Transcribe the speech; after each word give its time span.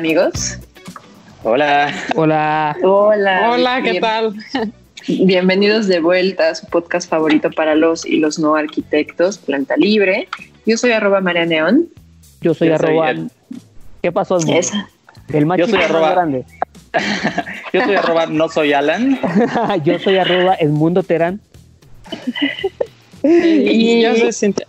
amigos. 0.00 0.56
Hola. 1.42 1.92
Hola. 2.16 2.74
Hola. 2.82 3.50
Hola, 3.52 3.82
¿qué 3.82 4.00
tal? 4.00 4.34
Bienvenidos 5.06 5.88
de 5.88 6.00
vuelta 6.00 6.48
a 6.48 6.54
su 6.54 6.66
podcast 6.68 7.06
favorito 7.10 7.50
para 7.50 7.74
los 7.74 8.06
y 8.06 8.16
los 8.16 8.38
no 8.38 8.54
arquitectos, 8.56 9.36
Planta 9.36 9.76
Libre. 9.76 10.26
Yo 10.64 10.78
soy 10.78 10.92
arroba 10.92 11.20
María 11.20 11.44
Neón. 11.44 11.88
Yo 12.40 12.54
soy 12.54 12.68
Yo 12.68 12.78
soy 12.78 12.88
arroba. 12.88 13.10
el- 13.10 13.30
¿Qué 14.00 14.10
pasó? 14.10 14.38
Esa. 14.38 14.88
El 15.28 15.44
más 15.44 15.58
Yo 15.58 15.66
soy 15.66 15.80
arroba- 15.82 16.12
grande. 16.12 16.44
Yo 17.74 17.84
soy 17.84 17.94
arroba 17.94 18.24
no 18.24 18.48
soy 18.48 18.72
Alan. 18.72 19.20
Yo 19.84 19.98
soy 19.98 20.16
arroba 20.16 20.54
Edmundo 20.58 21.02
Terán. 21.02 21.42
Y, 23.22 24.00
yo 24.00 24.16
soy 24.16 24.32
Cintia. 24.32 24.66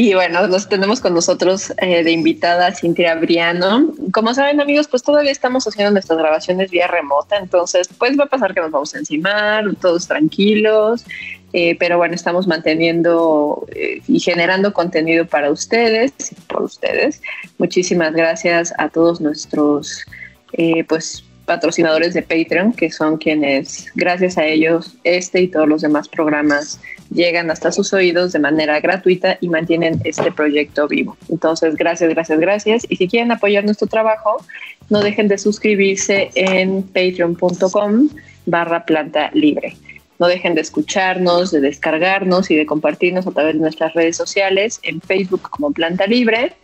Y 0.00 0.14
bueno, 0.14 0.46
nos 0.46 0.68
tenemos 0.68 1.00
con 1.00 1.12
nosotros 1.12 1.72
eh, 1.78 2.04
de 2.04 2.12
invitada 2.12 2.72
Cintia 2.72 3.16
Briano. 3.16 3.92
Como 4.12 4.32
saben 4.32 4.60
amigos, 4.60 4.86
pues 4.86 5.02
todavía 5.02 5.32
estamos 5.32 5.66
haciendo 5.66 5.90
nuestras 5.90 6.16
grabaciones 6.16 6.70
vía 6.70 6.86
remota, 6.86 7.36
entonces 7.36 7.88
pues 7.98 8.16
va 8.16 8.22
a 8.22 8.28
pasar 8.28 8.54
que 8.54 8.60
nos 8.60 8.70
vamos 8.70 8.94
a 8.94 8.98
encimar, 8.98 9.64
todos 9.80 10.06
tranquilos, 10.06 11.04
eh, 11.52 11.76
pero 11.80 11.96
bueno, 11.96 12.14
estamos 12.14 12.46
manteniendo 12.46 13.66
eh, 13.74 14.00
y 14.06 14.20
generando 14.20 14.72
contenido 14.72 15.26
para 15.26 15.50
ustedes 15.50 16.12
por 16.46 16.62
ustedes. 16.62 17.20
Muchísimas 17.58 18.12
gracias 18.12 18.72
a 18.78 18.90
todos 18.90 19.20
nuestros 19.20 20.04
eh, 20.52 20.84
pues 20.84 21.24
patrocinadores 21.44 22.14
de 22.14 22.22
Patreon, 22.22 22.72
que 22.72 22.92
son 22.92 23.16
quienes, 23.16 23.86
gracias 23.96 24.38
a 24.38 24.44
ellos, 24.44 24.94
este 25.02 25.40
y 25.40 25.48
todos 25.48 25.66
los 25.66 25.82
demás 25.82 26.06
programas 26.06 26.78
llegan 27.10 27.50
hasta 27.50 27.72
sus 27.72 27.92
oídos 27.92 28.32
de 28.32 28.38
manera 28.38 28.80
gratuita 28.80 29.38
y 29.40 29.48
mantienen 29.48 30.00
este 30.04 30.32
proyecto 30.32 30.88
vivo. 30.88 31.16
Entonces, 31.28 31.76
gracias, 31.76 32.10
gracias, 32.10 32.38
gracias. 32.38 32.86
Y 32.88 32.96
si 32.96 33.08
quieren 33.08 33.32
apoyar 33.32 33.64
nuestro 33.64 33.86
trabajo, 33.86 34.44
no 34.90 35.00
dejen 35.00 35.28
de 35.28 35.38
suscribirse 35.38 36.30
en 36.34 36.82
patreon.com 36.82 38.08
barra 38.46 38.84
planta 38.84 39.30
libre. 39.34 39.76
No 40.18 40.26
dejen 40.26 40.54
de 40.54 40.62
escucharnos, 40.62 41.52
de 41.52 41.60
descargarnos 41.60 42.50
y 42.50 42.56
de 42.56 42.66
compartirnos 42.66 43.26
a 43.26 43.30
través 43.30 43.54
de 43.54 43.60
nuestras 43.60 43.94
redes 43.94 44.16
sociales, 44.16 44.80
en 44.82 45.00
Facebook 45.00 45.42
como 45.42 45.70
Planta 45.70 46.08
Libre, 46.08 46.54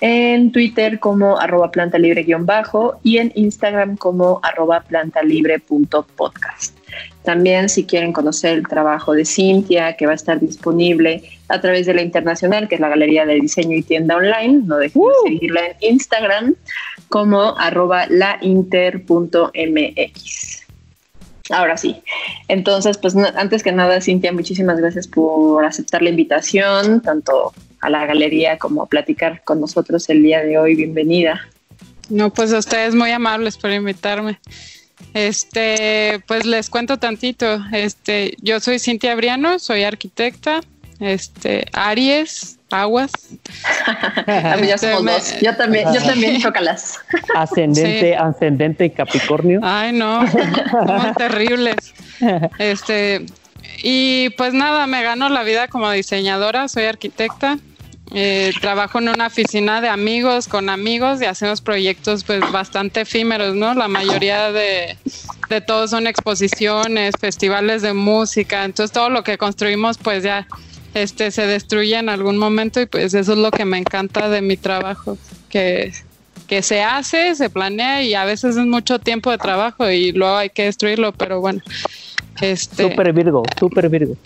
en 0.00 0.52
Twitter 0.52 0.98
como 0.98 1.38
arroba 1.38 1.70
planta 1.70 1.98
libre 1.98 2.22
guion 2.22 2.46
bajo 2.46 2.98
y 3.02 3.18
en 3.18 3.30
Instagram 3.34 3.96
como 3.96 4.40
arroba 4.42 4.80
plantalibre.podcast. 4.82 6.83
También 7.24 7.68
si 7.70 7.84
quieren 7.84 8.12
conocer 8.12 8.58
el 8.58 8.68
trabajo 8.68 9.14
de 9.14 9.24
Cintia, 9.24 9.96
que 9.96 10.04
va 10.06 10.12
a 10.12 10.16
estar 10.16 10.38
disponible 10.40 11.22
a 11.48 11.58
través 11.60 11.86
de 11.86 11.94
la 11.94 12.02
Internacional, 12.02 12.68
que 12.68 12.74
es 12.74 12.80
la 12.82 12.90
Galería 12.90 13.24
de 13.24 13.40
Diseño 13.40 13.76
y 13.76 13.82
Tienda 13.82 14.16
Online, 14.16 14.62
no 14.64 14.76
dejen 14.76 15.02
de 15.02 15.30
seguirla 15.30 15.66
en 15.66 15.76
Instagram 15.94 16.54
como 17.08 17.56
arroba 17.58 18.06
lainter.mx. 18.08 19.04
Ahora 21.50 21.76
sí. 21.76 22.02
Entonces, 22.48 22.98
pues 22.98 23.16
antes 23.16 23.62
que 23.62 23.72
nada, 23.72 24.00
Cintia, 24.00 24.32
muchísimas 24.32 24.78
gracias 24.78 25.08
por 25.08 25.64
aceptar 25.64 26.02
la 26.02 26.10
invitación, 26.10 27.00
tanto 27.00 27.54
a 27.80 27.90
la 27.90 28.06
galería 28.06 28.58
como 28.58 28.82
a 28.82 28.86
platicar 28.86 29.42
con 29.44 29.60
nosotros 29.60 30.08
el 30.10 30.22
día 30.22 30.42
de 30.42 30.58
hoy. 30.58 30.74
Bienvenida. 30.74 31.40
No, 32.10 32.30
pues 32.30 32.52
a 32.52 32.58
ustedes 32.58 32.94
muy 32.94 33.10
amables 33.10 33.56
por 33.56 33.70
invitarme. 33.70 34.38
Este, 35.14 36.20
pues 36.26 36.44
les 36.44 36.68
cuento 36.68 36.98
tantito. 36.98 37.64
Este, 37.72 38.36
yo 38.42 38.60
soy 38.60 38.78
Cintia 38.78 39.14
Briano, 39.14 39.58
soy 39.58 39.84
arquitecta. 39.84 40.60
Este, 41.00 41.66
Aries, 41.72 42.58
Aguas. 42.70 43.10
Ah, 44.26 44.54
pues 44.58 44.68
ya 44.68 44.74
Este, 44.74 44.88
somos 44.90 45.02
me- 45.04 45.12
dos. 45.12 45.40
Yo 45.40 45.56
también, 45.56 45.92
yo 45.92 46.02
también, 46.02 46.40
chócalas. 46.40 46.98
Ascendente, 47.34 48.00
Sí. 48.00 48.12
ascendente 48.12 48.90
Capricornio. 48.92 49.60
Ay, 49.62 49.92
no, 49.92 50.22
muy 50.22 51.12
terribles. 51.16 51.94
Este, 52.58 53.26
y 53.82 54.30
pues 54.30 54.52
nada, 54.54 54.86
me 54.86 55.02
gano 55.02 55.28
la 55.28 55.42
vida 55.42 55.68
como 55.68 55.90
diseñadora, 55.90 56.68
soy 56.68 56.84
arquitecta. 56.84 57.58
Eh, 58.16 58.52
trabajo 58.60 59.00
en 59.00 59.08
una 59.08 59.26
oficina 59.26 59.80
de 59.80 59.88
amigos 59.88 60.46
con 60.46 60.68
amigos 60.68 61.20
y 61.20 61.24
hacemos 61.24 61.60
proyectos 61.60 62.22
pues 62.22 62.40
bastante 62.52 63.00
efímeros, 63.00 63.56
¿no? 63.56 63.74
La 63.74 63.88
mayoría 63.88 64.52
de, 64.52 64.96
de 65.48 65.60
todos 65.60 65.90
son 65.90 66.06
exposiciones, 66.06 67.14
festivales 67.18 67.82
de 67.82 67.92
música, 67.92 68.64
entonces 68.64 68.92
todo 68.92 69.10
lo 69.10 69.24
que 69.24 69.36
construimos 69.36 69.98
pues 69.98 70.22
ya 70.22 70.46
este 70.94 71.32
se 71.32 71.48
destruye 71.48 71.98
en 71.98 72.08
algún 72.08 72.38
momento 72.38 72.80
y 72.80 72.86
pues 72.86 73.14
eso 73.14 73.32
es 73.32 73.38
lo 73.38 73.50
que 73.50 73.64
me 73.64 73.78
encanta 73.78 74.28
de 74.28 74.42
mi 74.42 74.56
trabajo, 74.56 75.18
que, 75.48 75.92
que 76.46 76.62
se 76.62 76.82
hace, 76.82 77.34
se 77.34 77.50
planea 77.50 78.04
y 78.04 78.14
a 78.14 78.24
veces 78.24 78.56
es 78.56 78.64
mucho 78.64 79.00
tiempo 79.00 79.32
de 79.32 79.38
trabajo 79.38 79.90
y 79.90 80.12
luego 80.12 80.36
hay 80.36 80.50
que 80.50 80.66
destruirlo, 80.66 81.12
pero 81.12 81.40
bueno. 81.40 81.62
Este, 82.40 82.84
Super 82.84 83.12
Virgo, 83.12 83.42
super 83.58 83.88
Virgo. 83.88 84.16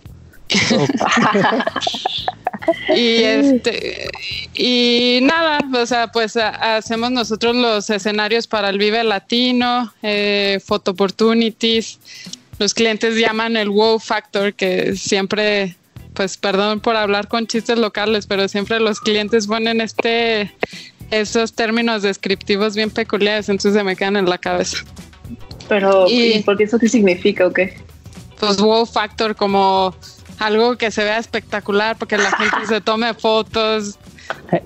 y 2.97 3.22
este 3.22 4.09
y 4.54 5.20
nada, 5.22 5.59
o 5.75 5.86
sea, 5.86 6.09
pues 6.09 6.36
a- 6.36 6.76
hacemos 6.76 7.10
nosotros 7.10 7.54
los 7.54 7.88
escenarios 7.91 8.47
para 8.47 8.69
el 8.70 8.78
Vive 8.78 9.04
Latino, 9.04 9.92
eh, 10.03 10.60
Photo 10.64 10.92
Opportunities. 10.92 11.98
Los 12.59 12.75
clientes 12.75 13.16
llaman 13.16 13.56
el 13.56 13.69
wow 13.70 14.00
factor, 14.00 14.53
que 14.54 14.97
siempre, 14.97 15.76
pues 16.14 16.36
perdón 16.36 16.80
por 16.80 16.97
hablar 16.97 17.28
con 17.28 17.47
chistes 17.47 17.78
locales, 17.78 18.26
pero 18.26 18.48
siempre 18.48 18.80
los 18.80 19.00
clientes 19.00 19.47
ponen 19.47 19.80
este 19.80 20.53
esos 21.10 21.54
términos 21.54 22.03
descriptivos 22.03 22.75
bien 22.76 22.91
peculiares, 22.91 23.48
entonces 23.48 23.72
se 23.75 23.82
me 23.84 23.97
quedan 23.97 24.16
en 24.16 24.28
la 24.28 24.36
cabeza. 24.38 24.78
Pero, 25.69 26.06
Y- 26.09 26.38
¿y 26.38 26.42
por 26.42 26.56
qué 26.59 26.65
eso 26.65 26.78
qué 26.78 26.88
significa 26.88 27.47
o 27.47 27.53
qué? 27.53 27.78
Pues 28.41 28.59
wow 28.59 28.84
factor 28.84 29.34
como 29.36 29.94
algo 30.38 30.76
que 30.76 30.91
se 30.91 31.04
vea 31.04 31.19
espectacular 31.19 31.97
porque 31.97 32.16
la 32.16 32.31
gente 32.31 32.66
se 32.69 32.81
tome 32.81 33.15
fotos. 33.15 33.99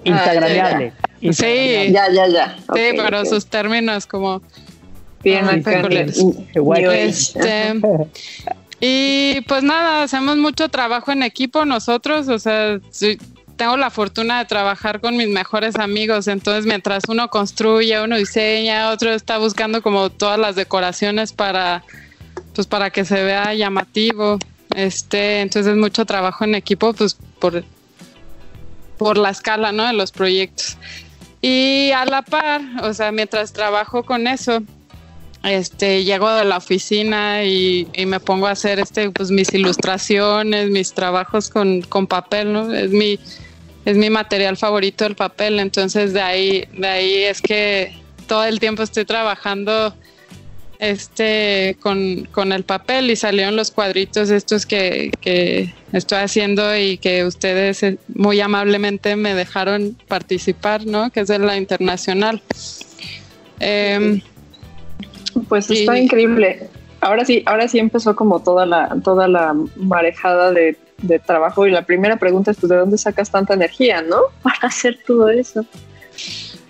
Instagramable. 0.04 0.92
Sí, 1.20 1.92
Ya, 1.92 2.10
ya, 2.10 2.26
ya. 2.26 2.56
Sí, 2.74 2.90
pero 2.96 3.24
sus 3.24 3.46
términos 3.46 4.06
como 4.06 4.42
Bien 5.22 5.48
Age. 5.48 7.06
este 7.08 7.80
y 8.84 9.40
pues 9.42 9.62
nada, 9.62 10.02
hacemos 10.02 10.36
mucho 10.38 10.68
trabajo 10.68 11.12
en 11.12 11.22
equipo 11.22 11.64
nosotros, 11.64 12.26
o 12.26 12.40
sea, 12.40 12.80
sí, 12.90 13.16
tengo 13.56 13.76
la 13.76 13.90
fortuna 13.90 14.40
de 14.40 14.44
trabajar 14.46 15.00
con 15.00 15.16
mis 15.16 15.28
mejores 15.28 15.76
amigos, 15.76 16.26
entonces 16.26 16.66
mientras 16.66 17.04
uno 17.08 17.28
construye, 17.28 18.02
uno 18.02 18.16
diseña, 18.16 18.90
otro 18.90 19.12
está 19.12 19.38
buscando 19.38 19.82
como 19.82 20.10
todas 20.10 20.36
las 20.36 20.56
decoraciones 20.56 21.32
para 21.32 21.84
pues 22.56 22.66
para 22.66 22.90
que 22.90 23.04
se 23.04 23.22
vea 23.22 23.54
llamativo. 23.54 24.38
Este, 24.74 25.40
entonces 25.40 25.72
es 25.72 25.78
mucho 25.78 26.04
trabajo 26.04 26.44
en 26.44 26.54
equipo 26.54 26.92
pues 26.92 27.16
por 27.38 27.64
por 28.98 29.18
la 29.18 29.30
escala, 29.30 29.72
¿no? 29.72 29.86
de 29.86 29.92
los 29.92 30.12
proyectos. 30.12 30.76
Y 31.40 31.90
a 31.90 32.04
la 32.04 32.22
par, 32.22 32.60
o 32.82 32.94
sea, 32.94 33.10
mientras 33.10 33.52
trabajo 33.52 34.04
con 34.04 34.28
eso, 34.28 34.62
este, 35.42 36.04
llego 36.04 36.32
de 36.32 36.44
la 36.44 36.58
oficina 36.58 37.42
y, 37.42 37.88
y 37.94 38.06
me 38.06 38.20
pongo 38.20 38.46
a 38.46 38.52
hacer 38.52 38.78
este, 38.78 39.10
pues 39.10 39.32
mis 39.32 39.52
ilustraciones, 39.52 40.70
mis 40.70 40.92
trabajos 40.92 41.50
con, 41.50 41.82
con 41.82 42.06
papel, 42.06 42.52
¿no? 42.52 42.72
Es 42.72 42.90
mi, 42.92 43.18
es 43.84 43.96
mi 43.96 44.08
material 44.08 44.56
favorito 44.56 45.04
el 45.04 45.16
papel, 45.16 45.58
entonces 45.58 46.12
de 46.12 46.22
ahí, 46.22 46.68
de 46.72 46.86
ahí 46.86 47.14
es 47.24 47.42
que 47.42 47.92
todo 48.28 48.44
el 48.44 48.60
tiempo 48.60 48.84
estoy 48.84 49.04
trabajando 49.04 49.94
este 50.82 51.76
con, 51.80 52.26
con 52.32 52.50
el 52.50 52.64
papel 52.64 53.08
y 53.08 53.14
salieron 53.14 53.54
los 53.54 53.70
cuadritos 53.70 54.30
estos 54.30 54.66
que, 54.66 55.12
que 55.20 55.72
estoy 55.92 56.18
haciendo 56.18 56.76
y 56.76 56.98
que 56.98 57.24
ustedes 57.24 57.84
eh, 57.84 57.98
muy 58.12 58.40
amablemente 58.40 59.14
me 59.14 59.32
dejaron 59.34 59.96
participar, 60.08 60.84
¿no? 60.84 61.10
Que 61.10 61.20
es 61.20 61.28
de 61.28 61.38
la 61.38 61.56
internacional. 61.56 62.42
Em, 63.60 64.20
Pues 65.48 65.70
está 65.70 65.96
increíble. 65.96 66.68
Ahora 67.00 67.24
sí, 67.24 67.44
ahora 67.46 67.68
sí 67.68 67.78
empezó 67.78 68.16
como 68.16 68.42
toda 68.42 68.66
la, 68.66 68.96
toda 69.04 69.28
la 69.28 69.54
marejada 69.76 70.50
de, 70.50 70.76
de 70.98 71.20
trabajo 71.20 71.64
y 71.64 71.70
la 71.70 71.86
primera 71.86 72.16
pregunta 72.16 72.50
es 72.50 72.56
pues 72.56 72.70
de 72.70 72.76
dónde 72.76 72.98
sacas 72.98 73.30
tanta 73.30 73.54
energía, 73.54 74.02
¿no? 74.02 74.16
Para 74.42 74.58
hacer 74.62 74.98
todo 75.06 75.28
eso. 75.28 75.64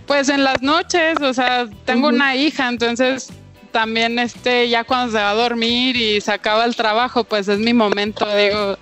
Pues 0.06 0.29
en 0.29 0.44
las 0.44 0.61
noches, 0.61 1.17
o 1.23 1.32
sea, 1.32 1.67
tengo 1.87 2.08
una 2.08 2.37
hija, 2.37 2.69
entonces 2.69 3.32
también 3.73 4.19
este, 4.19 4.69
ya 4.69 4.85
cuando 4.85 5.13
se 5.13 5.19
va 5.23 5.31
a 5.31 5.35
dormir 5.35 5.97
y 5.97 6.21
se 6.21 6.31
acaba 6.33 6.65
el 6.65 6.77
trabajo, 6.77 7.25
pues 7.25 7.49
es 7.49 7.59
mi 7.59 7.73
momento, 7.73 8.27
digo, 8.37 8.79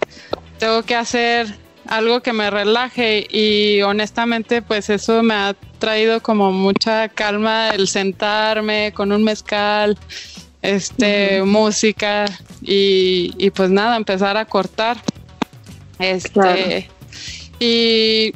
tengo 0.59 0.83
que 0.83 0.95
hacer 0.95 1.47
algo 1.87 2.21
que 2.21 2.33
me 2.33 2.51
relaje 2.51 3.27
y 3.31 3.81
honestamente 3.83 4.63
pues 4.63 4.91
eso 4.91 5.23
me 5.23 5.35
ha 5.35 5.55
traído 5.79 6.21
como 6.21 6.53
mucha 6.53 7.09
calma 7.09 7.71
el 7.71 7.89
sentarme 7.89 8.93
con 8.95 9.13
un 9.13 9.25
mezcal, 9.25 9.97
este, 10.63 11.43
música 11.43 12.27
y, 12.61 13.33
y, 13.39 13.51
pues 13.51 13.71
nada, 13.71 13.97
empezar 13.97 14.37
a 14.37 14.45
cortar. 14.45 14.99
Este, 15.99 16.31
Claro. 16.31 16.61
y 17.59 18.33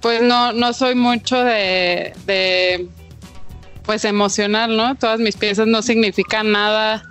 pues 0.00 0.22
no, 0.22 0.52
no 0.52 0.72
soy 0.72 0.94
mucho 0.94 1.42
de, 1.42 2.12
de, 2.26 2.88
pues 3.88 4.04
emocional, 4.04 4.76
¿no? 4.76 4.96
Todas 4.96 5.18
mis 5.18 5.34
piezas 5.34 5.66
no 5.66 5.80
significan 5.80 6.52
nada, 6.52 7.02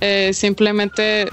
eh, 0.00 0.30
simplemente 0.32 1.28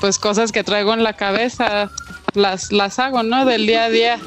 pues 0.00 0.18
cosas 0.18 0.50
que 0.50 0.64
traigo 0.64 0.92
en 0.92 1.04
la 1.04 1.12
cabeza 1.12 1.92
las, 2.34 2.72
las 2.72 2.98
hago, 2.98 3.22
¿no? 3.22 3.44
Del 3.44 3.68
día 3.68 3.84
a 3.84 3.88
día. 3.88 4.18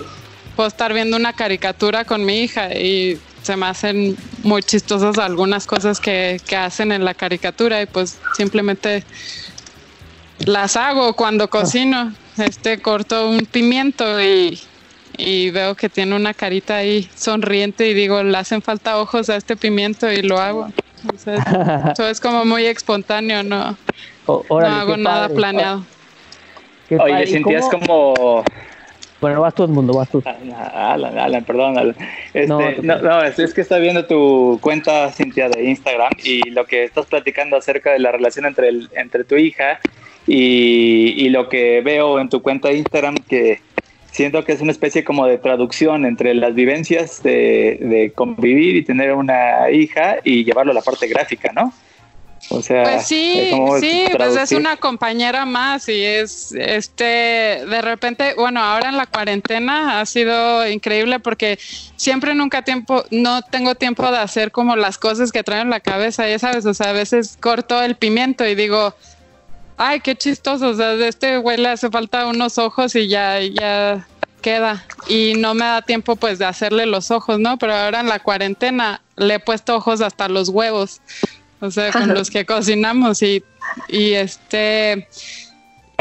Puedo 0.56 0.70
estar 0.70 0.94
viendo 0.94 1.18
una 1.18 1.34
caricatura 1.34 2.06
con 2.06 2.24
mi 2.24 2.40
hija 2.40 2.74
y 2.74 3.20
se 3.42 3.58
me 3.58 3.66
hacen 3.66 4.16
muy 4.42 4.64
chistosas 4.64 5.18
algunas 5.18 5.68
cosas 5.68 6.00
que, 6.00 6.40
que 6.48 6.56
hacen 6.56 6.94
en 6.94 7.04
la 7.04 7.14
caricatura 7.14 7.82
y 7.82 7.86
pues 7.86 8.20
simplemente 8.38 9.04
las 10.46 10.78
hago 10.78 11.14
cuando 11.14 11.50
cocino. 11.50 12.14
Este 12.38 12.82
corto 12.82 13.30
un 13.30 13.46
pimiento 13.46 14.22
y, 14.22 14.62
y 15.20 15.50
veo 15.52 15.76
que 15.76 15.90
tiene 15.90 16.16
una 16.16 16.34
carita 16.34 16.78
ahí 16.78 17.10
sonriente 17.16 17.88
y 17.90 17.94
digo, 17.94 18.24
le 18.24 18.38
hacen 18.38 18.62
falta 18.62 18.98
ojos 19.00 19.30
a 19.30 19.36
este 19.36 19.56
pimiento 19.58 20.12
y 20.12 20.22
lo 20.22 20.40
hago. 20.40 20.70
O 21.14 21.18
sea, 21.18 21.94
todo 21.98 22.10
es 22.10 22.20
como 22.20 22.46
muy 22.46 22.66
espontáneo, 22.66 23.44
no, 23.44 23.78
O- 24.26 24.46
no 24.50 24.56
órale, 24.56 24.76
hago 24.76 24.96
qué 24.96 25.02
nada 25.02 25.22
padre. 25.24 25.36
planeado. 25.36 25.86
Qué 26.88 26.96
Oye, 26.98 27.12
padre. 27.14 27.24
¿Y 27.24 27.28
sentías 27.34 27.66
cómo- 27.70 28.14
como... 28.16 28.46
Bueno, 29.22 29.42
vas 29.42 29.54
tú, 29.54 29.68
mundo, 29.68 29.94
vas 29.94 30.08
tú. 30.10 30.24
Ah, 30.26 30.94
Alan, 30.94 31.20
Alan, 31.20 31.44
perdón. 31.44 31.78
Alan. 31.78 31.96
Este, 32.34 32.48
No, 32.48 32.60
no, 32.82 32.98
tú- 33.00 33.04
no, 33.06 33.22
es, 33.24 33.38
es 33.38 33.54
que 33.54 33.60
está 33.60 33.78
viendo 33.78 34.06
tu 34.06 34.58
cuenta, 34.62 35.12
Cintia, 35.12 35.50
de 35.50 35.66
Instagram 35.66 36.12
y 36.24 36.50
lo 36.52 36.66
que 36.66 36.86
estás 36.86 37.06
platicando 37.06 37.58
acerca 37.58 37.92
de 37.92 38.00
la 38.00 38.14
relación 38.14 38.46
entre, 38.46 38.70
el, 38.70 38.90
entre 38.96 39.26
tu 39.26 39.36
hija 39.36 39.82
y, 40.26 41.16
y 41.18 41.30
lo 41.30 41.50
que 41.50 41.82
veo 41.82 42.20
en 42.22 42.30
tu 42.30 42.42
cuenta 42.42 42.70
de 42.70 42.78
Instagram, 42.78 43.16
que 43.28 43.60
siento 44.12 44.44
que 44.44 44.54
es 44.54 44.62
una 44.62 44.72
especie 44.72 45.04
como 45.04 45.26
de 45.26 45.38
traducción 45.38 46.06
entre 46.06 46.34
las 46.34 46.54
vivencias 46.54 47.22
de, 47.24 47.78
de 47.82 48.12
convivir 48.14 48.76
y 48.76 48.84
tener 48.84 49.14
una 49.14 49.70
hija 49.72 50.18
y 50.24 50.44
llevarlo 50.44 50.72
a 50.72 50.76
la 50.76 50.82
parte 50.82 51.08
gráfica, 51.08 51.52
¿no? 51.54 51.74
O 52.52 52.64
sea, 52.64 52.84
Pues 52.84 53.08
sí, 53.08 53.52
sí, 53.80 54.06
pues 54.16 54.36
es 54.36 54.52
una 54.54 54.78
compañera 54.78 55.46
más 55.46 55.88
y 55.88 56.04
es, 56.04 56.52
este, 56.54 57.04
de 57.04 57.82
repente, 57.82 58.34
bueno, 58.36 58.62
ahora 58.62 58.90
en 58.90 58.98
la 58.98 59.06
cuarentena 59.06 60.00
ha 60.00 60.06
sido 60.06 60.68
increíble 60.68 61.20
porque 61.20 61.60
siempre 61.96 62.34
nunca 62.34 62.64
tiempo, 62.64 63.04
no 63.12 63.42
tengo 63.44 63.76
tiempo 63.76 64.10
de 64.10 64.18
hacer 64.18 64.52
como 64.52 64.76
las 64.76 64.98
cosas 64.98 65.32
que 65.32 65.44
traigo 65.44 65.64
en 65.64 65.70
la 65.70 65.80
cabeza, 65.80 66.28
ya 66.28 66.40
sabes, 66.40 66.66
o 66.66 66.74
sea, 66.74 66.90
a 66.90 66.94
veces 66.94 67.38
corto 67.40 67.82
el 67.84 67.96
pimiento 67.96 68.48
y 68.48 68.56
digo, 68.56 68.96
ay, 69.80 70.02
qué 70.02 70.16
chistoso, 70.16 70.68
o 70.68 70.74
sea, 70.76 70.96
de 70.96 71.08
este 71.08 71.38
güey 71.38 71.58
le 71.58 71.70
hace 71.70 71.90
falta 71.90 72.28
unos 72.28 72.58
ojos 72.58 72.96
y 72.96 73.08
ya, 73.08 73.40
ya 73.40 74.06
queda. 74.42 74.86
Y 75.08 75.34
no 75.38 75.54
me 75.54 75.66
da 75.66 75.82
tiempo 75.82 76.18
pues 76.18 76.38
de 76.38 76.46
hacerle 76.46 76.86
los 76.86 77.12
ojos, 77.12 77.40
¿no? 77.40 77.58
Pero 77.58 77.74
ahora 77.74 78.02
en 78.02 78.10
la 78.10 78.20
cuarentena 78.20 79.02
le 79.16 79.36
he 79.36 79.40
puesto 79.40 79.78
ojos 79.78 80.02
hasta 80.02 80.28
los 80.28 80.50
huevos, 80.50 81.02
o 81.62 81.72
sea, 81.72 81.92
con 81.92 82.14
los 82.14 82.30
que 82.30 82.46
cocinamos 82.46 83.24
y, 83.24 83.42
y 83.88 84.14
este... 84.14 85.08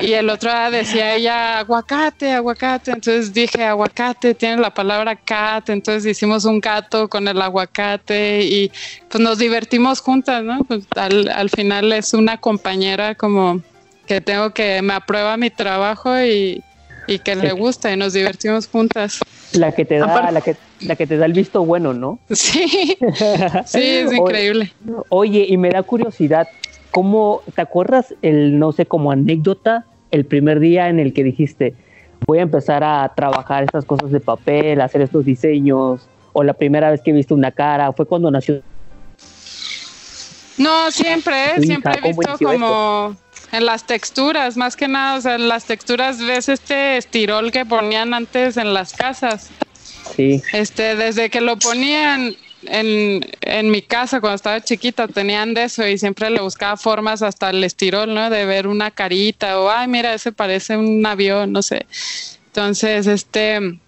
Y 0.00 0.12
el 0.12 0.30
otro 0.30 0.50
día 0.50 0.70
decía 0.70 1.14
ella 1.14 1.58
aguacate, 1.60 2.32
aguacate. 2.32 2.92
Entonces 2.92 3.32
dije 3.32 3.64
aguacate, 3.64 4.34
tiene 4.34 4.58
la 4.58 4.70
palabra 4.70 5.16
cat. 5.16 5.68
Entonces 5.70 6.06
hicimos 6.06 6.44
un 6.44 6.60
gato 6.60 7.08
con 7.08 7.26
el 7.28 7.40
aguacate 7.40 8.42
y 8.44 8.70
pues 9.08 9.22
nos 9.22 9.38
divertimos 9.38 10.00
juntas, 10.00 10.42
¿no? 10.42 10.60
Pues 10.64 10.86
al, 10.96 11.28
al 11.28 11.50
final 11.50 11.92
es 11.92 12.14
una 12.14 12.36
compañera 12.38 13.14
como 13.14 13.60
que 14.06 14.20
tengo 14.20 14.50
que 14.50 14.80
me 14.82 14.94
aprueba 14.94 15.36
mi 15.36 15.50
trabajo 15.50 16.18
y, 16.20 16.62
y 17.06 17.18
que 17.18 17.34
le 17.36 17.52
gusta 17.52 17.92
y 17.92 17.96
nos 17.96 18.12
divertimos 18.12 18.66
juntas. 18.68 19.20
La 19.52 19.72
que 19.72 19.84
te 19.84 19.98
da, 19.98 20.06
Aparte- 20.06 20.32
la 20.32 20.40
que, 20.42 20.56
la 20.80 20.96
que 20.96 21.06
te 21.06 21.16
da 21.16 21.26
el 21.26 21.32
visto 21.32 21.64
bueno, 21.64 21.92
¿no? 21.94 22.18
Sí, 22.30 22.96
sí, 23.66 23.80
es 23.82 24.12
increíble. 24.16 24.72
Oye, 25.08 25.46
y 25.48 25.56
me 25.56 25.70
da 25.70 25.82
curiosidad, 25.82 26.48
¿cómo 26.90 27.42
te 27.54 27.62
acuerdas 27.62 28.14
el, 28.22 28.58
no 28.58 28.72
sé, 28.72 28.86
como 28.86 29.10
anécdota, 29.10 29.84
el 30.10 30.24
primer 30.24 30.60
día 30.60 30.88
en 30.88 30.98
el 30.98 31.12
que 31.12 31.24
dijiste, 31.24 31.74
voy 32.26 32.38
a 32.38 32.42
empezar 32.42 32.82
a 32.84 33.12
trabajar 33.14 33.64
estas 33.64 33.84
cosas 33.84 34.10
de 34.10 34.20
papel, 34.20 34.80
hacer 34.80 35.02
estos 35.02 35.24
diseños, 35.24 36.08
o 36.32 36.42
la 36.42 36.54
primera 36.54 36.90
vez 36.90 37.00
que 37.02 37.12
viste 37.12 37.34
una 37.34 37.50
cara, 37.50 37.92
fue 37.92 38.06
cuando 38.06 38.30
nació. 38.30 38.62
No, 40.56 40.90
siempre, 40.90 41.60
siempre 41.60 41.92
he 41.92 42.00
¿cómo 42.00 42.18
visto 42.18 42.38
como 42.38 43.16
en 43.52 43.64
las 43.64 43.86
texturas, 43.86 44.56
más 44.56 44.76
que 44.76 44.88
nada, 44.88 45.16
o 45.16 45.20
sea, 45.20 45.36
en 45.36 45.48
las 45.48 45.64
texturas 45.64 46.18
ves 46.18 46.48
este 46.48 46.96
estirol 46.98 47.50
que 47.50 47.64
ponían 47.64 48.12
antes 48.12 48.56
en 48.56 48.74
las 48.74 48.92
casas. 48.92 49.50
Sí, 50.14 50.42
Este, 50.52 50.96
desde 50.96 51.30
que 51.30 51.40
lo 51.40 51.56
ponían 51.56 52.34
en, 52.64 53.20
en 53.40 53.70
mi 53.70 53.82
casa 53.82 54.20
cuando 54.20 54.36
estaba 54.36 54.60
chiquita, 54.60 55.08
tenían 55.08 55.54
de 55.54 55.64
eso 55.64 55.86
y 55.86 55.98
siempre 55.98 56.30
le 56.30 56.40
buscaba 56.40 56.76
formas 56.76 57.22
hasta 57.22 57.50
el 57.50 57.62
estirol, 57.64 58.14
¿no? 58.14 58.30
De 58.30 58.44
ver 58.44 58.66
una 58.66 58.90
carita 58.90 59.60
o, 59.60 59.70
ay, 59.70 59.88
mira, 59.88 60.14
ese 60.14 60.32
parece 60.32 60.76
un 60.76 61.04
avión, 61.06 61.52
no 61.52 61.62
sé. 61.62 61.86
Entonces, 62.46 63.06
este, 63.06 63.78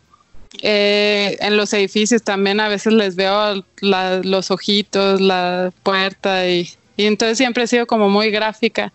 eh, 0.63 1.37
en 1.41 1.57
los 1.57 1.73
edificios 1.73 2.23
también 2.23 2.61
a 2.61 2.69
veces 2.69 2.93
les 2.93 3.17
veo 3.17 3.65
los 3.81 4.51
ojitos, 4.51 5.21
la 5.21 5.73
puerta 5.83 6.47
y 6.49 6.69
entonces 6.97 7.39
siempre 7.39 7.65
he 7.65 7.67
sido 7.67 7.87
como 7.87 8.09
muy 8.09 8.31
gráfica 8.31 8.93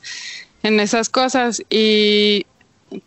en 0.63 0.79
esas 0.79 1.09
cosas 1.09 1.63
y 1.69 2.45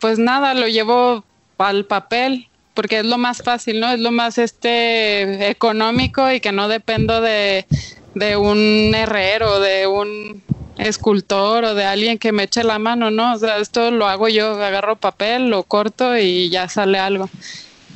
pues 0.00 0.19
nada, 0.19 0.55
lo 0.55 0.67
llevo 0.69 1.25
al 1.59 1.85
papel 1.85 2.49
porque 2.79 3.01
es 3.01 3.07
lo 3.07 3.19
más 3.19 3.39
fácil, 3.39 3.81
¿no? 3.81 3.91
Es 3.91 3.99
lo 3.99 4.13
más 4.13 4.39
este 4.39 5.51
económico 5.51 6.31
y 6.31 6.39
que 6.39 6.53
no 6.53 6.69
dependo 6.69 7.21
de, 7.21 7.67
de 8.15 8.37
un 8.37 8.95
herrero, 8.95 9.59
de 9.59 9.88
un 9.88 10.45
escultor 10.76 11.64
o 11.64 11.75
de 11.75 11.85
alguien 11.85 12.19
que 12.19 12.31
me 12.31 12.45
eche 12.45 12.62
la 12.62 12.79
mano, 12.79 13.11
¿no? 13.11 13.35
O 13.35 13.37
sea, 13.37 13.59
esto 13.59 13.91
lo 13.91 14.07
hago 14.07 14.29
yo, 14.29 14.62
agarro 14.62 14.95
papel, 14.95 15.50
lo 15.50 15.64
corto 15.64 16.17
y 16.17 16.50
ya 16.50 16.69
sale 16.69 17.00
algo 17.00 17.29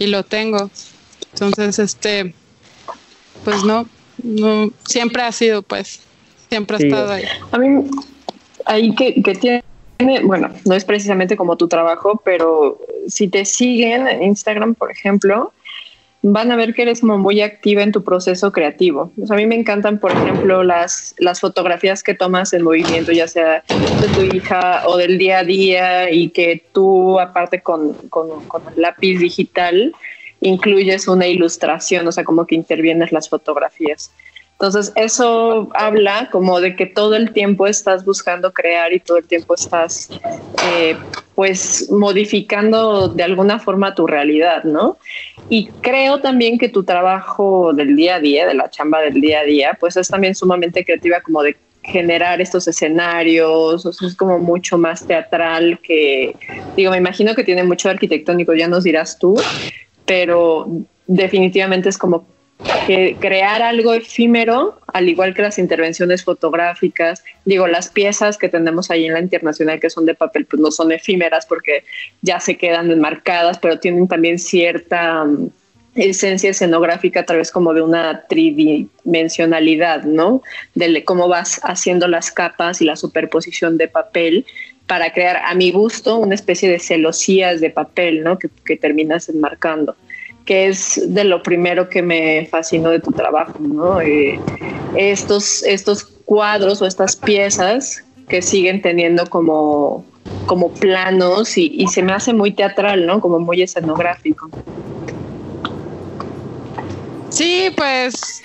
y 0.00 0.08
lo 0.08 0.24
tengo. 0.24 0.72
Entonces, 1.32 1.78
este, 1.78 2.34
pues 3.44 3.62
no, 3.62 3.88
no, 4.24 4.68
siempre 4.84 5.22
ha 5.22 5.30
sido, 5.30 5.62
pues, 5.62 6.08
siempre 6.48 6.78
ha 6.78 6.80
Sí. 6.80 6.86
estado 6.88 7.12
ahí. 7.12 7.24
A 7.52 7.58
mí, 7.58 7.84
ahí 8.66 8.92
que, 8.96 9.22
que 9.22 9.34
tiene, 9.36 9.62
bueno, 10.24 10.50
no 10.64 10.74
es 10.74 10.84
precisamente 10.84 11.36
como 11.36 11.56
tu 11.56 11.68
trabajo, 11.68 12.20
pero 12.24 12.80
si 13.08 13.28
te 13.28 13.44
siguen 13.44 14.08
en 14.08 14.22
Instagram, 14.22 14.74
por 14.74 14.90
ejemplo, 14.90 15.52
van 16.22 16.52
a 16.52 16.56
ver 16.56 16.72
que 16.72 16.82
eres 16.82 17.00
como 17.00 17.18
muy 17.18 17.40
activa 17.40 17.82
en 17.82 17.90
tu 17.90 18.04
proceso 18.04 18.52
creativo. 18.52 19.12
A 19.28 19.34
mí 19.34 19.46
me 19.46 19.56
encantan, 19.56 19.98
por 19.98 20.12
ejemplo, 20.12 20.62
las, 20.62 21.14
las 21.18 21.40
fotografías 21.40 22.02
que 22.02 22.14
tomas 22.14 22.52
en 22.52 22.62
movimiento, 22.62 23.10
ya 23.10 23.26
sea 23.26 23.64
de 23.66 24.08
tu 24.14 24.36
hija 24.36 24.84
o 24.86 24.96
del 24.96 25.18
día 25.18 25.40
a 25.40 25.44
día, 25.44 26.10
y 26.10 26.30
que 26.30 26.64
tú, 26.72 27.18
aparte 27.18 27.60
con, 27.60 27.94
con, 28.08 28.28
lápiz 28.76 29.18
digital, 29.18 29.94
incluyes 30.40 31.08
una 31.08 31.26
ilustración, 31.26 32.06
o 32.06 32.12
sea, 32.12 32.24
como 32.24 32.46
que 32.46 32.54
intervienes 32.54 33.10
las 33.10 33.28
fotografías. 33.28 34.12
Entonces, 34.62 34.92
eso 34.94 35.70
habla 35.74 36.28
como 36.30 36.60
de 36.60 36.76
que 36.76 36.86
todo 36.86 37.16
el 37.16 37.32
tiempo 37.32 37.66
estás 37.66 38.04
buscando 38.04 38.52
crear 38.52 38.92
y 38.92 39.00
todo 39.00 39.16
el 39.16 39.24
tiempo 39.24 39.56
estás, 39.56 40.08
eh, 40.64 40.96
pues, 41.34 41.90
modificando 41.90 43.08
de 43.08 43.24
alguna 43.24 43.58
forma 43.58 43.96
tu 43.96 44.06
realidad, 44.06 44.62
¿no? 44.62 44.98
Y 45.48 45.66
creo 45.80 46.20
también 46.20 46.58
que 46.58 46.68
tu 46.68 46.84
trabajo 46.84 47.72
del 47.74 47.96
día 47.96 48.14
a 48.14 48.20
día, 48.20 48.46
de 48.46 48.54
la 48.54 48.70
chamba 48.70 49.00
del 49.00 49.20
día 49.20 49.40
a 49.40 49.44
día, 49.44 49.76
pues 49.80 49.96
es 49.96 50.06
también 50.06 50.36
sumamente 50.36 50.84
creativa, 50.84 51.20
como 51.22 51.42
de 51.42 51.56
generar 51.82 52.40
estos 52.40 52.68
escenarios, 52.68 53.84
o 53.84 53.92
sea, 53.92 54.06
es 54.06 54.14
como 54.14 54.38
mucho 54.38 54.78
más 54.78 55.04
teatral 55.04 55.80
que, 55.82 56.36
digo, 56.76 56.92
me 56.92 56.98
imagino 56.98 57.34
que 57.34 57.42
tiene 57.42 57.64
mucho 57.64 57.90
arquitectónico, 57.90 58.54
ya 58.54 58.68
nos 58.68 58.84
dirás 58.84 59.18
tú, 59.18 59.34
pero 60.06 60.68
definitivamente 61.08 61.88
es 61.88 61.98
como 61.98 62.31
que 62.86 63.16
crear 63.18 63.62
algo 63.62 63.92
efímero, 63.94 64.80
al 64.92 65.08
igual 65.08 65.34
que 65.34 65.42
las 65.42 65.58
intervenciones 65.58 66.24
fotográficas, 66.24 67.24
digo, 67.44 67.66
las 67.66 67.88
piezas 67.88 68.38
que 68.38 68.48
tenemos 68.48 68.90
ahí 68.90 69.06
en 69.06 69.14
la 69.14 69.20
internacional 69.20 69.80
que 69.80 69.90
son 69.90 70.06
de 70.06 70.14
papel, 70.14 70.46
pues 70.46 70.60
no 70.60 70.70
son 70.70 70.92
efímeras 70.92 71.46
porque 71.46 71.84
ya 72.20 72.40
se 72.40 72.56
quedan 72.56 72.90
enmarcadas, 72.90 73.58
pero 73.58 73.78
tienen 73.78 74.08
también 74.08 74.38
cierta, 74.38 75.26
esencia 75.94 76.50
escenográfica 76.50 77.20
a 77.20 77.26
través 77.26 77.50
como 77.50 77.74
de 77.74 77.82
una 77.82 78.22
tridimensionalidad, 78.26 80.04
¿no? 80.04 80.42
De 80.74 81.04
cómo 81.04 81.28
vas 81.28 81.60
haciendo 81.64 82.08
las 82.08 82.30
capas 82.30 82.80
y 82.80 82.86
la 82.86 82.96
superposición 82.96 83.76
de 83.76 83.88
papel 83.88 84.46
para 84.86 85.12
crear 85.12 85.42
a 85.44 85.54
mi 85.54 85.70
gusto 85.70 86.16
una 86.18 86.34
especie 86.34 86.70
de 86.70 86.78
celosías 86.78 87.60
de 87.60 87.70
papel, 87.70 88.22
¿no? 88.22 88.38
Que 88.38 88.76
terminas 88.76 89.28
enmarcando 89.28 89.96
que 90.44 90.68
es 90.68 91.00
de 91.06 91.24
lo 91.24 91.42
primero 91.42 91.88
que 91.88 92.02
me 92.02 92.46
fascinó 92.50 92.90
de 92.90 93.00
tu 93.00 93.12
trabajo, 93.12 93.58
¿no? 93.60 94.00
Eh, 94.00 94.40
estos, 94.94 95.62
estos 95.62 96.04
cuadros 96.24 96.82
o 96.82 96.86
estas 96.86 97.16
piezas 97.16 98.04
que 98.28 98.42
siguen 98.42 98.82
teniendo 98.82 99.26
como, 99.26 100.04
como 100.46 100.72
planos 100.72 101.56
y, 101.56 101.86
se 101.88 102.02
me 102.02 102.12
hace 102.12 102.32
muy 102.32 102.52
teatral, 102.52 103.06
¿no? 103.06 103.20
Como 103.20 103.38
muy 103.38 103.62
escenográfico. 103.62 104.50
Sí, 107.30 107.70
pues 107.76 108.42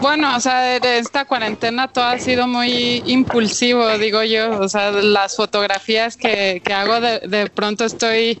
bueno, 0.00 0.36
o 0.36 0.40
sea, 0.40 0.76
esta 0.76 1.24
cuarentena 1.24 1.88
todo 1.88 2.04
ha 2.04 2.18
sido 2.18 2.46
muy 2.46 3.02
impulsivo, 3.06 3.98
digo 3.98 4.22
yo. 4.22 4.60
O 4.60 4.68
sea, 4.68 4.92
las 4.92 5.36
fotografías 5.36 6.16
que, 6.16 6.62
que 6.64 6.72
hago 6.72 7.00
de, 7.00 7.20
de 7.20 7.50
pronto 7.50 7.84
estoy 7.84 8.40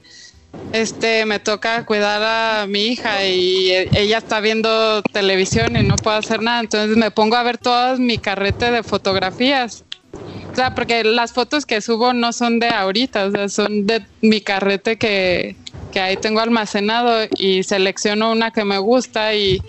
este 0.72 1.24
me 1.24 1.38
toca 1.38 1.84
cuidar 1.84 2.22
a 2.22 2.66
mi 2.66 2.88
hija 2.88 3.26
y 3.26 3.70
ella 3.92 4.18
está 4.18 4.40
viendo 4.40 5.02
televisión 5.02 5.76
y 5.76 5.82
no 5.82 5.96
puedo 5.96 6.16
hacer 6.16 6.42
nada, 6.42 6.60
entonces 6.60 6.96
me 6.96 7.10
pongo 7.10 7.36
a 7.36 7.42
ver 7.42 7.58
todas 7.58 7.98
mi 7.98 8.18
carrete 8.18 8.70
de 8.70 8.82
fotografías. 8.82 9.84
O 10.52 10.54
sea, 10.54 10.74
porque 10.74 11.04
las 11.04 11.32
fotos 11.32 11.64
que 11.66 11.80
subo 11.80 12.12
no 12.12 12.32
son 12.32 12.58
de 12.58 12.68
ahorita, 12.68 13.26
o 13.26 13.30
sea, 13.30 13.48
son 13.48 13.86
de 13.86 14.04
mi 14.20 14.40
carrete 14.40 14.96
que, 14.96 15.56
que 15.92 16.00
ahí 16.00 16.16
tengo 16.16 16.40
almacenado 16.40 17.28
y 17.38 17.62
selecciono 17.62 18.32
una 18.32 18.50
que 18.50 18.64
me 18.64 18.78
gusta 18.78 19.34
y 19.34 19.62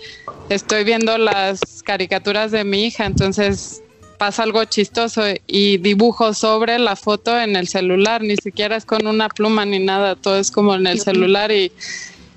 estoy 0.48 0.84
viendo 0.84 1.16
las 1.16 1.82
caricaturas 1.84 2.50
de 2.50 2.64
mi 2.64 2.86
hija, 2.86 3.06
entonces 3.06 3.82
pasa 4.20 4.42
algo 4.42 4.62
chistoso 4.66 5.22
y 5.46 5.78
dibujo 5.78 6.34
sobre 6.34 6.78
la 6.78 6.94
foto 6.94 7.40
en 7.40 7.56
el 7.56 7.68
celular, 7.68 8.20
ni 8.20 8.36
siquiera 8.36 8.76
es 8.76 8.84
con 8.84 9.06
una 9.06 9.30
pluma 9.30 9.64
ni 9.64 9.78
nada, 9.78 10.14
todo 10.14 10.38
es 10.38 10.50
como 10.50 10.74
en 10.74 10.86
el 10.86 11.00
celular 11.00 11.50
y 11.50 11.72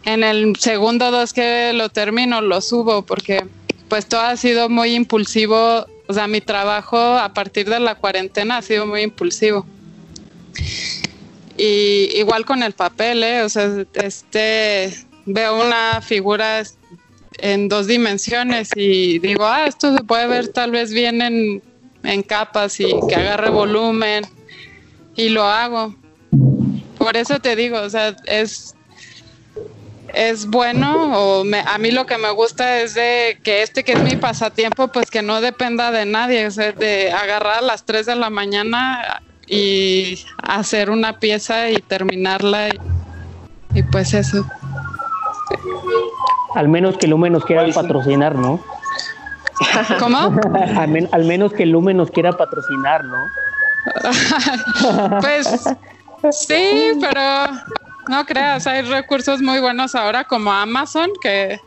en 0.06 0.24
el 0.24 0.56
segundo 0.56 1.12
dos 1.12 1.34
que 1.34 1.74
lo 1.74 1.90
termino 1.90 2.40
lo 2.40 2.62
subo 2.62 3.02
porque 3.02 3.46
pues 3.90 4.06
todo 4.06 4.22
ha 4.22 4.38
sido 4.38 4.70
muy 4.70 4.96
impulsivo, 4.96 5.86
o 6.08 6.14
sea, 6.14 6.26
mi 6.26 6.40
trabajo 6.40 6.98
a 6.98 7.34
partir 7.34 7.68
de 7.70 7.82
la 7.82 7.96
cuarentena 7.96 8.60
ha 8.60 8.62
sido 8.62 8.86
muy 8.86 9.02
impulsivo. 9.02 9.66
Y 11.58 12.12
igual 12.16 12.46
con 12.46 12.64
el 12.64 12.72
papel, 12.72 13.26
¿eh? 13.26 13.42
o 13.42 13.50
sea, 13.50 13.70
este 13.96 14.94
veo 15.26 15.62
una 15.62 16.02
figura 16.02 16.64
en 17.40 17.68
dos 17.68 17.88
dimensiones 17.88 18.70
y 18.74 19.20
digo, 19.20 19.46
ah, 19.46 19.68
esto 19.68 19.94
se 19.94 20.02
puede 20.06 20.28
ver 20.28 20.48
tal 20.48 20.72
vez 20.72 20.94
bien 20.94 21.22
en 21.22 21.62
en 22.04 22.24
capas 22.24 22.80
y 22.80 22.94
que 23.08 23.16
agarre 23.16 23.50
volumen 23.50 24.26
y 25.16 25.30
lo 25.30 25.44
hago. 25.44 25.96
Por 26.98 27.18
eso 27.18 27.40
te 27.40 27.56
digo, 27.56 27.80
o 27.80 27.90
sea, 27.90 28.16
es, 28.26 28.76
es 30.14 30.48
bueno 30.48 31.18
o 31.18 31.44
a 31.66 31.78
mí 31.78 31.92
lo 31.92 32.06
que 32.06 32.18
me 32.18 32.30
gusta 32.32 32.80
es 32.82 32.94
de 32.94 33.40
que 33.44 33.64
este 33.64 33.84
que 33.84 33.94
es 33.94 34.04
mi 34.04 34.16
pasatiempo, 34.16 34.88
pues 34.90 35.10
que 35.10 35.22
no 35.22 35.42
dependa 35.42 35.92
de 35.92 36.06
nadie, 36.06 36.48
o 36.48 36.52
sea, 36.52 36.72
de 36.72 37.12
agarrar 37.12 37.60
a 37.60 37.62
las 37.62 37.86
3 37.86 38.06
de 38.06 38.16
la 38.16 38.30
mañana 38.30 39.22
y 39.48 40.24
hacer 40.42 40.90
una 40.90 41.20
pieza 41.20 41.70
y 41.70 41.78
terminarla 41.78 42.70
y, 43.74 43.84
pues 43.84 44.14
eso. 44.14 44.46
Al 46.56 46.70
menos 46.70 46.98
que 46.98 47.08
Lumen 47.08 47.34
nos 47.34 47.44
quiera 47.44 47.66
patrocinar, 47.74 48.36
¿no? 48.36 48.64
¿Cómo? 50.00 50.18
al, 51.12 51.24
menos 51.26 51.54
que 51.54 51.66
Lumen 51.66 51.98
nos 51.98 52.12
quiera 52.12 52.32
patrocinar, 52.32 53.04
¿no? 53.06 53.18
pues 55.22 55.66
sí, 56.32 56.92
pero 57.02 57.50
no 58.08 58.26
creas, 58.26 58.66
hay 58.68 58.82
recursos 58.84 59.42
muy 59.42 59.60
buenos 59.60 59.94
ahora 59.96 60.24
como 60.24 60.52
Amazon 60.52 61.10
que 61.22 61.60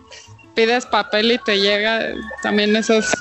pides 0.54 0.86
papel 0.86 1.32
y 1.32 1.38
te 1.38 1.60
llega. 1.60 2.00
También 2.42 2.74
eso 2.74 2.94
es, 2.94 3.14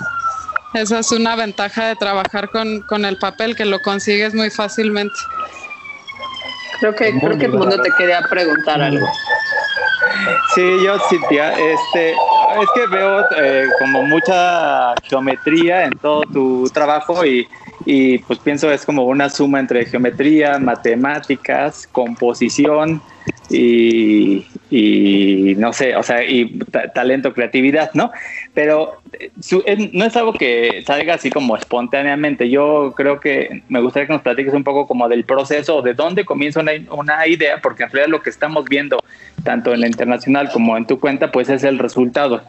esa 0.74 1.00
es 1.00 1.12
una 1.12 1.36
ventaja 1.36 1.88
de 1.88 1.96
trabajar 1.96 2.50
con, 2.50 2.82
con 2.82 3.06
el 3.06 3.18
papel, 3.18 3.56
que 3.56 3.66
lo 3.66 3.82
consigues 3.82 4.34
muy 4.34 4.50
fácilmente. 4.50 5.16
Creo 6.80 6.96
que, 6.96 7.20
creo 7.20 7.38
que 7.38 7.46
el 7.46 7.54
mundo 7.54 7.82
te 7.82 7.90
quería 7.98 8.22
preguntar 8.30 8.82
algo. 8.82 9.08
Sí, 10.54 10.62
yo, 10.84 10.98
Cintia, 11.10 11.52
este, 11.52 12.12
es 12.12 12.70
que 12.74 12.88
veo 12.88 13.22
eh, 13.38 13.66
como 13.80 14.04
mucha 14.04 14.94
geometría 15.04 15.86
en 15.86 15.92
todo 15.94 16.22
tu 16.24 16.70
trabajo 16.74 17.26
y, 17.26 17.48
y, 17.86 18.20
pues 18.20 18.40
pienso 18.40 18.72
es 18.72 18.86
como 18.86 19.04
una 19.04 19.30
suma 19.30 19.60
entre 19.60 19.86
geometría, 19.86 20.58
matemáticas, 20.60 21.88
composición 21.92 23.02
y, 23.50 24.46
y 24.70 25.56
no 25.58 25.74
sé, 25.74 25.96
o 25.96 26.04
sea, 26.04 26.24
y 26.24 26.60
talento, 26.94 27.34
creatividad, 27.34 27.92
¿no? 27.94 28.12
Pero 28.56 29.02
eh, 29.14 29.90
no 29.94 30.06
es 30.06 30.16
algo 30.16 30.34
que 30.34 30.84
salga 30.88 31.14
así 31.14 31.30
como 31.30 31.56
espontáneamente. 31.56 32.50
Yo 32.50 32.94
creo 32.96 33.20
que 33.20 33.62
me 33.70 33.82
gustaría 33.82 34.08
que 34.08 34.14
nos 34.14 34.22
platiques 34.24 34.54
un 34.54 34.64
poco 34.64 34.88
como 34.88 35.08
del 35.08 35.26
proceso, 35.26 35.84
de 35.84 35.94
dónde 35.94 36.26
comienza 36.26 36.62
una, 36.62 36.72
una 36.90 37.28
idea, 37.28 37.62
porque 37.62 37.84
en 37.84 37.92
realidad 37.92 38.10
lo 38.10 38.24
que 38.24 38.32
estamos 38.32 38.66
viendo, 38.66 39.04
tanto 39.44 39.74
en 39.74 39.82
la 39.82 39.88
internacional 39.88 40.50
como 40.52 40.76
en 40.78 40.88
tu 40.88 41.00
cuenta, 41.00 41.32
pues 41.32 41.50
es 41.50 41.64
el 41.64 41.78
resultado 41.78 42.42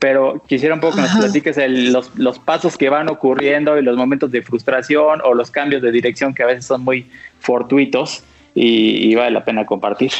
pero 0.00 0.42
quisiera 0.46 0.74
un 0.74 0.80
poco 0.80 0.96
que 0.96 1.02
nos 1.02 1.12
platiques 1.12 1.58
los, 1.68 2.18
los, 2.18 2.38
pasos 2.38 2.78
que 2.78 2.88
van 2.88 3.10
ocurriendo 3.10 3.78
y 3.78 3.82
los 3.82 3.98
momentos 3.98 4.30
de 4.30 4.40
frustración 4.40 5.20
o 5.22 5.34
los 5.34 5.50
cambios 5.50 5.82
de 5.82 5.92
dirección 5.92 6.32
que 6.32 6.42
a 6.42 6.46
veces 6.46 6.64
son 6.64 6.82
muy 6.82 7.06
fortuitos 7.38 8.24
y, 8.54 9.14
vale 9.14 9.30
la 9.30 9.44
pena 9.44 9.66
compartir. 9.66 10.10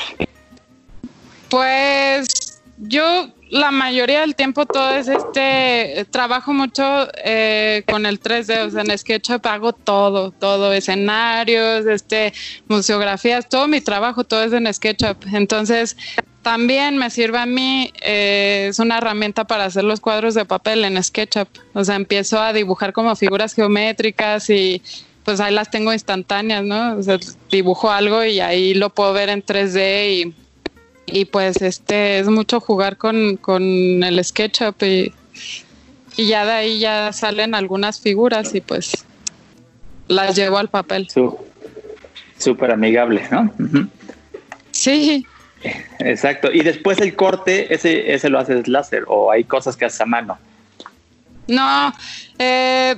Pues 1.48 2.62
yo 2.76 3.30
la 3.50 3.72
mayoría 3.72 4.20
del 4.20 4.36
tiempo 4.36 4.64
todo 4.64 4.94
es 4.94 5.08
este, 5.08 6.06
trabajo 6.10 6.52
mucho 6.52 7.08
eh, 7.24 7.82
con 7.90 8.06
el 8.06 8.20
3D, 8.20 8.66
o 8.66 8.70
sea, 8.70 8.82
en 8.82 8.96
SketchUp 8.96 9.44
hago 9.46 9.72
todo, 9.72 10.30
todo, 10.30 10.72
escenarios, 10.72 11.84
este, 11.86 12.32
museografías, 12.68 13.48
todo 13.48 13.66
mi 13.66 13.80
trabajo, 13.80 14.22
todo 14.22 14.44
es 14.44 14.52
en 14.52 14.72
SketchUp. 14.72 15.26
Entonces, 15.32 15.96
también 16.42 16.96
me 16.96 17.10
sirve 17.10 17.38
a 17.38 17.46
mí, 17.46 17.92
eh, 18.02 18.68
es 18.70 18.78
una 18.78 18.98
herramienta 18.98 19.44
para 19.44 19.64
hacer 19.64 19.82
los 19.82 20.00
cuadros 20.00 20.34
de 20.34 20.44
papel 20.44 20.84
en 20.84 21.02
SketchUp. 21.02 21.48
O 21.74 21.84
sea, 21.84 21.96
empiezo 21.96 22.40
a 22.40 22.52
dibujar 22.52 22.92
como 22.92 23.14
figuras 23.16 23.54
geométricas 23.54 24.48
y 24.48 24.80
pues 25.24 25.40
ahí 25.40 25.52
las 25.52 25.70
tengo 25.70 25.92
instantáneas, 25.92 26.64
¿no? 26.64 26.96
O 26.96 27.02
sea, 27.02 27.18
dibujo 27.50 27.90
algo 27.90 28.24
y 28.24 28.40
ahí 28.40 28.74
lo 28.74 28.90
puedo 28.90 29.12
ver 29.12 29.28
en 29.28 29.44
3D 29.44 30.08
y, 30.12 30.34
y 31.06 31.24
pues 31.24 31.60
este 31.62 32.18
es 32.18 32.28
mucho 32.28 32.60
jugar 32.60 32.96
con, 32.96 33.36
con 33.36 33.62
el 33.62 34.24
SketchUp 34.24 34.82
y, 34.82 35.12
y, 36.16 36.26
ya 36.26 36.44
de 36.44 36.52
ahí 36.52 36.78
ya 36.78 37.12
salen 37.12 37.54
algunas 37.54 38.00
figuras 38.00 38.54
y 38.54 38.60
pues 38.60 39.04
las 40.08 40.36
llevo 40.36 40.58
al 40.58 40.68
papel. 40.68 41.08
Súper 42.38 42.70
amigable, 42.70 43.22
¿no? 43.30 43.52
Sí. 44.70 45.26
Exacto. 45.98 46.50
Y 46.50 46.60
después 46.60 46.98
el 46.98 47.14
corte, 47.14 47.72
ese, 47.74 48.14
ese 48.14 48.30
lo 48.30 48.38
haces 48.38 48.66
láser 48.66 49.04
o 49.08 49.30
hay 49.30 49.44
cosas 49.44 49.76
que 49.76 49.84
haces 49.84 50.00
a 50.00 50.06
mano. 50.06 50.38
No, 51.46 51.92
eh, 52.38 52.96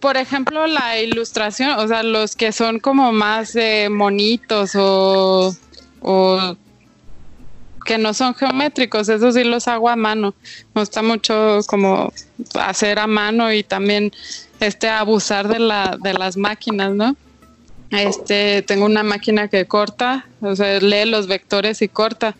por 0.00 0.16
ejemplo, 0.16 0.66
la 0.66 0.98
ilustración, 1.00 1.70
o 1.78 1.88
sea, 1.88 2.02
los 2.02 2.36
que 2.36 2.52
son 2.52 2.78
como 2.78 3.12
más 3.12 3.56
eh, 3.56 3.88
monitos 3.90 4.74
o, 4.76 5.54
o, 6.00 6.56
que 7.84 7.98
no 7.98 8.14
son 8.14 8.34
geométricos, 8.34 9.08
esos 9.08 9.34
sí 9.34 9.44
los 9.44 9.68
hago 9.68 9.88
a 9.88 9.96
mano. 9.96 10.34
Me 10.74 10.82
gusta 10.82 11.02
mucho 11.02 11.60
como 11.66 12.12
hacer 12.54 12.98
a 12.98 13.06
mano 13.06 13.52
y 13.52 13.62
también 13.62 14.12
este 14.60 14.88
abusar 14.88 15.48
de 15.48 15.58
la 15.58 15.98
de 16.02 16.14
las 16.14 16.36
máquinas, 16.36 16.94
¿no? 16.94 17.16
Este, 17.90 18.62
tengo 18.62 18.84
una 18.84 19.02
máquina 19.02 19.48
que 19.48 19.64
corta, 19.64 20.26
o 20.42 20.54
sea, 20.54 20.78
lee 20.80 21.06
los 21.06 21.26
vectores 21.26 21.80
y 21.80 21.88
corta. 21.88 22.36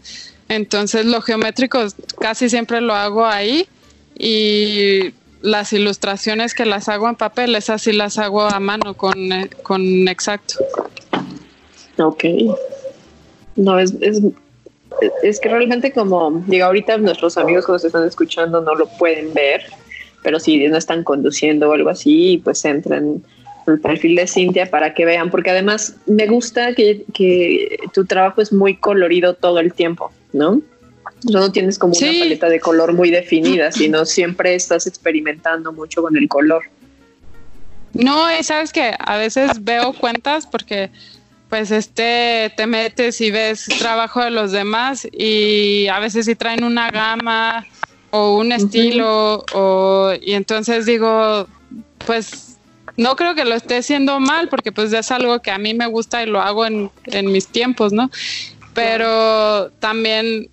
Entonces, 0.49 1.07
lo 1.07 1.23
geométrico 1.23 1.81
casi 2.21 2.49
siempre 2.51 2.81
lo 2.81 2.95
hago 2.95 3.25
ahí 3.25 3.67
y 4.19 5.15
las 5.41 5.73
ilustraciones 5.73 6.55
que 6.55 6.67
las 6.67 6.89
hago 6.89 7.09
en 7.09 7.17
papel, 7.17 7.55
esas 7.55 7.83
sí 7.83 7.93
las 7.93 8.19
hago 8.19 8.43
a 8.43 8.61
mano 8.61 8.95
con, 8.95 9.33
eh, 9.33 9.49
con 9.63 10.09
exacto. 10.09 10.57
Ok. 11.99 12.25
No, 13.57 13.79
es, 13.79 13.95
es 15.23 15.41
que 15.41 15.49
realmente 15.49 15.93
como, 15.93 16.43
digo, 16.47 16.67
ahorita 16.67 16.99
nuestros 16.99 17.37
amigos 17.39 17.67
que 17.67 17.73
nos 17.73 17.85
están 17.85 18.07
escuchando 18.07 18.61
no 18.61 18.75
lo 18.75 18.87
pueden 18.87 19.33
ver, 19.35 19.63
pero 20.23 20.41
si 20.41 20.67
no 20.69 20.77
están 20.77 21.05
conduciendo 21.05 21.71
o 21.71 21.73
algo 21.73 21.91
así, 21.91 22.41
pues 22.43 22.65
entran 22.65 23.23
el 23.67 23.81
perfil 23.81 24.17
de 24.17 24.27
Cintia 24.27 24.71
para 24.71 24.95
que 24.95 25.05
vean, 25.05 25.31
porque 25.31 25.51
además 25.51 25.97
me 26.07 26.27
gusta 26.27 26.75
que, 26.75 27.05
que, 27.13 27.79
tu 27.93 28.05
trabajo 28.07 28.41
es 28.41 28.53
muy 28.53 28.77
colorido 28.77 29.35
todo 29.35 29.59
el 29.61 29.73
tiempo, 29.73 30.11
¿no? 30.33 30.61
No 31.31 31.53
tienes 31.53 31.79
como 31.79 31.95
una 31.95 32.19
paleta 32.19 32.49
de 32.49 32.61
color 32.61 32.93
muy 32.93 33.11
definida, 33.11 33.73
sino 33.73 34.05
siempre 34.05 34.55
estás 34.55 34.87
experimentando 34.87 35.73
mucho 35.73 36.03
con 36.03 36.17
el 36.17 36.29
color. 36.29 36.63
No, 37.93 38.27
sabes 38.43 38.73
que 38.73 38.95
a 38.99 39.17
veces 39.17 39.65
veo 39.65 39.93
cuentas 39.93 40.47
porque 40.47 40.91
pues 41.49 41.71
este 41.71 42.53
te 42.57 42.67
metes 42.67 43.21
y 43.21 43.31
ves 43.31 43.67
trabajo 43.79 44.23
de 44.23 44.31
los 44.31 44.53
demás 44.53 45.09
y 45.11 45.87
a 45.89 45.99
veces 45.99 46.27
sí 46.27 46.35
traen 46.35 46.65
una 46.65 46.91
gama 46.91 47.67
o 48.11 48.37
un 48.37 48.53
estilo 48.53 49.45
o 49.55 50.13
y 50.21 50.35
entonces 50.35 50.87
digo 50.87 51.47
pues 52.07 52.49
no 52.97 53.17
creo 53.17 53.35
que 53.35 53.45
lo 53.45 53.55
esté 53.55 53.77
haciendo 53.77 54.19
mal 54.21 54.49
porque 54.49 54.73
pues 54.73 54.93
es 54.93 55.11
algo 55.11 55.41
que 55.41 55.51
a 55.51 55.59
mí 55.59 55.73
me 55.73 55.87
gusta 55.87 56.23
y 56.23 56.27
lo 56.27 56.41
hago 56.41 56.67
en, 56.67 56.91
en 57.05 57.31
mis 57.31 57.47
tiempos, 57.47 57.93
¿no? 57.93 58.11
Pero 58.75 59.71
también 59.79 60.51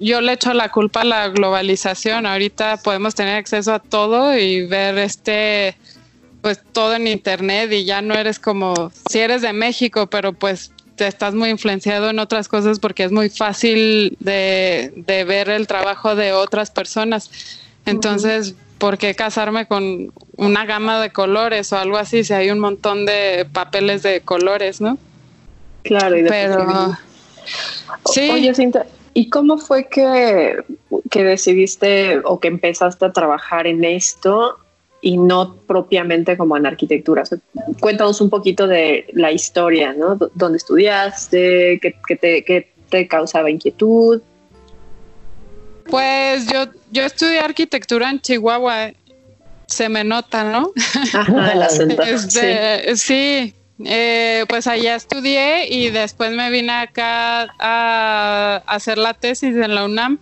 yo 0.00 0.20
le 0.20 0.32
echo 0.32 0.52
la 0.54 0.70
culpa 0.70 1.02
a 1.02 1.04
la 1.04 1.28
globalización. 1.28 2.26
Ahorita 2.26 2.78
podemos 2.78 3.14
tener 3.14 3.36
acceso 3.36 3.72
a 3.72 3.78
todo 3.78 4.36
y 4.36 4.66
ver 4.66 4.98
este 4.98 5.76
pues 6.40 6.60
todo 6.72 6.94
en 6.94 7.06
internet 7.06 7.72
y 7.72 7.84
ya 7.84 8.02
no 8.02 8.14
eres 8.14 8.38
como 8.38 8.92
si 9.08 9.18
eres 9.18 9.42
de 9.42 9.52
México, 9.52 10.06
pero 10.06 10.32
pues 10.32 10.72
te 10.96 11.06
estás 11.06 11.34
muy 11.34 11.50
influenciado 11.50 12.10
en 12.10 12.18
otras 12.18 12.48
cosas 12.48 12.80
porque 12.80 13.04
es 13.04 13.12
muy 13.12 13.28
fácil 13.28 14.16
de, 14.20 14.92
ver 15.06 15.50
el 15.50 15.66
trabajo 15.66 16.16
de 16.16 16.32
otras 16.32 16.70
personas. 16.70 17.30
Entonces, 17.84 18.54
¿por 18.78 18.98
qué 18.98 19.14
casarme 19.14 19.66
con 19.66 20.12
una 20.36 20.64
gama 20.64 21.00
de 21.00 21.10
colores 21.10 21.72
o 21.72 21.78
algo 21.78 21.98
así 21.98 22.24
si 22.24 22.32
hay 22.32 22.50
un 22.50 22.58
montón 22.58 23.06
de 23.06 23.46
papeles 23.52 24.02
de 24.02 24.22
colores, 24.22 24.80
no? 24.80 24.98
Claro, 25.82 26.16
y 26.16 26.22
de 26.22 26.30
Pero, 26.30 26.96
sí. 28.12 28.30
Oye, 28.30 28.54
Cinta, 28.54 28.86
¿y 29.14 29.30
cómo 29.30 29.58
fue 29.58 29.88
que, 29.88 30.56
que 31.10 31.24
decidiste 31.24 32.20
o 32.24 32.40
que 32.40 32.48
empezaste 32.48 33.04
a 33.04 33.12
trabajar 33.12 33.66
en 33.66 33.84
esto 33.84 34.58
y 35.06 35.18
no 35.18 35.54
propiamente 35.68 36.36
como 36.36 36.56
en 36.56 36.66
arquitectura. 36.66 37.22
cuéntanos 37.78 38.20
un 38.20 38.28
poquito 38.28 38.66
de 38.66 39.06
la 39.12 39.30
historia, 39.30 39.92
¿no? 39.92 40.18
¿Dónde 40.34 40.58
estudiaste? 40.58 41.78
¿Qué, 41.80 42.16
te, 42.16 42.72
te, 42.90 43.06
causaba 43.06 43.48
inquietud? 43.48 44.20
Pues 45.88 46.48
yo, 46.48 46.64
yo 46.90 47.04
estudié 47.04 47.38
arquitectura 47.38 48.10
en 48.10 48.20
Chihuahua. 48.20 48.94
Se 49.68 49.88
me 49.88 50.02
nota, 50.02 50.42
¿no? 50.42 50.72
Ajá, 51.14 51.52
el 51.52 51.62
acento. 51.62 52.02
Este, 52.02 52.96
sí, 52.96 53.54
eh, 53.84 54.44
pues 54.48 54.66
allá 54.66 54.96
estudié 54.96 55.72
y 55.72 55.90
después 55.90 56.32
me 56.32 56.50
vine 56.50 56.72
acá 56.72 57.46
a 57.60 58.60
hacer 58.66 58.98
la 58.98 59.14
tesis 59.14 59.54
en 59.54 59.72
la 59.72 59.84
UNAM 59.84 60.18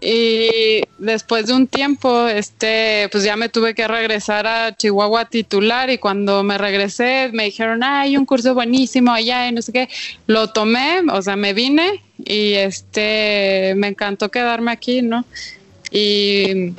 y 0.00 0.82
después 0.98 1.46
de 1.46 1.52
un 1.52 1.66
tiempo, 1.66 2.26
este, 2.26 3.08
pues 3.12 3.22
ya 3.22 3.36
me 3.36 3.50
tuve 3.50 3.74
que 3.74 3.86
regresar 3.86 4.46
a 4.46 4.74
Chihuahua 4.74 5.26
titular 5.26 5.90
y 5.90 5.98
cuando 5.98 6.42
me 6.42 6.56
regresé 6.56 7.28
me 7.34 7.44
dijeron, 7.44 7.82
ah, 7.82 8.00
hay 8.00 8.16
un 8.16 8.24
curso 8.24 8.54
buenísimo 8.54 9.12
allá 9.12 9.48
y 9.48 9.52
no 9.52 9.60
sé 9.60 9.72
qué. 9.72 9.88
Lo 10.26 10.48
tomé, 10.48 11.02
o 11.12 11.20
sea, 11.20 11.36
me 11.36 11.52
vine 11.52 12.02
y 12.18 12.54
este, 12.54 13.74
me 13.76 13.88
encantó 13.88 14.30
quedarme 14.30 14.72
aquí, 14.72 15.02
¿no? 15.02 15.26
Y, 15.90 16.72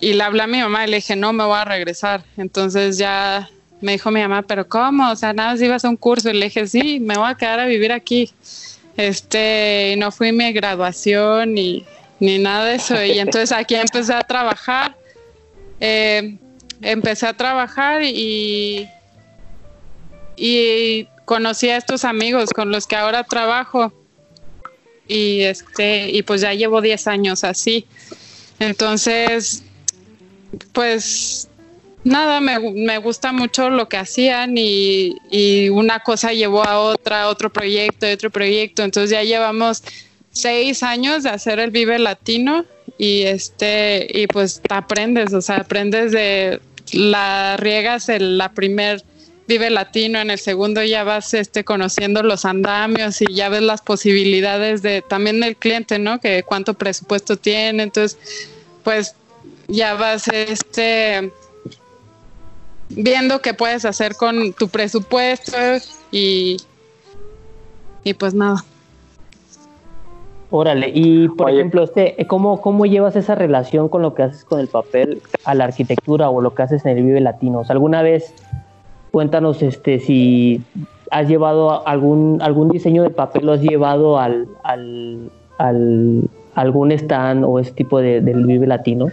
y 0.00 0.12
le 0.12 0.22
hablé 0.22 0.42
a 0.42 0.46
mi 0.46 0.58
mamá 0.58 0.86
y 0.86 0.90
le 0.90 0.96
dije, 0.96 1.16
no, 1.16 1.32
me 1.32 1.44
voy 1.44 1.56
a 1.56 1.64
regresar. 1.64 2.22
Entonces 2.36 2.98
ya 2.98 3.48
me 3.80 3.92
dijo 3.92 4.10
mi 4.10 4.20
mamá, 4.20 4.42
pero 4.42 4.68
¿cómo? 4.68 5.10
O 5.10 5.16
sea, 5.16 5.32
nada 5.32 5.52
más 5.52 5.62
ibas 5.62 5.86
a 5.86 5.88
un 5.88 5.96
curso 5.96 6.28
y 6.28 6.34
le 6.34 6.46
dije, 6.46 6.66
sí, 6.66 7.00
me 7.00 7.16
voy 7.16 7.30
a 7.30 7.34
quedar 7.34 7.60
a 7.60 7.66
vivir 7.66 7.92
aquí. 7.92 8.30
Este, 8.98 9.92
y 9.94 9.96
no 9.96 10.10
fui 10.12 10.32
mi 10.32 10.52
graduación 10.52 11.56
y 11.56 11.86
ni 12.20 12.38
nada 12.38 12.66
de 12.66 12.74
eso. 12.76 13.02
Y 13.02 13.18
entonces 13.18 13.52
aquí 13.52 13.74
empecé 13.74 14.14
a 14.14 14.22
trabajar. 14.22 14.96
Eh, 15.80 16.36
empecé 16.80 17.26
a 17.26 17.34
trabajar 17.34 18.02
y, 18.02 18.88
y 20.36 21.08
conocí 21.24 21.68
a 21.68 21.76
estos 21.76 22.04
amigos 22.04 22.50
con 22.50 22.70
los 22.70 22.86
que 22.86 22.96
ahora 22.96 23.24
trabajo. 23.24 23.92
Y 25.06 25.42
este, 25.42 26.10
y 26.10 26.22
pues 26.22 26.40
ya 26.42 26.52
llevo 26.52 26.80
10 26.80 27.06
años 27.06 27.44
así. 27.44 27.86
Entonces, 28.58 29.62
pues 30.72 31.48
nada, 32.04 32.40
me, 32.40 32.58
me, 32.58 32.98
gusta 32.98 33.32
mucho 33.32 33.70
lo 33.70 33.88
que 33.88 33.96
hacían 33.96 34.56
y, 34.56 35.16
y, 35.30 35.68
una 35.68 36.00
cosa 36.00 36.32
llevó 36.32 36.64
a 36.64 36.80
otra, 36.80 37.28
otro 37.28 37.50
proyecto, 37.50 38.06
otro 38.06 38.30
proyecto. 38.30 38.82
Entonces 38.82 39.10
ya 39.10 39.22
llevamos 39.22 39.82
seis 40.38 40.82
años 40.82 41.24
de 41.24 41.30
hacer 41.30 41.58
el 41.58 41.70
Vive 41.70 41.98
Latino 41.98 42.64
y 42.96 43.22
este 43.22 44.06
y 44.12 44.26
pues 44.26 44.60
aprendes, 44.70 45.32
o 45.34 45.42
sea, 45.42 45.56
aprendes 45.56 46.12
de 46.12 46.60
la 46.92 47.56
riegas 47.56 48.08
el 48.08 48.40
primer 48.54 49.02
Vive 49.46 49.70
Latino, 49.70 50.20
en 50.20 50.30
el 50.30 50.38
segundo 50.38 50.84
ya 50.84 51.04
vas 51.04 51.32
este 51.34 51.64
conociendo 51.64 52.22
los 52.22 52.44
andamios 52.44 53.20
y 53.22 53.32
ya 53.32 53.48
ves 53.48 53.62
las 53.62 53.80
posibilidades 53.80 54.82
de 54.82 55.02
también 55.02 55.40
del 55.40 55.56
cliente, 55.56 55.98
¿no? 55.98 56.20
Que 56.20 56.42
cuánto 56.42 56.74
presupuesto 56.74 57.36
tiene, 57.36 57.82
entonces 57.82 58.18
pues 58.84 59.14
ya 59.66 59.94
vas 59.94 60.28
este 60.28 61.32
viendo 62.90 63.40
qué 63.40 63.54
puedes 63.54 63.84
hacer 63.84 64.14
con 64.14 64.52
tu 64.52 64.68
presupuesto 64.68 65.56
y 66.12 66.58
y 68.04 68.14
pues 68.14 68.34
nada. 68.34 68.64
Órale, 70.50 70.90
y 70.94 71.28
por 71.28 71.50
ejemplo, 71.50 71.84
este, 71.84 72.16
¿cómo, 72.26 72.62
¿cómo 72.62 72.86
llevas 72.86 73.16
esa 73.16 73.34
relación 73.34 73.90
con 73.90 74.00
lo 74.00 74.14
que 74.14 74.22
haces 74.22 74.44
con 74.44 74.60
el 74.60 74.68
papel 74.68 75.20
a 75.44 75.54
la 75.54 75.64
arquitectura 75.64 76.30
o 76.30 76.40
lo 76.40 76.54
que 76.54 76.62
haces 76.62 76.86
en 76.86 76.96
el 76.96 77.04
Vive 77.04 77.20
Latino? 77.20 77.62
¿Alguna 77.68 78.00
vez 78.00 78.32
cuéntanos 79.10 79.62
este 79.62 80.00
si 80.00 80.62
has 81.10 81.28
llevado 81.28 81.86
algún 81.86 82.38
algún 82.40 82.70
diseño 82.70 83.02
de 83.02 83.10
papel, 83.10 83.44
lo 83.44 83.52
has 83.52 83.60
llevado 83.60 84.18
al, 84.18 84.48
al, 84.62 86.30
algún 86.54 86.92
stand 86.92 87.44
o 87.44 87.58
ese 87.58 87.72
tipo 87.72 88.00
de, 88.00 88.22
del 88.22 88.46
Vive 88.46 88.66
Latino? 88.66 89.08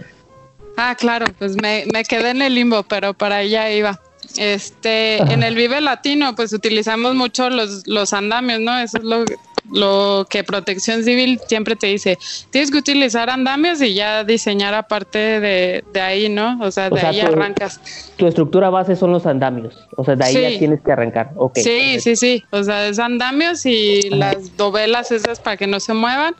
Ah, 0.78 0.94
claro, 0.98 1.26
pues 1.38 1.60
me, 1.60 1.84
me 1.92 2.04
quedé 2.04 2.30
en 2.30 2.40
el 2.40 2.54
limbo, 2.54 2.82
pero 2.84 3.12
para 3.12 3.36
allá 3.36 3.70
iba. 3.70 4.00
Este, 4.38 5.18
en 5.32 5.42
el 5.42 5.54
Vive 5.54 5.82
Latino, 5.82 6.34
pues 6.34 6.52
utilizamos 6.54 7.14
mucho 7.14 7.50
los, 7.50 7.86
los 7.86 8.12
andamios, 8.14 8.60
¿no? 8.60 8.76
Eso 8.78 8.98
es 8.98 9.04
lo, 9.04 9.24
lo 9.72 10.26
que 10.28 10.44
Protección 10.44 11.04
Civil 11.04 11.40
siempre 11.46 11.76
te 11.76 11.88
dice, 11.88 12.18
tienes 12.50 12.70
que 12.70 12.78
utilizar 12.78 13.30
andamios 13.30 13.80
y 13.82 13.94
ya 13.94 14.24
diseñar 14.24 14.74
aparte 14.74 15.18
de, 15.40 16.00
ahí, 16.00 16.28
¿no? 16.28 16.58
O 16.60 16.70
sea, 16.70 16.90
de 16.90 17.00
ahí 17.00 17.20
arrancas. 17.20 17.80
Tu 18.16 18.26
estructura 18.26 18.70
base 18.70 18.96
son 18.96 19.12
los 19.12 19.26
andamios, 19.26 19.86
o 19.96 20.04
sea, 20.04 20.16
de 20.16 20.24
ahí 20.24 20.34
ya 20.34 20.58
tienes 20.58 20.80
que 20.80 20.92
arrancar. 20.92 21.30
Okay, 21.36 21.62
sí, 21.62 22.00
sí, 22.00 22.16
sí, 22.16 22.44
o 22.50 22.62
sea, 22.62 22.88
es 22.88 22.98
andamios 22.98 23.66
y 23.66 24.08
las 24.10 24.56
dovelas 24.56 25.10
esas 25.10 25.40
para 25.40 25.56
que 25.56 25.66
no 25.66 25.80
se 25.80 25.94
muevan. 25.94 26.34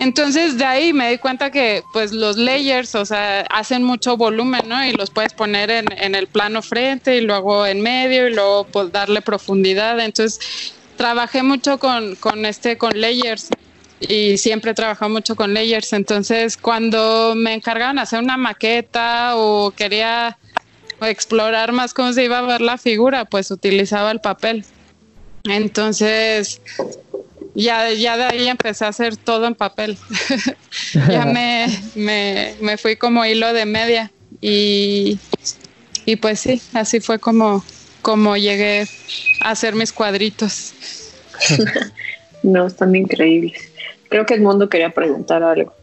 Entonces 0.00 0.58
de 0.58 0.64
ahí 0.64 0.92
me 0.92 1.10
di 1.10 1.18
cuenta 1.18 1.50
que 1.50 1.82
pues 1.92 2.12
los 2.12 2.36
layers, 2.36 2.94
o 2.94 3.04
sea, 3.04 3.40
hacen 3.50 3.82
mucho 3.82 4.16
volumen, 4.16 4.62
¿no? 4.68 4.84
Y 4.84 4.92
los 4.92 5.10
puedes 5.10 5.32
poner 5.32 5.70
en, 5.70 5.86
en 5.90 6.14
el 6.14 6.28
plano 6.28 6.62
frente 6.62 7.16
y 7.16 7.20
luego 7.20 7.66
en 7.66 7.80
medio 7.80 8.28
y 8.28 8.34
luego 8.34 8.64
pues 8.64 8.92
darle 8.92 9.22
profundidad. 9.22 9.98
Entonces 9.98 10.77
trabajé 10.98 11.42
mucho 11.42 11.78
con, 11.78 12.16
con 12.16 12.44
este, 12.44 12.76
con 12.76 13.00
layers 13.00 13.48
y 14.00 14.36
siempre 14.36 14.72
he 14.72 14.74
trabajado 14.74 15.10
mucho 15.10 15.34
con 15.36 15.54
layers. 15.54 15.94
Entonces, 15.94 16.58
cuando 16.58 17.34
me 17.34 17.54
encargaban 17.54 17.98
hacer 17.98 18.22
una 18.22 18.36
maqueta 18.36 19.36
o 19.36 19.70
quería 19.70 20.36
explorar 21.00 21.72
más 21.72 21.94
cómo 21.94 22.12
se 22.12 22.24
iba 22.24 22.38
a 22.38 22.42
ver 22.42 22.60
la 22.60 22.76
figura, 22.76 23.24
pues 23.24 23.50
utilizaba 23.50 24.10
el 24.10 24.20
papel. 24.20 24.64
Entonces, 25.44 26.60
ya, 27.54 27.90
ya 27.92 28.16
de 28.16 28.24
ahí 28.24 28.48
empecé 28.48 28.84
a 28.84 28.88
hacer 28.88 29.16
todo 29.16 29.46
en 29.46 29.54
papel. 29.54 29.96
ya 31.08 31.24
me, 31.24 31.66
me, 31.94 32.56
me, 32.60 32.76
fui 32.76 32.96
como 32.96 33.24
hilo 33.24 33.52
de 33.52 33.66
media 33.66 34.10
y, 34.40 35.18
y 36.04 36.16
pues 36.16 36.40
sí, 36.40 36.60
así 36.74 37.00
fue 37.00 37.20
como, 37.20 37.64
como 38.08 38.38
llegué 38.38 38.86
a 39.42 39.50
hacer 39.50 39.74
mis 39.74 39.92
cuadritos. 39.92 40.72
no, 42.42 42.66
están 42.66 42.96
increíbles. 42.96 43.70
Creo 44.08 44.24
que 44.24 44.32
el 44.32 44.40
mundo 44.40 44.66
quería 44.66 44.88
preguntar 44.88 45.42
algo. 45.42 45.74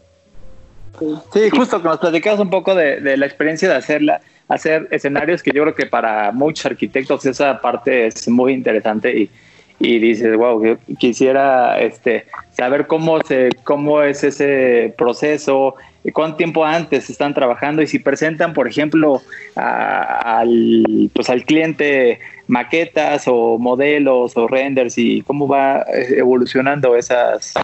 Sí, 1.32 1.48
justo 1.50 1.80
que 1.80 1.86
nos 1.86 1.98
platicabas 1.98 2.40
un 2.40 2.50
poco 2.50 2.74
de, 2.74 3.16
la 3.16 3.26
experiencia 3.26 3.68
de 3.68 3.76
hacerla, 3.76 4.20
hacer 4.48 4.88
escenarios 4.90 5.40
que 5.40 5.52
yo 5.54 5.62
creo 5.62 5.74
que 5.76 5.86
para 5.86 6.32
muchos 6.32 6.66
arquitectos 6.66 7.24
esa 7.26 7.60
parte 7.60 8.08
es 8.08 8.26
muy 8.26 8.54
interesante 8.54 9.16
y, 9.16 9.30
y 9.78 9.98
dices, 9.98 10.36
wow, 10.36 10.78
quisiera 10.98 11.78
este, 11.80 12.26
saber 12.52 12.86
cómo, 12.86 13.20
se, 13.20 13.50
cómo 13.64 14.02
es 14.02 14.24
ese 14.24 14.94
proceso, 14.96 15.74
cuánto 16.12 16.36
tiempo 16.36 16.64
antes 16.64 17.10
están 17.10 17.34
trabajando 17.34 17.82
y 17.82 17.86
si 17.86 17.98
presentan, 17.98 18.54
por 18.54 18.68
ejemplo, 18.68 19.22
al, 19.54 21.10
pues 21.12 21.28
al 21.28 21.44
cliente 21.44 22.20
maquetas 22.46 23.24
o 23.26 23.58
modelos 23.58 24.36
o 24.36 24.46
renders 24.46 24.96
y 24.98 25.22
cómo 25.22 25.48
va 25.48 25.84
evolucionando 25.92 26.96
esas, 26.96 27.54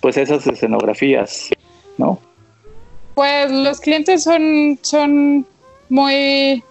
pues 0.00 0.16
esas 0.16 0.46
escenografías, 0.46 1.50
¿no? 1.96 2.20
Pues 3.14 3.50
los 3.50 3.80
clientes 3.80 4.24
son, 4.24 4.78
son 4.82 5.46
muy, 5.88 6.62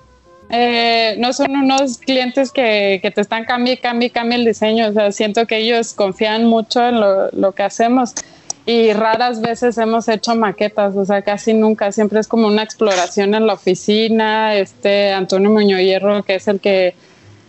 eh, 0.51 1.15
no 1.19 1.33
son 1.33 1.55
unos 1.55 1.97
clientes 1.97 2.51
que, 2.51 2.99
que 3.01 3.11
te 3.11 3.21
están 3.21 3.45
cambiando, 3.45 3.81
cambie, 3.81 4.09
cambie 4.09 4.37
el 4.37 4.45
diseño. 4.45 4.89
O 4.89 4.93
sea, 4.93 5.11
siento 5.11 5.45
que 5.45 5.57
ellos 5.57 5.93
confían 5.93 6.45
mucho 6.45 6.85
en 6.87 6.99
lo, 6.99 7.29
lo, 7.31 7.51
que 7.53 7.63
hacemos 7.63 8.13
y 8.65 8.93
raras 8.93 9.41
veces 9.41 9.77
hemos 9.77 10.07
hecho 10.07 10.35
maquetas, 10.35 10.95
o 10.95 11.05
sea, 11.05 11.21
casi 11.21 11.53
nunca. 11.53 11.91
Siempre 11.91 12.19
es 12.19 12.27
como 12.27 12.47
una 12.47 12.63
exploración 12.63 13.33
en 13.33 13.47
la 13.47 13.53
oficina. 13.53 14.55
Este 14.55 15.11
Antonio 15.11 15.49
Muñoz 15.49 15.81
Hierro, 15.81 16.23
que 16.23 16.35
es 16.35 16.47
el 16.47 16.59
que, 16.59 16.95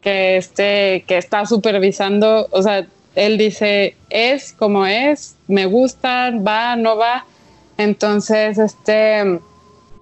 que, 0.01 0.37
este, 0.37 1.05
que 1.07 1.19
está 1.19 1.45
supervisando, 1.47 2.49
o 2.51 2.63
sea, 2.63 2.87
él 3.15 3.37
dice, 3.37 3.97
es 4.09 4.53
como 4.53 4.87
es, 4.87 5.37
me 5.49 5.67
gusta, 5.67 6.31
va, 6.31 6.77
no 6.77 6.97
va 6.97 7.27
entonces, 7.77 8.59
este, 8.59 9.41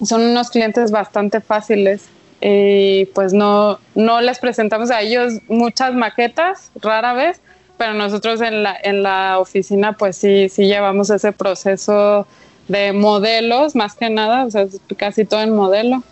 son 0.02 0.22
unos 0.22 0.50
clientes 0.50 0.90
bastante 0.90 1.40
fáciles 1.40 2.02
y 2.40 3.04
pues 3.06 3.32
no, 3.32 3.78
no 3.94 4.20
les 4.20 4.38
presentamos 4.38 4.90
a 4.90 5.00
ellos 5.02 5.34
muchas 5.48 5.94
maquetas, 5.94 6.70
rara 6.80 7.12
vez, 7.12 7.40
pero 7.76 7.94
nosotros 7.94 8.40
en 8.40 8.62
la, 8.62 8.76
en 8.82 9.02
la 9.02 9.38
oficina 9.38 9.94
pues 9.94 10.16
sí, 10.16 10.48
sí 10.48 10.66
llevamos 10.66 11.10
ese 11.10 11.32
proceso 11.32 12.26
de 12.68 12.92
modelos, 12.92 13.74
más 13.74 13.94
que 13.94 14.10
nada, 14.10 14.44
o 14.44 14.50
sea, 14.50 14.66
casi 14.96 15.24
todo 15.24 15.42
en 15.42 15.54
modelo 15.54 16.02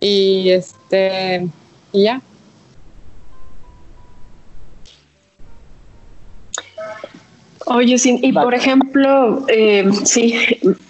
y 0.00 0.50
este, 0.50 1.46
y 1.92 2.04
ya. 2.04 2.20
Oye, 7.66 7.98
sí, 7.98 8.18
y 8.22 8.32
por 8.32 8.54
ejemplo, 8.54 9.46
eh, 9.48 9.88
sí, 10.04 10.34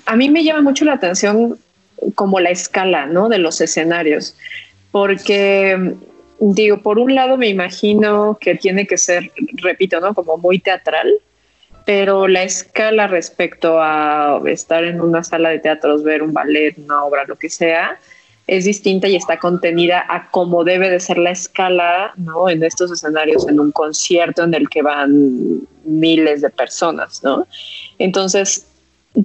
a 0.06 0.16
mí 0.16 0.30
me 0.30 0.42
llama 0.42 0.62
mucho 0.62 0.84
la 0.84 0.94
atención 0.94 1.58
como 2.14 2.40
la 2.40 2.50
escala, 2.50 3.06
¿no? 3.06 3.28
De 3.28 3.38
los 3.38 3.60
escenarios, 3.60 4.34
porque 4.92 5.96
digo, 6.38 6.82
por 6.82 6.98
un 6.98 7.14
lado 7.14 7.36
me 7.36 7.48
imagino 7.48 8.38
que 8.40 8.54
tiene 8.54 8.86
que 8.86 8.98
ser, 8.98 9.32
repito, 9.54 10.00
¿no? 10.00 10.14
Como 10.14 10.36
muy 10.38 10.58
teatral, 10.58 11.12
pero 11.84 12.28
la 12.28 12.42
escala 12.42 13.06
respecto 13.06 13.80
a 13.80 14.40
estar 14.46 14.84
en 14.84 15.00
una 15.00 15.24
sala 15.24 15.50
de 15.50 15.58
teatros, 15.58 16.04
ver 16.04 16.22
un 16.22 16.32
ballet, 16.32 16.76
una 16.78 17.04
obra, 17.04 17.24
lo 17.26 17.36
que 17.36 17.50
sea, 17.50 17.98
es 18.46 18.64
distinta 18.64 19.08
y 19.08 19.16
está 19.16 19.38
contenida 19.38 20.04
a 20.08 20.30
cómo 20.30 20.64
debe 20.64 20.90
de 20.90 21.00
ser 21.00 21.16
la 21.18 21.30
escala, 21.30 22.12
¿no? 22.16 22.48
En 22.48 22.62
estos 22.62 22.90
escenarios, 22.90 23.48
en 23.48 23.60
un 23.60 23.72
concierto 23.72 24.42
en 24.42 24.54
el 24.54 24.68
que 24.68 24.82
van 24.82 25.60
miles 25.84 26.42
de 26.42 26.50
personas, 26.50 27.22
¿no? 27.22 27.46
Entonces, 27.98 28.66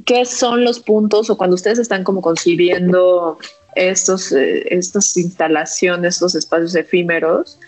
¿qué 0.05 0.25
son 0.25 0.63
los 0.63 0.79
puntos 0.79 1.29
o 1.29 1.37
cuando 1.37 1.55
ustedes 1.55 1.79
están 1.79 2.03
como 2.03 2.21
concibiendo 2.21 3.39
estos, 3.75 4.31
eh, 4.31 4.67
estas 4.73 5.15
instalaciones, 5.17 6.15
estos 6.15 6.35
espacios 6.35 6.75
efímeros, 6.75 7.59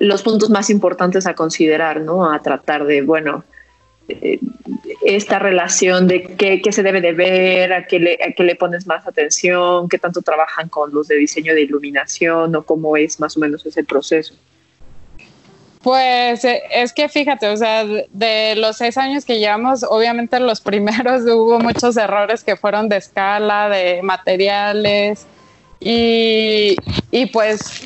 los 0.00 0.22
puntos 0.22 0.50
más 0.50 0.70
importantes 0.70 1.26
a 1.26 1.34
considerar, 1.34 2.00
¿no? 2.00 2.30
A 2.30 2.40
tratar 2.40 2.84
de, 2.84 3.02
bueno, 3.02 3.44
eh, 4.08 4.40
esta 5.04 5.38
relación 5.38 6.08
de 6.08 6.22
qué, 6.22 6.60
qué, 6.62 6.72
se 6.72 6.82
debe 6.82 7.00
de 7.00 7.12
ver, 7.12 7.72
a 7.72 7.86
qué, 7.86 7.98
le, 7.98 8.14
a 8.14 8.32
qué 8.32 8.42
le 8.42 8.56
pones 8.56 8.86
más 8.86 9.06
atención, 9.06 9.88
qué 9.88 9.98
tanto 9.98 10.22
trabajan 10.22 10.68
con 10.68 10.92
los 10.92 11.08
de 11.08 11.16
diseño 11.16 11.54
de 11.54 11.62
iluminación 11.62 12.54
o 12.56 12.62
cómo 12.62 12.96
es 12.96 13.20
más 13.20 13.36
o 13.36 13.40
menos 13.40 13.64
ese 13.66 13.84
proceso. 13.84 14.34
Pues 15.82 16.44
eh, 16.44 16.62
es 16.70 16.92
que 16.92 17.08
fíjate, 17.08 17.48
o 17.48 17.56
sea, 17.56 17.84
de 17.84 18.54
los 18.56 18.76
seis 18.76 18.96
años 18.96 19.24
que 19.24 19.38
llevamos, 19.38 19.82
obviamente 19.82 20.38
los 20.38 20.60
primeros 20.62 21.22
hubo 21.22 21.58
muchos 21.58 21.96
errores 21.96 22.44
que 22.44 22.56
fueron 22.56 22.88
de 22.88 22.98
escala, 22.98 23.68
de 23.68 24.00
materiales 24.02 25.26
y, 25.80 26.76
y 27.10 27.26
pues 27.26 27.82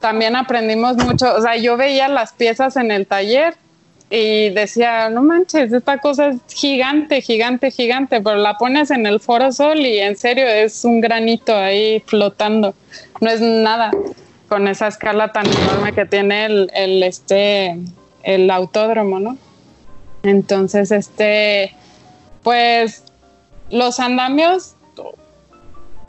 también 0.00 0.36
aprendimos 0.36 0.96
mucho, 0.96 1.34
o 1.34 1.40
sea, 1.40 1.56
yo 1.56 1.76
veía 1.76 2.08
las 2.08 2.32
piezas 2.32 2.76
en 2.76 2.90
el 2.90 3.06
taller 3.06 3.54
y 4.10 4.50
decía, 4.50 5.08
no 5.08 5.22
manches, 5.22 5.72
esta 5.72 5.98
cosa 5.98 6.28
es 6.28 6.38
gigante, 6.52 7.22
gigante, 7.22 7.70
gigante, 7.70 8.20
pero 8.20 8.36
la 8.36 8.58
pones 8.58 8.90
en 8.90 9.06
el 9.06 9.20
Foro 9.20 9.52
Sol 9.52 9.78
y 9.78 9.98
en 9.98 10.16
serio 10.16 10.46
es 10.46 10.84
un 10.84 11.00
granito 11.00 11.56
ahí 11.56 12.02
flotando, 12.06 12.74
no 13.20 13.30
es 13.30 13.40
nada 13.40 13.92
con 14.50 14.68
esa 14.68 14.88
escala 14.88 15.32
tan 15.32 15.46
enorme 15.46 15.94
que 15.94 16.04
tiene 16.04 16.44
el, 16.44 16.70
el 16.74 17.02
este, 17.02 17.78
el 18.22 18.50
autódromo, 18.50 19.18
¿no? 19.18 19.38
Entonces, 20.22 20.90
este, 20.90 21.74
pues 22.42 23.04
los 23.70 24.00
andamios 24.00 24.74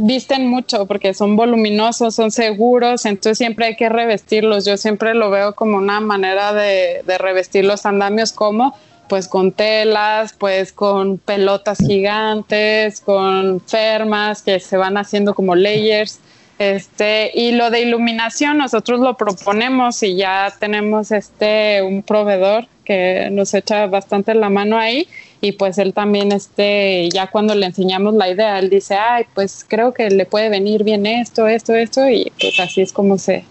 visten 0.03 0.47
mucho 0.47 0.87
porque 0.87 1.13
son 1.13 1.35
voluminosos, 1.35 2.15
son 2.15 2.31
seguros, 2.31 3.05
entonces 3.05 3.37
siempre 3.37 3.67
hay 3.67 3.75
que 3.75 3.89
revestirlos. 3.89 4.65
Yo 4.65 4.77
siempre 4.77 5.13
lo 5.13 5.29
veo 5.29 5.53
como 5.53 5.77
una 5.77 5.99
manera 5.99 6.53
de, 6.53 7.03
revestir 7.19 7.65
los 7.65 7.85
andamios 7.85 8.31
como 8.33 8.75
pues 9.07 9.27
con 9.27 9.51
telas, 9.51 10.33
pues 10.33 10.71
con 10.71 11.17
pelotas 11.17 11.79
gigantes, 11.79 13.01
con 13.01 13.59
fermas 13.59 14.41
que 14.41 14.59
se 14.59 14.77
van 14.77 14.97
haciendo 14.97 15.35
como 15.35 15.53
layers. 15.53 16.19
Este, 16.59 17.31
y 17.33 17.53
lo 17.53 17.71
de 17.71 17.81
iluminación 17.81 18.57
nosotros 18.57 18.99
lo 18.99 19.17
proponemos 19.17 20.03
y 20.03 20.15
ya 20.15 20.53
tenemos 20.59 21.11
este 21.11 21.81
un 21.81 22.03
proveedor 22.03 22.67
que 22.85 23.29
nos 23.31 23.53
echa 23.55 23.87
bastante 23.87 24.35
la 24.35 24.49
mano 24.49 24.77
ahí 24.77 25.07
y 25.41 25.53
pues 25.53 25.79
él 25.79 25.93
también 25.93 26.31
este 26.31 27.09
ya 27.09 27.27
cuando 27.27 27.55
le 27.55 27.65
enseñamos 27.65 28.13
la 28.13 28.29
idea 28.29 28.59
él 28.59 28.69
dice 28.69 28.93
ay 28.93 29.25
pues 29.33 29.65
creo 29.67 29.91
que 29.93 30.11
le 30.11 30.25
puede 30.25 30.49
venir 30.49 30.83
bien 30.83 31.07
esto 31.07 31.47
esto 31.47 31.73
esto 31.73 32.07
y 32.07 32.31
pues 32.39 32.59
así 32.59 32.81
es 32.81 32.93
como 32.93 33.17
se, 33.17 33.43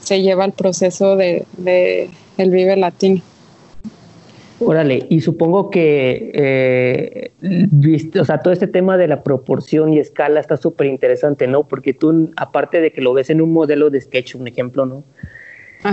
se 0.00 0.22
lleva 0.22 0.44
el 0.44 0.52
proceso 0.52 1.16
de, 1.16 1.46
de 1.56 2.08
el 2.36 2.50
Vive 2.50 2.76
Latino. 2.76 3.22
Órale, 4.60 5.06
y 5.08 5.20
supongo 5.20 5.68
que 5.70 6.30
eh, 6.32 7.32
o 8.18 8.24
sea, 8.24 8.38
todo 8.38 8.52
este 8.52 8.68
tema 8.68 8.96
de 8.96 9.08
la 9.08 9.22
proporción 9.24 9.92
y 9.92 9.98
escala 9.98 10.38
está 10.38 10.56
súper 10.56 10.86
interesante, 10.86 11.46
¿no? 11.48 11.64
Porque 11.66 11.92
tú, 11.92 12.30
aparte 12.36 12.80
de 12.80 12.92
que 12.92 13.00
lo 13.00 13.12
ves 13.12 13.30
en 13.30 13.40
un 13.40 13.52
modelo 13.52 13.90
de 13.90 14.00
sketch, 14.00 14.36
un 14.36 14.46
ejemplo, 14.46 14.86
¿no? 14.86 15.04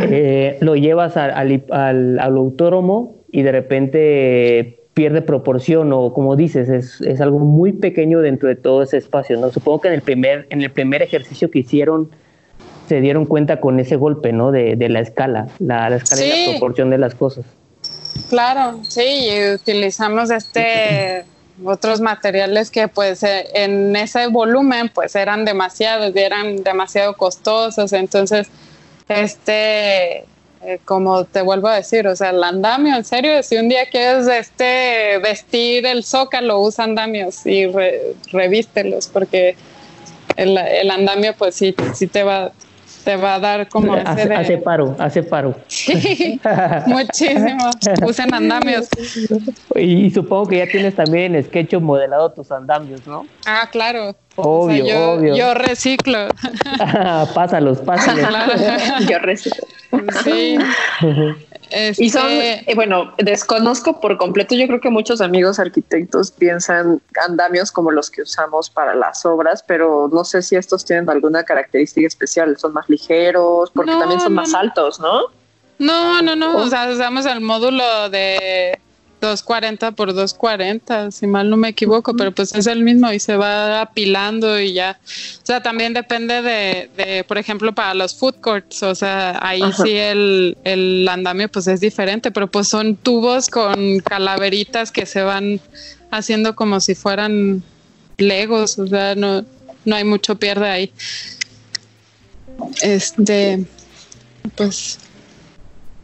Eh, 0.03 0.57
lo 0.61 0.75
llevas 0.75 1.17
al, 1.17 1.31
al, 1.31 1.63
al, 1.69 2.19
al 2.19 2.37
autódromo 2.37 3.17
y 3.29 3.41
de 3.41 3.51
repente 3.51 4.79
pierde 4.93 5.21
proporción 5.21 5.91
o 5.91 6.13
como 6.13 6.35
dices, 6.35 6.69
es, 6.69 7.01
es, 7.01 7.19
algo 7.19 7.39
muy 7.39 7.73
pequeño 7.73 8.19
dentro 8.19 8.47
de 8.47 8.55
todo 8.55 8.83
ese 8.83 8.97
espacio, 8.97 9.37
¿no? 9.39 9.49
Supongo 9.49 9.81
que 9.81 9.87
en 9.87 9.95
el 9.95 10.01
primer, 10.01 10.47
en 10.49 10.61
el 10.61 10.69
primer 10.69 11.01
ejercicio 11.01 11.49
que 11.49 11.59
hicieron 11.59 12.09
se 12.87 13.01
dieron 13.01 13.25
cuenta 13.25 13.59
con 13.59 13.79
ese 13.79 13.95
golpe, 13.95 14.31
¿no? 14.33 14.51
De, 14.51 14.75
de 14.75 14.89
la 14.89 14.99
escala, 14.99 15.47
la, 15.59 15.89
la 15.89 15.95
escala 15.97 16.21
sí. 16.21 16.27
y 16.27 16.45
la 16.45 16.51
proporción 16.51 16.89
de 16.89 16.97
las 16.97 17.15
cosas. 17.15 17.45
Claro, 18.29 18.79
sí, 18.87 19.01
y 19.01 19.53
utilizamos 19.53 20.29
este 20.31 21.25
otros 21.63 22.01
materiales 22.01 22.71
que 22.71 22.87
pues 22.87 23.21
eh, 23.21 23.47
en 23.53 23.95
ese 23.95 24.27
volumen 24.27 24.89
pues 24.89 25.15
eran 25.15 25.45
demasiados, 25.45 26.15
eran 26.15 26.63
demasiado 26.63 27.15
costosos, 27.15 27.93
entonces 27.93 28.47
este 29.07 30.25
eh, 30.63 30.79
como 30.85 31.25
te 31.25 31.41
vuelvo 31.41 31.69
a 31.69 31.75
decir, 31.75 32.07
o 32.07 32.15
sea, 32.15 32.29
el 32.29 32.43
andamio, 32.43 32.95
en 32.95 33.03
serio, 33.03 33.41
si 33.41 33.57
un 33.57 33.67
día 33.67 33.87
quieres 33.89 34.27
este 34.27 35.17
vestir 35.17 35.87
el 35.87 36.03
zócalo, 36.03 36.59
usa 36.59 36.83
andamios 36.83 37.45
y 37.47 37.65
re, 37.65 38.13
revístelos, 38.31 39.07
porque 39.07 39.55
el, 40.35 40.55
el, 40.57 40.91
andamio, 40.91 41.33
pues 41.35 41.55
sí, 41.55 41.75
sí 41.95 42.05
te 42.05 42.23
va, 42.23 42.51
te 43.03 43.15
va 43.15 43.35
a 43.35 43.39
dar 43.39 43.69
como 43.69 43.93
hace, 43.93 44.27
de... 44.27 44.35
hace 44.35 44.57
paro, 44.57 44.95
hace 44.99 45.23
paro. 45.23 45.55
Sí, 45.67 46.39
muchísimo. 46.85 47.69
Usen 48.05 48.33
andamios. 48.33 48.87
Y 49.75 50.09
supongo 50.11 50.47
que 50.47 50.57
ya 50.57 50.67
tienes 50.67 50.95
también 50.95 51.35
en 51.35 51.43
SketchUp 51.43 51.81
modelado 51.81 52.31
tus 52.31 52.51
andamios, 52.51 53.05
¿no? 53.07 53.25
Ah, 53.45 53.67
claro. 53.71 54.15
Obvio, 54.35 54.83
o 54.83 54.87
sea, 54.87 54.95
yo, 54.95 55.11
obvio. 55.11 55.35
Yo 55.35 55.53
reciclo. 55.53 56.27
pásalos, 57.33 57.79
pásalos. 57.79 58.27
Claro. 58.27 58.53
yo 59.09 59.19
reciclo. 59.19 59.67
Sí. 60.23 60.57
Este... 61.71 62.03
Y 62.03 62.09
son, 62.09 62.27
eh, 62.29 62.65
bueno, 62.75 63.13
desconozco 63.17 63.99
por 63.99 64.17
completo, 64.17 64.55
yo 64.55 64.67
creo 64.67 64.81
que 64.81 64.89
muchos 64.89 65.21
amigos 65.21 65.59
arquitectos 65.59 66.31
piensan 66.31 67.01
andamios 67.25 67.71
como 67.71 67.91
los 67.91 68.11
que 68.11 68.23
usamos 68.23 68.69
para 68.69 68.93
las 68.93 69.25
obras, 69.25 69.63
pero 69.65 70.09
no 70.11 70.23
sé 70.25 70.41
si 70.41 70.55
estos 70.55 70.83
tienen 70.85 71.09
alguna 71.09 71.43
característica 71.43 72.05
especial, 72.07 72.57
son 72.57 72.73
más 72.73 72.89
ligeros, 72.89 73.71
porque 73.71 73.91
no, 73.91 73.99
también 73.99 74.19
son 74.19 74.35
no, 74.35 74.41
más 74.41 74.53
altos, 74.53 74.99
¿no? 74.99 75.23
No, 75.79 76.21
no, 76.21 76.35
no, 76.35 76.57
oh. 76.57 76.63
o 76.63 76.67
sea, 76.67 76.89
usamos 76.89 77.25
el 77.25 77.41
módulo 77.41 78.09
de 78.09 78.79
240 79.21 79.91
por 79.91 80.13
240, 80.13 81.11
si 81.11 81.27
mal 81.27 81.49
no 81.49 81.55
me 81.55 81.69
equivoco, 81.69 82.15
pero 82.15 82.31
pues 82.33 82.53
es 82.55 82.65
el 82.65 82.83
mismo 82.83 83.11
y 83.13 83.19
se 83.19 83.37
va 83.37 83.81
apilando 83.81 84.59
y 84.59 84.73
ya. 84.73 84.99
O 85.05 85.45
sea, 85.45 85.61
también 85.61 85.93
depende 85.93 86.41
de, 86.41 86.89
de 86.97 87.23
por 87.23 87.37
ejemplo, 87.37 87.73
para 87.73 87.93
los 87.93 88.15
food 88.15 88.35
courts, 88.41 88.81
o 88.83 88.95
sea, 88.95 89.39
ahí 89.41 89.61
sí 89.83 89.91
el, 89.95 90.57
el 90.63 91.07
andamio 91.07 91.49
pues 91.49 91.67
es 91.67 91.79
diferente, 91.79 92.31
pero 92.31 92.47
pues 92.49 92.67
son 92.67 92.95
tubos 92.95 93.47
con 93.47 93.99
calaveritas 93.99 94.91
que 94.91 95.05
se 95.05 95.21
van 95.21 95.61
haciendo 96.09 96.55
como 96.55 96.79
si 96.79 96.95
fueran 96.95 97.63
legos, 98.17 98.79
o 98.79 98.87
sea, 98.87 99.13
no, 99.15 99.45
no 99.85 99.95
hay 99.95 100.03
mucho 100.03 100.35
pierde 100.35 100.67
ahí. 100.67 100.93
Este, 102.81 103.65
pues, 104.55 104.97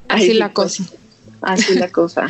así 0.08 0.34
la 0.34 0.54
cosa. 0.54 0.84
Así 1.42 1.78
la 1.78 1.90
cosa. 1.90 2.28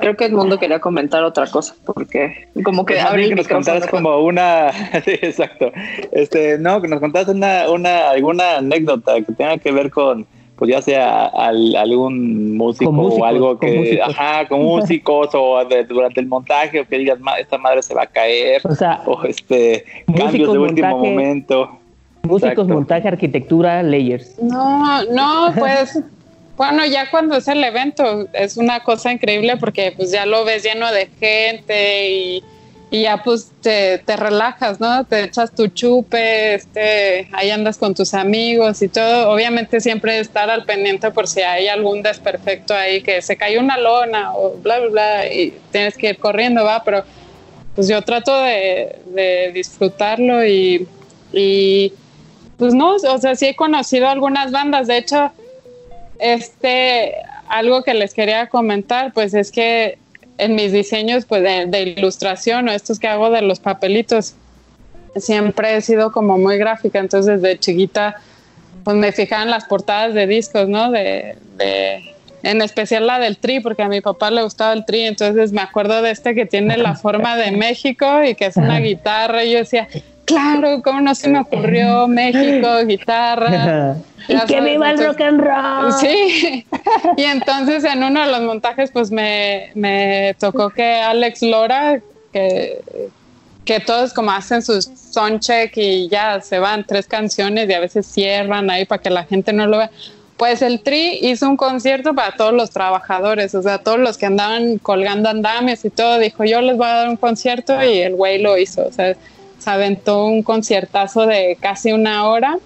Creo 0.00 0.16
que 0.16 0.26
el 0.26 0.32
mundo 0.32 0.58
quería 0.58 0.80
comentar 0.80 1.22
otra 1.24 1.46
cosa, 1.46 1.74
porque 1.84 2.48
como 2.64 2.84
que 2.84 3.00
abrir 3.00 3.30
que 3.30 3.34
nos 3.36 3.48
contaras 3.48 3.86
como 3.86 4.18
una, 4.18 4.68
exacto, 5.06 5.72
este, 6.12 6.58
no, 6.58 6.80
que 6.80 6.88
nos 6.88 7.00
contaras 7.00 7.28
una, 7.28 7.70
una, 7.70 8.10
alguna 8.10 8.58
anécdota 8.58 9.20
que 9.20 9.32
tenga 9.32 9.58
que 9.58 9.72
ver 9.72 9.90
con, 9.90 10.26
pues 10.56 10.70
ya 10.70 10.82
sea 10.82 11.26
algún 11.26 12.56
músico 12.56 12.90
o 12.90 13.24
algo 13.24 13.58
que, 13.58 14.00
ajá, 14.02 14.46
con 14.48 14.62
músicos 14.62 15.30
o 15.34 15.64
durante 15.88 16.20
el 16.20 16.26
montaje 16.26 16.80
o 16.80 16.86
que 16.86 16.98
digas, 16.98 17.18
esta 17.38 17.58
madre 17.58 17.82
se 17.82 17.94
va 17.94 18.02
a 18.02 18.06
caer, 18.06 18.60
o, 18.64 18.74
sea, 18.74 19.02
o 19.06 19.22
este, 19.24 19.84
cambios 20.16 20.52
de 20.52 20.58
último 20.58 20.98
momento. 20.98 21.78
Músicos, 22.22 22.66
montaje, 22.66 23.06
arquitectura, 23.06 23.82
layers. 23.82 24.38
No, 24.40 25.04
no, 25.04 25.52
pues 25.58 26.00
bueno, 26.56 26.86
ya 26.86 27.10
cuando 27.10 27.36
es 27.36 27.48
el 27.48 27.62
evento 27.64 28.28
es 28.32 28.56
una 28.56 28.80
cosa 28.80 29.10
increíble 29.12 29.56
porque 29.56 29.92
pues 29.96 30.12
ya 30.12 30.24
lo 30.24 30.44
ves 30.44 30.62
lleno 30.62 30.90
de 30.92 31.08
gente 31.18 32.10
y, 32.10 32.44
ya 32.92 33.24
pues 33.24 33.50
te, 33.60 33.98
relajas, 34.06 34.78
¿no? 34.78 35.04
Te 35.04 35.24
echas 35.24 35.52
tu 35.52 35.66
chupe, 35.66 36.54
este, 36.54 37.28
ahí 37.32 37.50
andas 37.50 37.76
con 37.76 37.92
tus 37.92 38.14
amigos 38.14 38.82
y 38.82 38.88
todo. 38.88 39.30
Obviamente 39.30 39.80
siempre 39.80 40.20
estar 40.20 40.48
al 40.48 40.64
pendiente 40.64 41.10
por 41.10 41.26
si 41.26 41.40
hay 41.42 41.66
algún 41.66 42.02
desperfecto 42.02 42.72
ahí 42.72 43.02
que 43.02 43.20
se 43.20 43.36
cayó 43.36 43.58
una 43.58 43.78
lona 43.78 44.32
o 44.36 44.56
bla, 44.58 44.78
bla, 44.78 44.88
bla 44.90 45.26
y 45.26 45.58
tienes 45.72 45.96
que 45.96 46.10
ir 46.10 46.18
corriendo, 46.18 46.62
va, 46.62 46.84
pero 46.84 47.02
pues 47.74 47.88
yo 47.88 48.00
trato 48.02 48.32
de, 48.40 49.50
disfrutarlo 49.52 50.46
y 50.46 50.86
pues 52.56 52.74
no, 52.74 52.94
o 52.94 53.18
sea, 53.18 53.34
sí 53.34 53.46
he 53.46 53.56
conocido 53.56 54.08
algunas 54.08 54.52
bandas, 54.52 54.86
de 54.86 54.98
hecho 54.98 55.32
este, 56.18 57.14
algo 57.48 57.82
que 57.82 57.94
les 57.94 58.14
quería 58.14 58.48
comentar, 58.48 59.12
pues 59.12 59.34
es 59.34 59.50
que 59.50 59.98
en 60.38 60.54
mis 60.54 60.72
diseños 60.72 61.24
pues 61.26 61.42
de, 61.42 61.94
ilustración 61.96 62.68
o 62.68 62.72
estos 62.72 62.98
que 62.98 63.08
hago 63.08 63.30
de 63.30 63.42
los 63.42 63.60
papelitos, 63.60 64.34
siempre 65.16 65.76
he 65.76 65.80
sido 65.80 66.10
como 66.10 66.38
muy 66.38 66.58
gráfica, 66.58 66.98
entonces 66.98 67.40
desde 67.40 67.58
chiquita 67.58 68.16
pues 68.82 68.96
me 68.96 69.12
fijaba 69.12 69.44
en 69.44 69.50
las 69.50 69.64
portadas 69.64 70.12
de 70.12 70.26
discos, 70.26 70.68
¿no? 70.68 70.90
De, 70.90 71.36
en 72.42 72.60
especial 72.60 73.06
la 73.06 73.18
del 73.18 73.38
Tri, 73.38 73.60
porque 73.60 73.82
a 73.82 73.88
mi 73.88 74.02
papá 74.02 74.30
le 74.30 74.42
gustaba 74.42 74.74
el 74.74 74.84
Tri, 74.84 75.02
entonces 75.02 75.52
me 75.52 75.62
acuerdo 75.62 76.02
de 76.02 76.10
este 76.10 76.34
que 76.34 76.44
tiene 76.44 76.76
la 76.76 76.94
forma 76.94 77.36
de 77.36 77.52
México 77.52 78.22
y 78.22 78.34
que 78.34 78.46
es 78.46 78.56
una 78.56 78.80
guitarra, 78.80 79.44
y 79.44 79.52
yo 79.52 79.58
decía, 79.58 79.88
claro, 80.24 80.82
¿cómo 80.82 81.00
no 81.00 81.14
se 81.14 81.28
me 81.28 81.40
ocurrió 81.40 82.06
México, 82.08 82.68
guitarra? 82.86 83.96
y 84.28 84.38
que 84.46 84.60
viva 84.60 84.90
el 84.90 85.06
rock 85.06 85.20
and 85.20 85.40
roll. 85.40 85.92
Sí, 85.92 86.66
y 87.16 87.22
entonces 87.22 87.84
en 87.84 88.02
uno 88.02 88.24
de 88.24 88.30
los 88.30 88.42
montajes 88.42 88.90
pues 88.90 89.10
me, 89.10 89.70
me 89.74 90.34
tocó 90.38 90.70
que 90.70 90.94
Alex 91.00 91.42
Lora, 91.42 92.00
que, 92.32 92.80
que 93.64 93.80
todos 93.80 94.12
como 94.12 94.30
hacen 94.30 94.62
su 94.62 94.80
soundcheck 94.82 95.76
y 95.76 96.08
ya 96.08 96.40
se 96.40 96.58
van 96.58 96.84
tres 96.84 97.06
canciones 97.06 97.68
y 97.68 97.72
a 97.72 97.80
veces 97.80 98.06
cierran 98.06 98.70
ahí 98.70 98.84
para 98.84 99.02
que 99.02 99.10
la 99.10 99.24
gente 99.24 99.52
no 99.52 99.66
lo 99.66 99.78
vea. 99.78 99.90
Pues 100.36 100.62
el 100.62 100.80
Tri 100.80 101.18
hizo 101.22 101.48
un 101.48 101.56
concierto 101.56 102.12
para 102.12 102.34
todos 102.34 102.52
los 102.52 102.70
trabajadores, 102.70 103.54
o 103.54 103.62
sea, 103.62 103.78
todos 103.78 104.00
los 104.00 104.18
que 104.18 104.26
andaban 104.26 104.78
colgando 104.78 105.28
andames 105.28 105.84
y 105.84 105.90
todo, 105.90 106.18
dijo 106.18 106.44
yo 106.44 106.60
les 106.60 106.76
voy 106.76 106.88
a 106.88 106.94
dar 106.94 107.08
un 107.08 107.16
concierto 107.16 107.82
y 107.84 107.98
el 107.98 108.16
güey 108.16 108.42
lo 108.42 108.58
hizo, 108.58 108.84
o 108.84 108.92
sea, 108.92 109.14
aventó 109.66 110.24
un 110.26 110.42
conciertazo 110.42 111.26
de 111.26 111.56
casi 111.60 111.92
una 111.92 112.26
hora 112.28 112.58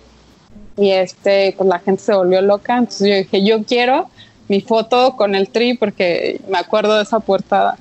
y 0.76 0.90
este, 0.90 1.54
pues 1.56 1.68
la 1.68 1.80
gente 1.80 2.02
se 2.02 2.14
volvió 2.14 2.40
loca, 2.40 2.78
entonces 2.78 3.08
yo 3.08 3.14
dije, 3.16 3.44
yo 3.44 3.64
quiero 3.64 4.08
mi 4.48 4.60
foto 4.60 5.14
con 5.16 5.34
el 5.34 5.48
tri 5.48 5.76
porque 5.76 6.40
me 6.48 6.58
acuerdo 6.58 6.96
de 6.96 7.02
esa 7.02 7.20
portada. 7.20 7.76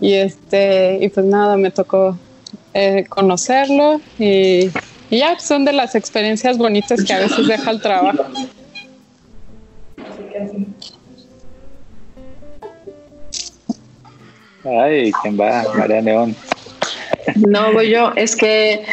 Y 0.00 0.14
este, 0.14 0.98
y 1.00 1.08
pues 1.08 1.26
nada, 1.26 1.56
me 1.56 1.70
tocó 1.70 2.16
eh, 2.72 3.04
conocerlo 3.08 4.00
y, 4.18 4.70
ya 5.10 5.38
son 5.40 5.64
de 5.64 5.72
las 5.72 5.94
experiencias 5.94 6.58
bonitas 6.58 7.02
que 7.02 7.12
a 7.14 7.18
veces 7.20 7.48
deja 7.48 7.70
el 7.70 7.80
trabajo. 7.80 8.26
Ay, 14.64 15.10
¿quién 15.22 15.40
va? 15.40 15.64
María 15.74 16.02
León. 16.02 16.36
No, 17.36 17.72
voy 17.72 17.90
yo. 17.90 18.12
Es 18.16 18.36
que 18.36 18.84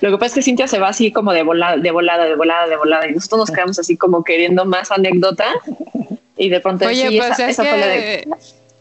lo 0.00 0.10
que 0.10 0.18
pasa 0.18 0.26
es 0.26 0.34
que 0.34 0.42
Cintia 0.42 0.66
se 0.66 0.78
va 0.78 0.88
así 0.88 1.12
como 1.12 1.32
de 1.32 1.42
volada, 1.42 1.76
de 1.76 1.90
volada, 1.90 2.24
de 2.24 2.36
volada, 2.36 2.66
de 2.66 2.76
volada. 2.76 3.08
Y 3.08 3.14
nosotros 3.14 3.40
nos 3.40 3.50
quedamos 3.50 3.78
así 3.78 3.96
como 3.96 4.22
queriendo 4.24 4.64
más 4.64 4.90
anécdota. 4.90 5.46
Y 6.36 6.48
de 6.48 6.60
pronto 6.60 6.86
Oye, 6.86 7.18
pues 7.18 7.38
es, 7.38 7.56
que, 7.56 8.28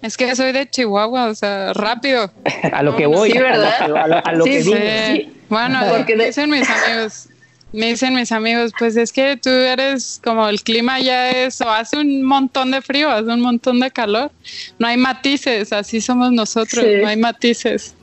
es 0.02 0.18
que 0.18 0.36
soy 0.36 0.52
de 0.52 0.70
Chihuahua, 0.70 1.28
o 1.28 1.36
sea, 1.36 1.74
rápido. 1.74 2.32
A 2.72 2.84
lo 2.84 2.96
que 2.96 3.06
voy. 3.06 3.32
Sí, 3.32 3.38
¿verdad? 3.38 4.22
A 4.26 4.34
lo, 4.34 4.44
que 4.44 4.64
sí. 4.64 5.34
Bueno, 5.50 5.80
porque 5.90 6.18
dicen 6.18 6.50
mis 6.50 6.68
amigos, 6.68 7.30
me 7.72 7.88
dicen 7.88 8.16
mis 8.16 8.32
amigos, 8.32 8.72
pues 8.78 8.98
es 8.98 9.12
que 9.12 9.38
tú 9.38 9.50
eres 9.50 10.20
como 10.24 10.48
el 10.50 10.62
clima 10.62 11.00
ya 11.00 11.30
es, 11.32 11.62
o 11.62 11.70
hace 11.70 11.98
un 11.98 12.24
montón 12.24 12.72
de 12.72 12.82
frío, 12.82 13.10
hace 13.10 13.28
un 13.28 13.42
montón 13.42 13.80
de 13.80 13.92
calor. 13.92 14.32
No 14.78 14.88
hay 14.88 14.98
matices, 14.98 15.72
así 15.72 16.02
somos 16.02 16.32
nosotros, 16.32 16.86
no 17.02 17.08
hay 17.08 17.18
matices. 17.18 17.96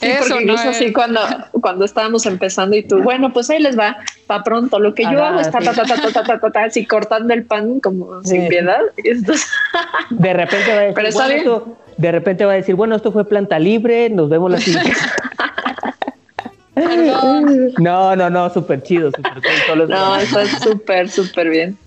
Eso 0.00 0.40
no 0.40 0.54
es 0.54 0.60
así 0.60 0.92
cuando, 0.92 1.20
cuando 1.60 1.84
estábamos 1.84 2.26
empezando 2.26 2.76
y 2.76 2.82
tú, 2.82 3.02
bueno, 3.02 3.32
pues 3.32 3.48
ahí 3.50 3.60
les 3.60 3.78
va, 3.78 3.96
para 4.26 4.42
pronto. 4.42 4.78
Lo 4.78 4.94
que 4.94 5.04
yo 5.04 5.24
hago 5.24 5.40
es 5.40 5.50
ta, 5.50 5.60
ta, 5.60 5.72
ta, 5.72 5.84
ta, 5.84 6.12
ta, 6.12 6.38
ta, 6.38 6.50
ta, 6.50 6.64
así 6.64 6.84
cortando 6.84 7.32
el 7.32 7.44
pan 7.44 7.80
como 7.80 8.22
sin 8.22 8.48
piedad. 8.48 8.80
de 10.10 10.32
repente 10.32 10.74
va 10.74 10.80
a 10.80 10.84
decir, 10.84 11.14
bueno, 11.14 11.34
esto, 11.34 11.78
de 11.96 12.12
repente 12.12 12.44
va 12.44 12.52
a 12.52 12.56
decir, 12.56 12.74
bueno, 12.74 12.96
esto 12.96 13.12
fue 13.12 13.24
planta 13.26 13.58
libre, 13.58 14.10
nos 14.10 14.28
vemos 14.28 14.50
la 14.50 14.58
siguiente. 14.58 14.92
no, 17.78 18.16
no, 18.16 18.30
no, 18.30 18.50
súper 18.50 18.82
chido, 18.82 19.10
súper 19.10 19.40
chido. 19.40 19.86
No, 19.86 20.16
está 20.16 20.46
súper, 20.60 21.08
súper 21.08 21.48
bien. 21.48 21.78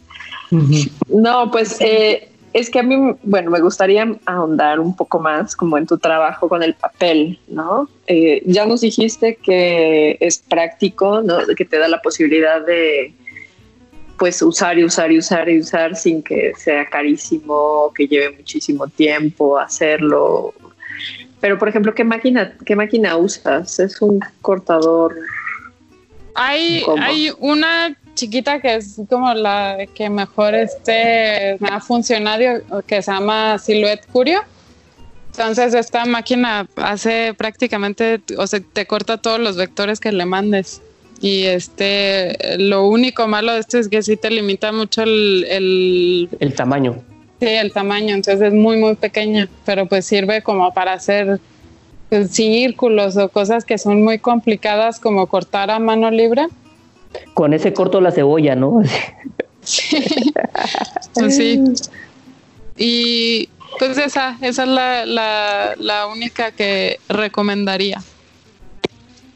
No, 1.10 1.52
pues 1.52 1.78
eh, 1.82 2.30
es 2.54 2.70
que 2.70 2.80
a 2.80 2.84
mí, 2.84 2.96
bueno, 3.24 3.52
me 3.52 3.60
gustaría 3.60 4.08
ahondar 4.26 4.80
un 4.80 4.96
poco 4.96 5.20
más 5.20 5.56
como 5.56 5.78
en 5.78 5.86
tu 5.86 5.98
trabajo 5.98 6.48
con 6.48 6.64
el 6.64 6.74
papel, 6.74 7.40
¿no? 7.48 7.90
Eh, 8.08 8.42
ya 8.46 8.66
nos 8.66 8.82
dijiste 8.82 9.36
que 9.36 10.18
es 10.20 10.40
práctico, 10.40 11.22
¿no? 11.22 11.40
Que 11.56 11.66
te 11.66 11.78
da 11.78 11.88
la 11.88 12.02
posibilidad 12.02 12.66
de, 12.66 13.14
pues, 14.18 14.42
usar 14.42 14.80
y 14.80 14.86
usar 14.86 15.12
y 15.12 15.20
usar 15.20 15.50
y 15.50 15.60
usar 15.60 15.96
sin 15.96 16.24
que 16.24 16.54
sea 16.58 16.86
carísimo, 16.86 17.92
que 17.96 18.08
lleve 18.08 18.38
muchísimo 18.38 18.88
tiempo 18.88 19.60
hacerlo. 19.60 20.54
Pero, 21.40 21.58
por 21.58 21.70
ejemplo, 21.70 21.94
¿qué 21.94 22.04
máquina, 22.04 22.58
qué 22.66 22.76
máquina 22.76 23.18
usas? 23.18 23.80
¿Es 23.80 24.02
un 24.02 24.20
cortador? 24.42 25.16
Hay, 26.34 26.84
hay 27.00 27.32
una 27.40 27.96
chiquita 28.18 28.60
que 28.60 28.76
es 28.76 29.00
como 29.10 29.34
la 29.34 29.78
que 29.94 30.10
mejor 30.10 30.56
este 30.56 31.56
me 31.60 31.70
ha 31.70 31.80
funcionado, 31.80 32.62
que 32.86 33.02
se 33.02 33.12
llama 33.12 33.58
Silhouette 33.60 34.06
Curio. 34.12 34.42
Entonces 35.32 35.76
esta 35.76 36.04
máquina 36.06 36.68
hace 36.78 37.34
prácticamente, 37.36 38.20
o 38.38 38.48
sea, 38.48 38.60
te 38.60 38.88
corta 38.88 39.18
todos 39.18 39.40
los 39.40 39.56
vectores 39.56 40.00
que 40.00 40.12
le 40.12 40.26
mandes. 40.26 40.82
Y 41.22 41.44
este, 41.44 42.58
lo 42.58 42.88
único 42.88 43.28
malo 43.28 43.54
de 43.54 43.60
esto 43.60 43.78
es 43.78 43.88
que 43.88 44.02
sí 44.02 44.18
te 44.18 44.30
limita 44.30 44.72
mucho 44.72 45.04
el, 45.04 46.28
el, 46.40 46.54
tamaño. 46.56 46.96
Sí, 47.40 47.48
el 47.48 47.72
tamaño, 47.72 48.16
entonces 48.16 48.48
es 48.48 48.54
muy, 48.54 48.78
muy 48.78 48.96
pequeña, 48.96 49.48
pero 49.66 49.86
pues 49.86 50.06
sirve 50.06 50.42
como 50.42 50.74
para 50.74 50.94
hacer 50.94 51.40
pues, 52.10 52.32
círculos 52.32 53.16
o 53.18 53.30
cosas 53.30 53.64
que 53.64 53.78
son 53.78 54.04
muy 54.04 54.20
complicadas 54.20 55.00
como 55.00 55.28
cortar 55.28 55.70
a 55.72 55.80
mano 55.80 56.10
libre 56.12 56.48
con 57.34 57.54
ese 57.54 57.74
corto 57.74 58.02
la 58.02 58.12
cebolla, 58.12 58.56
¿no? 58.56 58.82
Sí. 59.64 60.34
Pues 61.14 61.36
sí. 61.36 61.62
Y 62.78 63.50
pues 63.80 63.98
esa, 63.98 64.38
esa 64.42 64.64
es 64.64 64.70
la, 64.70 65.06
la, 65.06 65.74
la 65.78 66.08
única 66.08 66.52
que 66.52 67.00
recomendaría. 67.10 68.02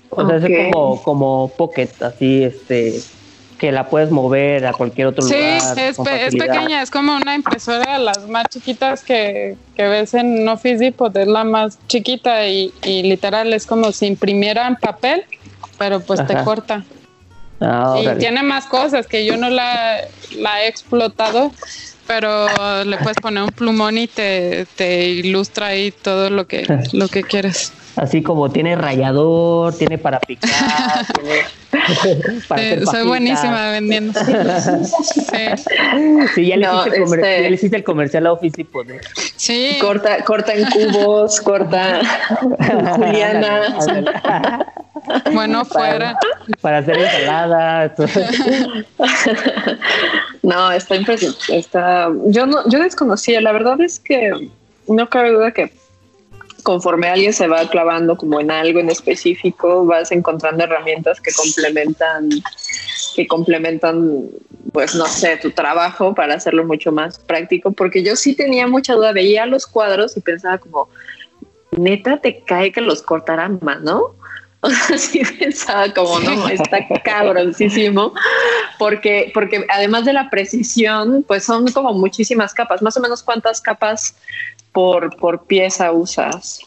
O 0.10 0.26
sea, 0.26 0.38
es 0.38 0.46
como, 0.72 1.04
como 1.04 1.50
pocket, 1.58 1.90
así, 2.02 2.44
este, 2.44 3.02
que 3.58 3.72
la 3.74 3.90
puedes 3.90 4.10
mover 4.10 4.66
a 4.66 4.74
cualquier 4.74 5.08
otro 5.08 5.26
Sí, 5.26 5.36
lugar. 5.36 5.80
es, 5.80 5.98
pe- 5.98 6.26
es 6.28 6.36
pequeña, 6.36 6.82
es 6.82 6.90
como 6.92 7.16
una 7.16 7.36
impresora 7.36 7.98
de 7.98 8.04
las 8.04 8.20
más 8.28 8.48
chiquitas 8.50 9.04
que, 9.04 9.58
que 9.76 9.88
ves 9.88 10.14
en 10.14 10.48
Office 10.48 10.78
Depot, 10.78 11.16
es 11.18 11.28
la 11.28 11.44
más 11.44 11.78
chiquita 11.88 12.48
y, 12.48 12.74
y 12.86 13.04
literal 13.04 13.52
es 13.54 13.66
como 13.66 13.92
si 13.92 14.06
imprimieran 14.08 14.78
papel, 14.78 15.24
pero 15.78 16.00
pues 16.02 16.26
te 16.26 16.36
corta. 16.44 16.86
Ah, 17.62 17.94
y 17.98 18.02
órale. 18.02 18.20
tiene 18.20 18.44
más 18.44 18.66
cosas 18.66 19.08
que 19.08 19.26
yo 19.26 19.38
no 19.38 19.50
la, 19.50 20.02
la 20.32 20.64
he 20.64 20.68
explotado, 20.68 21.54
pero 22.08 22.84
le 22.84 22.98
puedes 22.98 23.18
poner 23.20 23.44
un 23.44 23.54
plumón 23.54 23.98
y 23.98 24.08
te, 24.08 24.66
te 24.76 25.10
ilustra 25.10 25.68
ahí 25.68 25.92
todo 25.92 26.30
lo 26.30 26.48
que, 26.48 26.66
lo 26.94 27.08
que 27.08 27.24
quieres. 27.24 27.74
Así 27.96 28.22
como 28.24 28.50
tiene 28.52 28.76
rallador, 28.76 29.78
tiene 29.78 29.98
para 29.98 30.20
picar, 30.20 30.50
tiene 31.14 31.42
para 32.48 32.62
Sí, 32.62 32.68
hacer 32.70 32.86
soy 32.86 33.08
buenísima 33.08 33.72
vendiendo. 33.72 34.20
Sí, 34.24 34.32
Sí, 36.36 36.48
ya 36.48 36.58
le, 36.58 36.68
No, 36.68 36.82
hiciste 36.82 36.98
el 36.98 37.04
comer- 37.04 37.20
este- 37.20 37.44
ya 37.44 37.50
le 37.50 37.56
hiciste 37.56 37.78
el 37.78 37.84
comercial 37.84 38.28
a 38.28 38.34
Office 38.34 38.56
Depot, 38.58 38.88
¿no? 38.88 38.96
sí. 39.36 39.78
Corta, 39.82 40.24
corta 40.24 40.54
en 40.54 40.66
cubos, 40.70 41.42
corta 41.42 42.02
Juliana. 42.96 43.76
Bueno, 45.34 45.66
fuera. 45.66 46.16
para 46.62 46.78
hacer 46.80 46.98
ensalada. 46.98 47.94
todo. 47.96 48.08
No, 50.44 50.72
está 50.72 50.96
impresionante. 50.96 51.58
Está, 51.58 52.10
yo 52.28 52.46
no, 52.46 52.68
yo 52.70 52.80
desconocía. 52.80 53.42
La 53.42 53.52
verdad 53.52 53.80
es 53.82 54.00
que 54.00 54.32
no 54.88 55.10
cabe 55.10 55.32
duda 55.32 55.52
que 55.52 55.74
conforme 56.62 57.08
alguien 57.08 57.34
se 57.34 57.48
va 57.48 57.68
clavando 57.70 58.18
como 58.18 58.40
en 58.40 58.52
algo 58.52 58.80
en 58.80 58.90
específico, 58.90 59.86
vas 59.86 60.12
encontrando 60.12 60.64
herramientas 60.64 61.20
que 61.20 61.32
complementan, 61.32 62.30
que 63.16 63.28
complementan, 63.28 64.30
pues 64.72 64.96
no 64.96 65.06
sé, 65.06 65.38
tu 65.38 65.52
trabajo 65.52 66.14
para 66.14 66.36
hacerlo 66.36 66.66
mucho 66.66 66.92
más 66.92 67.20
práctico. 67.20 67.72
Porque 67.72 68.04
yo 68.04 68.16
sí 68.16 68.36
tenía 68.36 68.68
mucha 68.68 68.94
duda, 68.94 69.12
veía 69.12 69.46
los 69.46 69.68
cuadros 69.68 70.16
y 70.18 70.22
pensaba 70.22 70.58
como, 70.58 70.90
neta, 71.72 72.18
te 72.18 72.44
cae 72.44 72.72
que 72.72 72.82
los 72.82 73.02
cortarán 73.02 73.60
mano. 73.62 74.16
O 74.64 74.70
sea, 74.70 74.96
sí 74.96 75.24
pensaba 75.40 75.92
como, 75.92 76.20
no, 76.20 76.48
está 76.48 76.88
cabroncísimo, 77.04 78.14
porque, 78.78 79.32
porque 79.34 79.66
además 79.70 80.06
de 80.06 80.14
la 80.14 80.30
precisión, 80.30 81.26
pues 81.28 81.46
son 81.46 81.72
como 81.72 81.94
muchísimas 81.94 82.54
capas, 82.54 82.84
más 82.84 82.96
o 82.96 83.00
menos 83.00 83.24
cuántas 83.24 83.60
capas 83.60 84.16
por, 84.72 85.18
por 85.18 85.46
pieza 85.46 85.92
usas. 85.92 86.60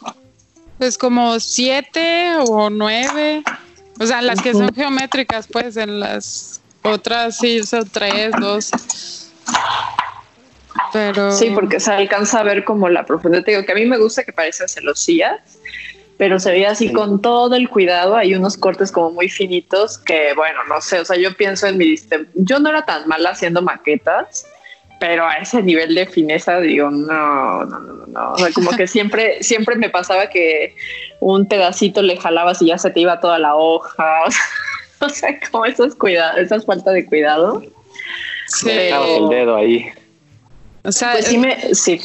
Pues 0.77 0.97
como 0.97 1.39
siete 1.39 2.35
o 2.49 2.69
nueve. 2.69 3.43
O 3.99 4.05
sea, 4.05 4.21
las 4.21 4.41
que 4.41 4.51
son 4.51 4.73
geométricas, 4.73 5.47
pues 5.47 5.77
en 5.77 6.01
las 6.01 6.61
otras 6.83 7.37
sí 7.37 7.63
son 7.63 7.87
tres, 7.89 8.33
dos. 8.39 9.31
Pero 10.91 11.31
Sí, 11.31 11.51
porque 11.51 11.79
se 11.79 11.91
alcanza 11.91 12.41
a 12.41 12.43
ver 12.43 12.65
como 12.65 12.89
la 12.89 13.05
profundidad. 13.05 13.43
Te 13.43 13.51
digo 13.51 13.65
que 13.65 13.71
a 13.71 13.75
mí 13.75 13.85
me 13.85 13.97
gusta 13.97 14.23
que 14.23 14.33
parecen 14.33 14.67
celosías, 14.67 15.39
pero 16.17 16.39
se 16.39 16.51
ve 16.51 16.65
así 16.65 16.91
con 16.93 17.21
todo 17.21 17.55
el 17.55 17.69
cuidado. 17.69 18.15
Hay 18.15 18.35
unos 18.35 18.57
cortes 18.57 18.91
como 18.91 19.11
muy 19.11 19.29
finitos 19.29 19.97
que, 19.97 20.33
bueno, 20.33 20.59
no 20.69 20.79
sé, 20.81 20.99
o 20.99 21.05
sea, 21.05 21.17
yo 21.17 21.35
pienso 21.35 21.67
en 21.67 21.77
mi. 21.77 21.95
Yo 22.35 22.59
no 22.59 22.69
era 22.69 22.85
tan 22.85 23.07
mala 23.07 23.31
haciendo 23.31 23.61
maquetas, 23.61 24.45
pero 24.99 25.27
a 25.27 25.33
ese 25.35 25.61
nivel 25.61 25.93
de 25.93 26.07
fineza 26.07 26.59
digo, 26.61 26.89
no, 26.89 27.65
no, 27.65 27.79
no, 27.79 27.93
no, 27.93 28.05
no. 28.07 28.31
O 28.31 28.37
sea, 28.37 28.51
como 28.53 28.71
que 28.71 28.87
siempre, 28.87 29.37
siempre 29.43 29.75
me 29.75 29.89
pasaba 29.89 30.29
que 30.29 30.75
un 31.19 31.47
pedacito 31.47 32.01
le 32.01 32.15
jalabas 32.17 32.61
y 32.61 32.67
ya 32.67 32.77
se 32.77 32.91
te 32.91 33.01
iba 33.01 33.19
toda 33.19 33.37
la 33.39 33.55
hoja. 33.55 34.21
O 34.25 34.31
sea, 34.31 34.41
o 35.01 35.09
sea, 35.09 35.39
como 35.51 35.65
esos 35.65 35.95
cuidados, 35.95 36.39
esas 36.39 36.65
falta 36.65 36.91
de 36.91 37.05
cuidado. 37.05 37.61
sí, 38.47 38.69
Dejabas 38.69 39.09
el 39.09 39.27
dedo 39.29 39.57
ahí. 39.57 39.85
o 40.85 40.91
sea, 40.93 41.11
Pues 41.11 41.25
sí 41.25 41.37
me, 41.37 41.75
sí. 41.75 41.99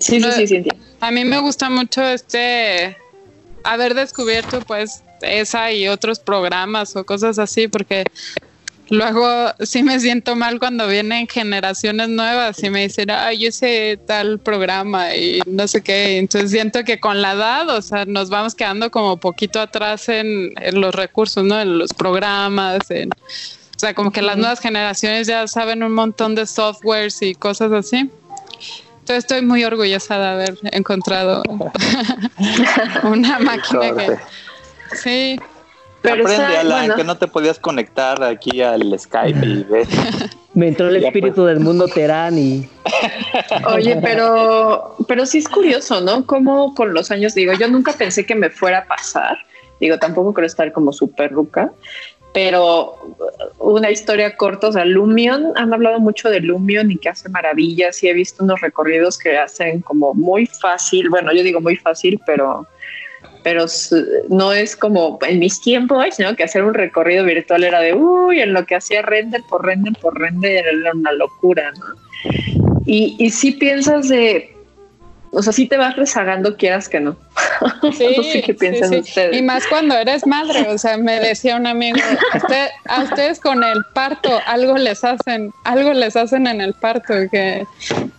Sí, 0.00 0.16
sí, 0.16 0.18
No, 0.18 0.32
sí, 0.32 0.46
sí, 0.48 0.56
entiendo. 0.56 0.84
a 1.00 1.10
mí 1.12 1.24
me 1.24 1.38
gusta 1.38 1.70
mucho 1.70 2.02
este 2.02 2.96
haber 3.64 3.94
descubierto 3.94 4.60
pues 4.62 5.02
esa 5.22 5.72
y 5.72 5.88
otros 5.88 6.20
programas 6.20 6.94
o 6.96 7.04
cosas 7.04 7.38
así 7.38 7.68
porque 7.68 8.04
luego 8.90 9.26
sí 9.60 9.82
me 9.82 9.98
siento 10.00 10.36
mal 10.36 10.58
cuando 10.58 10.86
vienen 10.86 11.26
generaciones 11.26 12.08
nuevas 12.08 12.62
y 12.62 12.70
me 12.70 12.82
dicen, 12.82 13.10
ay, 13.10 13.38
yo 13.38 13.52
sé 13.52 13.98
tal 14.06 14.38
programa 14.38 15.14
y 15.14 15.40
no 15.46 15.66
sé 15.66 15.82
qué. 15.82 16.18
Entonces 16.18 16.50
siento 16.50 16.84
que 16.84 17.00
con 17.00 17.22
la 17.22 17.32
edad, 17.32 17.68
o 17.70 17.82
sea, 17.82 18.04
nos 18.04 18.30
vamos 18.30 18.54
quedando 18.54 18.90
como 18.90 19.16
poquito 19.16 19.60
atrás 19.60 20.08
en, 20.08 20.52
en 20.60 20.80
los 20.80 20.94
recursos, 20.94 21.44
¿no? 21.44 21.60
En 21.60 21.78
los 21.78 21.92
programas, 21.92 22.90
en, 22.90 23.10
o 23.10 23.78
sea, 23.78 23.94
como 23.94 24.12
que 24.12 24.22
las 24.22 24.36
nuevas 24.36 24.60
generaciones 24.60 25.26
ya 25.26 25.48
saben 25.48 25.82
un 25.82 25.92
montón 25.92 26.34
de 26.34 26.46
softwares 26.46 27.20
y 27.22 27.34
cosas 27.34 27.72
así. 27.72 28.10
Entonces 29.04 29.24
estoy 29.24 29.42
muy 29.42 29.62
orgullosa 29.62 30.18
de 30.18 30.26
haber 30.26 30.58
encontrado 30.72 31.42
una 33.02 33.38
máquina 33.38 33.94
que... 33.94 34.16
Sí, 34.96 35.38
Pero 36.00 36.22
Aprende, 36.24 36.32
está- 36.32 36.60
Alan, 36.60 36.78
bueno. 36.78 36.96
que 36.96 37.04
no 37.04 37.18
te 37.18 37.28
podías 37.28 37.58
conectar 37.58 38.22
aquí 38.24 38.62
al 38.62 38.98
Skype 38.98 39.44
y 39.46 39.62
ves. 39.64 39.88
Me 40.54 40.68
entró 40.68 40.88
el 40.88 41.04
espíritu 41.04 41.42
pues. 41.42 41.48
del 41.48 41.60
mundo 41.60 41.86
Terán 41.86 42.38
y 42.38 42.66
Oye, 43.74 43.98
pero, 44.02 44.96
pero 45.06 45.26
sí 45.26 45.36
es 45.36 45.50
curioso, 45.50 46.00
¿no? 46.00 46.24
Como 46.24 46.74
con 46.74 46.94
los 46.94 47.10
años, 47.10 47.34
digo, 47.34 47.52
yo 47.52 47.68
nunca 47.68 47.92
pensé 47.92 48.24
que 48.24 48.34
me 48.34 48.48
fuera 48.48 48.78
a 48.78 48.84
pasar. 48.86 49.36
Digo, 49.80 49.98
tampoco 49.98 50.32
quiero 50.32 50.46
estar 50.46 50.72
como 50.72 50.94
súper 50.94 51.30
ruca, 51.30 51.70
pero 52.34 53.16
una 53.60 53.92
historia 53.92 54.36
corta, 54.36 54.66
o 54.68 54.72
sea, 54.72 54.84
Lumion, 54.84 55.52
han 55.54 55.72
hablado 55.72 56.00
mucho 56.00 56.28
de 56.28 56.40
Lumion 56.40 56.90
y 56.90 56.96
que 56.96 57.08
hace 57.08 57.28
maravillas 57.28 58.02
y 58.02 58.08
he 58.08 58.12
visto 58.12 58.42
unos 58.42 58.60
recorridos 58.60 59.16
que 59.16 59.38
hacen 59.38 59.80
como 59.82 60.14
muy 60.14 60.46
fácil, 60.46 61.08
bueno, 61.10 61.32
yo 61.32 61.44
digo 61.44 61.60
muy 61.60 61.76
fácil, 61.76 62.20
pero 62.26 62.66
pero 63.44 63.66
no 64.30 64.52
es 64.52 64.74
como 64.74 65.18
en 65.26 65.38
mis 65.38 65.60
tiempos, 65.60 66.18
¿no? 66.18 66.34
Que 66.34 66.44
hacer 66.44 66.64
un 66.64 66.74
recorrido 66.74 67.24
virtual 67.24 67.62
era 67.62 67.80
de, 67.80 67.92
uy, 67.94 68.40
en 68.40 68.54
lo 68.54 68.64
que 68.64 68.74
hacía 68.74 69.02
render 69.02 69.42
por 69.48 69.64
render 69.64 69.92
por 70.00 70.18
render 70.18 70.64
era 70.66 70.92
una 70.92 71.12
locura, 71.12 71.70
¿no? 71.78 72.32
Y, 72.86 73.16
y 73.18 73.30
sí 73.30 73.52
piensas 73.52 74.08
de, 74.08 74.53
o 75.34 75.42
sea, 75.42 75.52
sí 75.52 75.66
te 75.66 75.76
vas 75.76 75.96
rezagando 75.96 76.56
quieras 76.56 76.88
que 76.88 77.00
no. 77.00 77.16
Sí, 77.92 78.06
no 78.16 78.22
sé 78.22 78.42
qué 78.42 78.52
sí, 78.52 78.58
piensan 78.58 78.88
sí. 78.90 78.96
ustedes. 79.00 79.36
Y 79.36 79.42
más 79.42 79.66
cuando 79.66 79.94
eres 79.96 80.26
madre, 80.26 80.68
o 80.68 80.78
sea, 80.78 80.96
me 80.96 81.20
decía 81.20 81.56
un 81.56 81.66
amigo, 81.66 81.98
"Usted- 82.34 82.68
a 82.88 83.02
ustedes 83.02 83.40
con 83.40 83.62
el 83.64 83.84
parto 83.92 84.30
algo 84.46 84.76
les 84.78 85.04
hacen, 85.04 85.52
algo 85.64 85.92
les 85.92 86.16
hacen 86.16 86.46
en 86.46 86.60
el 86.60 86.74
parto 86.74 87.14
que 87.30 87.66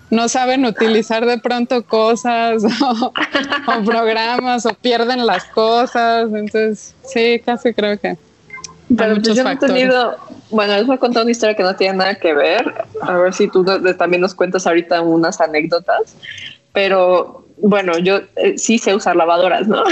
no 0.10 0.30
saben 0.30 0.66
utilizar 0.66 1.26
de 1.26 1.38
pronto 1.40 1.84
cosas 1.84 2.64
o, 2.82 3.12
o 3.12 3.84
programas 3.84 4.66
o 4.66 4.74
pierden 4.76 5.26
las 5.26 5.46
cosas, 5.46 6.26
entonces 6.34 6.94
sí, 7.06 7.42
casi 7.44 7.74
creo 7.74 7.98
que 8.00 8.16
Pero 8.96 9.16
pues 9.16 9.36
yo 9.36 9.50
he 9.50 9.56
tenido, 9.58 10.16
bueno, 10.52 10.74
les 10.76 10.86
voy 10.86 10.96
a 10.96 11.00
contar 11.00 11.24
una 11.24 11.32
historia 11.32 11.56
que 11.56 11.64
no 11.64 11.76
tiene 11.76 11.98
nada 11.98 12.16
que 12.16 12.34
ver, 12.34 12.86
a 13.02 13.14
ver 13.18 13.34
si 13.34 13.48
tú 13.48 13.66
también 13.98 14.22
nos 14.22 14.36
cuentas 14.36 14.68
ahorita 14.68 15.02
unas 15.02 15.42
anécdotas, 15.42 16.16
pero 16.76 17.48
bueno, 17.58 17.98
yo 17.98 18.20
eh, 18.36 18.58
sí 18.58 18.78
sé 18.78 18.94
usar 18.94 19.16
lavadoras, 19.16 19.68
¿no? 19.68 19.84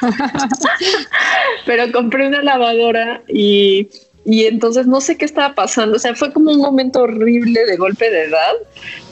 pero 1.66 1.92
compré 1.92 2.26
una 2.26 2.42
lavadora 2.42 3.22
y, 3.28 3.88
y 4.24 4.46
entonces 4.46 4.86
no 4.86 5.00
sé 5.00 5.16
qué 5.16 5.26
estaba 5.26 5.54
pasando, 5.54 5.96
o 5.96 5.98
sea, 5.98 6.14
fue 6.14 6.32
como 6.32 6.50
un 6.50 6.58
momento 6.58 7.02
horrible 7.02 7.64
de 7.66 7.76
golpe 7.76 8.10
de 8.10 8.24
edad, 8.24 8.54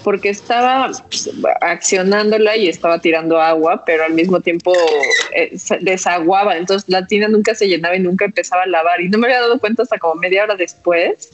porque 0.02 0.30
estaba 0.30 0.90
pues, 1.10 1.30
accionándola 1.60 2.56
y 2.56 2.68
estaba 2.68 2.98
tirando 3.00 3.38
agua, 3.40 3.84
pero 3.84 4.04
al 4.04 4.14
mismo 4.14 4.40
tiempo 4.40 4.72
eh, 5.34 5.56
desaguaba, 5.80 6.56
entonces 6.56 6.88
la 6.88 7.06
tina 7.06 7.28
nunca 7.28 7.54
se 7.54 7.68
llenaba 7.68 7.96
y 7.96 8.00
nunca 8.00 8.24
empezaba 8.24 8.62
a 8.62 8.66
lavar 8.66 9.00
y 9.00 9.08
no 9.10 9.18
me 9.18 9.26
había 9.26 9.40
dado 9.40 9.58
cuenta 9.58 9.82
hasta 9.82 9.98
como 9.98 10.14
media 10.14 10.44
hora 10.44 10.56
después. 10.56 11.30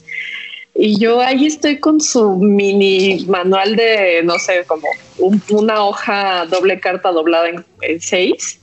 Y 0.77 0.99
yo 0.99 1.21
ahí 1.21 1.45
estoy 1.45 1.79
con 1.79 2.01
su 2.01 2.35
mini 2.35 3.25
manual 3.29 3.77
de, 3.77 4.21
no 4.23 4.37
sé, 4.37 4.65
como 4.67 4.87
un- 5.17 5.41
una 5.51 5.85
hoja 5.85 6.45
doble 6.47 6.79
carta 6.81 7.11
doblada 7.11 7.47
en, 7.49 7.65
en 7.81 8.01
seis. 8.01 8.59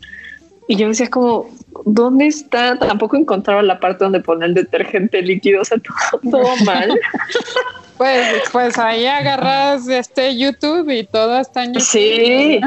Y 0.69 0.77
yo 0.77 0.89
decía 0.89 1.09
como, 1.09 1.49
¿dónde 1.85 2.27
está? 2.27 2.79
Tampoco 2.79 3.17
encontraba 3.17 3.63
la 3.63 3.81
parte 3.81 4.05
donde 4.05 4.21
poner 4.21 4.51
el 4.51 4.55
detergente 4.55 5.23
líquido, 5.23 5.63
o 5.63 5.65
sea, 5.65 5.79
todo, 5.79 6.31
todo 6.31 6.57
mal. 6.65 6.99
Pues, 8.03 8.43
pues 8.51 8.79
ahí 8.79 9.07
agarras 9.07 9.87
este 9.87 10.37
YouTube 10.37 10.91
y 10.91 11.05
todo 11.05 11.39
está 11.39 11.63
en 11.63 11.75
YouTube. 11.75 11.87
Sí, 11.87 12.61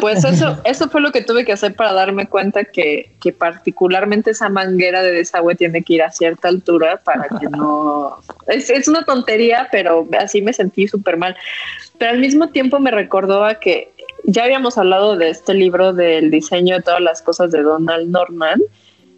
pues 0.00 0.24
eso, 0.24 0.58
eso 0.64 0.88
fue 0.88 1.00
lo 1.00 1.12
que 1.12 1.22
tuve 1.22 1.44
que 1.44 1.52
hacer 1.52 1.76
para 1.76 1.92
darme 1.92 2.26
cuenta 2.26 2.64
que, 2.64 3.12
que 3.20 3.32
particularmente 3.32 4.32
esa 4.32 4.48
manguera 4.48 5.04
de 5.04 5.12
desagüe 5.12 5.54
tiene 5.54 5.84
que 5.84 5.94
ir 5.94 6.02
a 6.02 6.10
cierta 6.10 6.48
altura 6.48 6.96
para 7.04 7.28
que 7.28 7.46
no... 7.48 8.18
Es, 8.48 8.70
es 8.70 8.88
una 8.88 9.04
tontería, 9.04 9.68
pero 9.70 10.08
así 10.18 10.42
me 10.42 10.52
sentí 10.52 10.88
súper 10.88 11.16
mal. 11.16 11.36
Pero 11.98 12.10
al 12.10 12.18
mismo 12.18 12.48
tiempo 12.48 12.80
me 12.80 12.90
recordó 12.90 13.44
a 13.44 13.54
que 13.54 13.92
ya 14.24 14.44
habíamos 14.44 14.78
hablado 14.78 15.16
de 15.16 15.30
este 15.30 15.54
libro 15.54 15.92
del 15.92 16.30
diseño 16.30 16.76
de 16.76 16.82
todas 16.82 17.00
las 17.00 17.22
cosas 17.22 17.50
de 17.50 17.62
Donald 17.62 18.10
Norman 18.10 18.60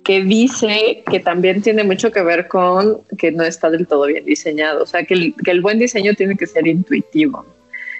que 0.05 0.23
dice 0.23 1.03
que 1.11 1.19
también 1.19 1.63
tiene 1.63 1.83
mucho 1.83 2.13
que 2.13 2.23
ver 2.23 2.47
con 2.47 3.01
que 3.17 3.33
no 3.33 3.43
está 3.43 3.71
del 3.71 3.87
todo 3.87 4.07
bien 4.07 4.25
diseñado. 4.25 4.83
O 4.83 4.87
sea, 4.87 5.05
que 5.05 5.35
el, 5.47 5.61
buen 5.63 5.79
diseño 5.79 6.13
tiene 6.15 6.37
que 6.37 6.47
ser 6.47 6.67
intuitivo. 6.67 7.47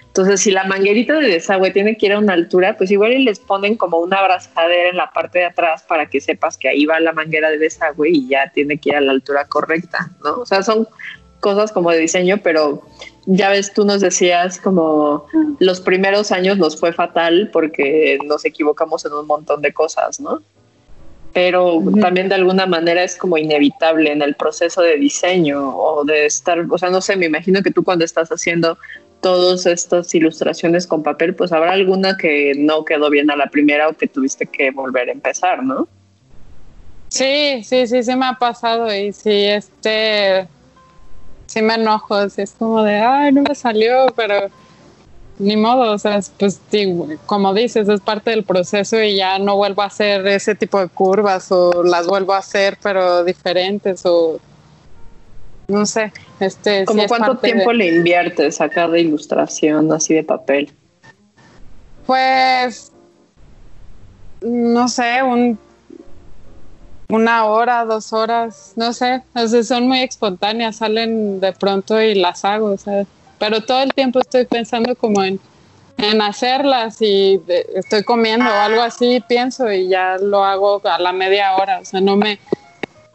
Entonces, 0.07 0.41
si 0.41 0.53
la 0.53 0.65
manguerita 0.65 1.19
de 1.19 1.29
desagüe 1.29 1.71
tiene 1.73 1.97
que 1.97 2.07
ir 2.07 2.13
a 2.13 2.19
una 2.19 2.35
altura, 2.35 2.77
pues 2.77 2.91
igual 2.91 3.25
les 3.25 3.41
ponen 3.41 3.77
como 3.77 3.99
una 3.99 4.19
abrazadera 4.19 4.91
en 4.91 4.97
la 4.97 5.11
parte 5.11 5.41
de 5.41 5.47
atrás 5.47 5.83
para 5.83 6.07
que 6.07 6.21
sepas 6.21 6.57
que 6.57 6.69
ahí 6.69 6.85
va 6.85 7.01
la 7.01 7.13
manguera 7.13 7.51
de 7.51 7.59
desagüe 7.59 8.11
y 8.11 8.29
ya 8.29 8.53
tiene 8.55 8.79
que 8.79 8.91
ir 8.91 8.97
a 8.97 9.01
la 9.01 9.13
altura 9.13 9.47
correcta, 9.47 10.13
¿no? 10.23 10.43
O 10.43 10.47
sea, 10.47 10.63
son 10.63 10.87
cosas 11.41 11.73
como 11.73 11.91
de 11.91 11.99
diseño, 11.99 12.39
pero 12.45 12.83
ya 13.27 13.51
ves, 13.51 13.73
tú 13.73 13.85
nos 13.85 14.01
decías 14.01 14.59
como 14.59 15.27
los 15.59 15.81
primeros 15.81 16.33
años 16.33 16.59
nos 16.59 16.79
fue 16.79 16.93
fatal 16.93 17.51
porque 17.53 18.19
nos 18.25 18.45
equivocamos 18.45 19.05
en 19.05 19.13
un 19.13 19.27
montón 19.27 19.63
de 19.63 19.73
cosas, 19.73 20.21
¿no? 20.21 20.43
Pero 21.33 21.83
también 22.01 22.29
de 22.29 22.37
alguna 22.37 22.67
manera 22.67 23.03
es 23.03 23.17
como 23.17 23.37
inevitable 23.37 24.13
en 24.13 24.23
el 24.23 24.35
proceso 24.35 24.83
de 24.83 24.97
diseño 24.99 25.77
o 25.77 26.05
de 26.05 26.27
estar, 26.27 26.65
o 26.71 26.79
sea, 26.79 26.91
no 26.91 27.01
sé, 27.01 27.17
me 27.17 27.27
imagino 27.27 27.63
que 27.63 27.73
tú 27.73 27.83
cuando 27.83 28.05
estás 28.05 28.29
haciendo 28.31 28.79
todas 29.21 29.67
estas 29.67 30.15
ilustraciones 30.15 30.87
con 30.87 31.03
papel, 31.03 31.35
pues 31.35 31.51
habrá 31.51 31.73
alguna 31.73 32.17
que 32.17 32.53
no 32.57 32.85
quedó 32.85 33.11
bien 33.11 33.31
a 33.31 33.37
la 33.37 33.47
primera 33.47 33.89
o 33.89 33.95
que 33.95 34.07
tuviste 34.07 34.47
que 34.47 34.71
volver 34.71 35.09
a 35.09 35.13
empezar, 35.13 35.63
¿no? 35.63 35.89
Sí, 37.09 37.65
sí, 37.65 37.87
sí, 37.87 38.03
sí 38.03 38.17
me 38.17 38.27
ha 38.27 38.35
pasado 38.35 38.95
y 38.95 39.13
sí, 39.13 39.45
este, 39.47 40.47
sí 41.47 41.63
me 41.63 41.75
enojo, 41.75 42.21
es 42.21 42.55
como 42.59 42.83
de, 42.83 42.97
ay, 42.97 43.33
no 43.33 43.43
me 43.43 43.55
salió, 43.55 44.07
pero 44.17 44.51
ni 45.39 45.57
modo, 45.57 45.93
o 45.93 45.99
sea, 45.99 46.21
pues 46.39 46.61
como 47.27 47.55
dices, 47.55 47.89
es 47.89 48.01
parte 48.01 48.31
del 48.31 48.45
proceso 48.45 49.01
y 49.03 49.17
ya 49.17 49.39
no 49.39 49.57
vuelvo 49.57 49.83
a 49.83 49.87
hacer 49.87 50.27
ese 50.27 50.55
tipo 50.55 50.79
de 50.79 50.89
curvas 50.89 51.51
o 51.51 51.83
las 51.83 52.07
vuelvo 52.07 52.35
a 52.35 52.39
hacer 52.39 52.79
pero 52.83 53.25
diferentes 53.25 54.03
o 54.05 54.39
no 55.67 55.87
sé, 55.87 56.13
este... 56.41 56.85
¿Cómo 56.85 57.07
cuánto 57.07 57.39
tiempo 57.39 57.73
le 57.73 57.97
inviertes 57.97 58.61
a 58.61 58.69
cada 58.69 58.99
ilustración 58.99 59.91
así 59.93 60.15
de 60.15 60.23
papel? 60.23 60.71
Pues, 62.07 62.93
no 64.43 64.89
sé, 64.89 65.23
un, 65.23 65.59
una 67.09 67.45
hora, 67.47 67.85
dos 67.85 68.13
horas, 68.13 68.73
no 68.77 68.93
sé, 68.93 69.23
son 69.65 69.89
muy 69.89 70.01
espontáneas, 70.03 70.77
salen 70.77 71.41
de 71.41 71.53
pronto 71.53 72.01
y 72.01 72.15
las 72.15 72.45
hago, 72.45 72.73
o 72.73 72.79
sea, 72.79 73.05
pero 73.39 73.61
todo 73.63 73.83
el 73.83 73.93
tiempo 73.93 74.21
estoy 74.21 74.47
pensando 74.47 74.95
como 74.97 75.23
en, 75.23 75.41
hacerlas 76.21 77.01
y 77.01 77.41
estoy 77.75 78.03
comiendo 78.03 78.45
o 78.51 78.53
algo 78.53 78.83
así, 78.83 79.23
pienso 79.27 79.73
y 79.73 79.89
ya 79.89 80.17
lo 80.19 80.45
hago 80.45 80.83
a 80.85 80.99
la 80.99 81.13
media 81.13 81.55
hora, 81.57 81.79
o 81.81 81.85
sea, 81.85 82.01
no 82.01 82.17
me 82.17 82.39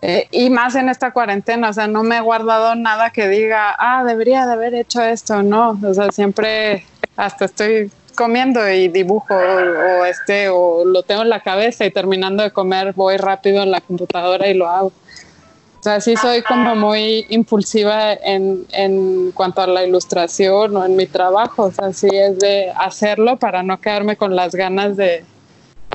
eh, 0.02 0.28
y 0.32 0.50
más 0.50 0.76
en 0.76 0.88
esta 0.88 1.12
cuarentena, 1.12 1.70
o 1.70 1.74
sea, 1.74 1.88
no 1.88 2.04
me 2.04 2.18
he 2.18 2.22
guardado 2.22 2.74
nada 2.76 3.10
que 3.10 3.28
diga, 3.28 3.76
ah, 3.78 4.04
debería 4.06 4.46
de 4.46 4.54
haber 4.54 4.74
hecho 4.74 5.04
esto, 5.04 5.44
no, 5.44 5.78
o 5.84 5.94
sea, 5.94 6.10
siempre 6.12 6.86
hasta 7.18 7.46
estoy 7.46 7.92
comiendo 8.20 8.70
y 8.70 8.90
dibujo 8.90 9.34
o, 9.34 10.04
este 10.04 10.50
o 10.50 10.84
lo 10.84 11.04
tengo 11.04 11.22
en 11.22 11.30
la 11.30 11.40
cabeza 11.40 11.86
y 11.86 11.92
terminando 11.92 12.44
de 12.44 12.52
comer 12.52 12.92
voy 12.94 13.16
rápido 13.16 13.64
en 13.64 13.72
la 13.72 13.80
computadora 13.80 14.48
y 14.50 14.54
lo 14.54 14.68
hago. 14.68 14.88
O 14.88 15.82
sea, 15.82 16.02
sí 16.02 16.18
soy 16.18 16.42
como 16.42 16.76
muy 16.76 17.26
impulsiva 17.30 18.12
en, 18.12 18.66
en 18.74 19.32
cuanto 19.32 19.62
a 19.62 19.68
la 19.68 19.86
ilustración 19.86 20.76
o 20.76 20.86
en 20.86 20.98
mi 20.98 21.06
trabajo. 21.06 21.64
O 21.64 21.72
sea, 21.72 21.94
sí 21.94 22.10
es 22.12 22.38
de 22.40 22.70
hacerlo 22.76 23.38
para 23.38 23.64
no 23.64 23.80
quedarme 23.80 24.18
con 24.18 24.36
las 24.36 24.54
ganas 24.54 24.98
de, 24.98 25.24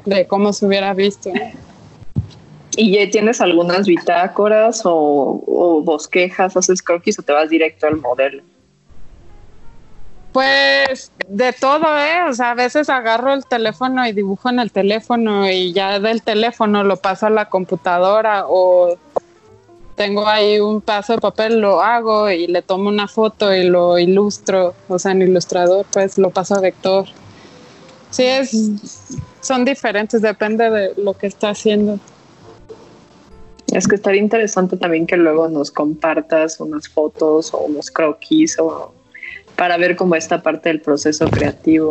de 0.07 0.27
cómo 0.27 0.55
se 0.55 0.65
hubiera 0.65 0.95
visto. 0.95 1.31
¿Y 2.77 3.07
tienes 3.11 3.43
algunas 3.43 3.87
bitácoras 3.87 4.81
o, 4.85 5.83
bosquejas, 5.85 6.57
haces 6.57 6.83
croquis 6.83 7.19
o 7.19 7.23
te 7.23 7.33
vas 7.33 7.51
directo 7.51 7.87
al 7.87 7.97
modelo? 7.97 8.43
Pues 10.35 11.13
de 11.29 11.53
todo, 11.53 11.97
¿eh? 11.97 12.25
O 12.29 12.35
sea, 12.35 12.51
a 12.51 12.55
veces 12.55 12.91
agarro 12.91 13.33
el 13.33 13.47
teléfono 13.47 14.05
y 14.05 14.11
dibujo 14.11 14.49
en 14.49 14.59
el 14.59 14.73
teléfono 14.73 15.49
y 15.49 15.73
ya 15.73 16.01
del 16.01 16.25
teléfono 16.25 16.83
lo 16.83 16.97
paso 16.97 17.27
a 17.27 17.31
la 17.31 17.49
computadora 17.49 18.47
o 18.49 18.99
tengo 19.95 20.27
ahí 20.27 20.59
un 20.59 20.81
paso 20.81 21.13
de 21.13 21.21
papel, 21.21 21.61
lo 21.61 21.81
hago 21.81 22.29
y 22.29 22.49
le 22.49 22.63
tomo 22.63 22.89
una 22.89 23.07
foto 23.07 23.55
y 23.55 23.69
lo 23.69 23.97
ilustro, 23.97 24.75
o 24.89 24.99
sea, 24.99 25.13
en 25.13 25.23
ilustrador, 25.23 25.87
pues 25.93 26.19
lo 26.19 26.31
paso 26.31 26.57
a 26.57 26.61
vector. 26.61 27.07
Sí, 28.11 28.25
es, 28.25 28.73
son 29.41 29.65
diferentes, 29.65 30.21
depende 30.21 30.69
de 30.69 30.95
lo 30.97 31.15
que 31.15 31.29
está 31.29 31.51
haciendo. 31.51 32.01
Es 33.69 33.87
que 33.87 33.95
estaría 33.95 34.21
interesante 34.21 34.77
también 34.77 35.07
que 35.07 35.17
luego 35.17 35.49
nos 35.49 35.71
compartas 35.71 36.59
unas 36.59 36.89
fotos 36.89 37.55
o 37.55 37.59
unos 37.59 37.89
croquis 37.93 38.59
o 38.59 38.94
para 39.57 39.77
ver 39.77 39.97
cómo 39.97 40.15
esta 40.15 40.43
parte 40.43 40.69
del 40.69 40.81
proceso 40.81 41.29
creativo. 41.29 41.91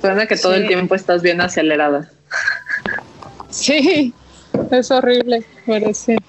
Suena 0.00 0.26
que 0.26 0.36
todo 0.36 0.54
el 0.54 0.66
tiempo 0.66 0.94
estás 0.94 1.22
bien 1.22 1.40
acelerada. 1.40 2.10
Sí, 3.50 4.14
es 4.70 4.90
horrible, 4.90 5.44
sí. 5.92 6.16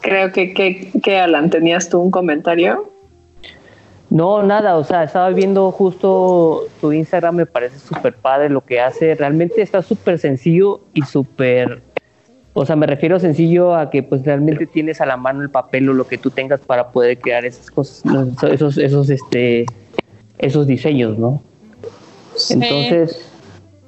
Creo 0.00 0.32
que, 0.32 0.54
que, 0.54 0.90
que 1.02 1.18
Alan, 1.18 1.50
¿tenías 1.50 1.88
tú 1.88 2.00
un 2.00 2.10
comentario? 2.10 2.92
No, 4.10 4.42
nada, 4.42 4.76
o 4.76 4.84
sea, 4.84 5.04
estaba 5.04 5.28
viendo 5.30 5.70
justo 5.70 6.66
tu 6.80 6.92
Instagram, 6.92 7.36
me 7.36 7.46
parece 7.46 7.78
súper 7.78 8.14
padre 8.14 8.48
lo 8.48 8.62
que 8.62 8.80
hace, 8.80 9.14
realmente 9.14 9.60
está 9.60 9.82
súper 9.82 10.18
sencillo 10.18 10.80
y 10.94 11.02
súper, 11.02 11.82
o 12.58 12.66
sea, 12.66 12.74
me 12.74 12.88
refiero 12.88 13.20
sencillo 13.20 13.76
a 13.76 13.88
que 13.88 14.02
pues 14.02 14.24
realmente 14.24 14.66
tienes 14.66 15.00
a 15.00 15.06
la 15.06 15.16
mano 15.16 15.42
el 15.42 15.50
papel 15.50 15.88
o 15.90 15.92
lo 15.92 16.08
que 16.08 16.18
tú 16.18 16.30
tengas 16.30 16.60
para 16.60 16.88
poder 16.88 17.18
crear 17.18 17.44
esas 17.44 17.70
cosas, 17.70 18.02
esos, 18.50 18.78
esos, 18.78 19.10
este, 19.10 19.64
esos 20.38 20.66
diseños, 20.66 21.16
¿no? 21.16 21.40
Entonces, 22.50 23.32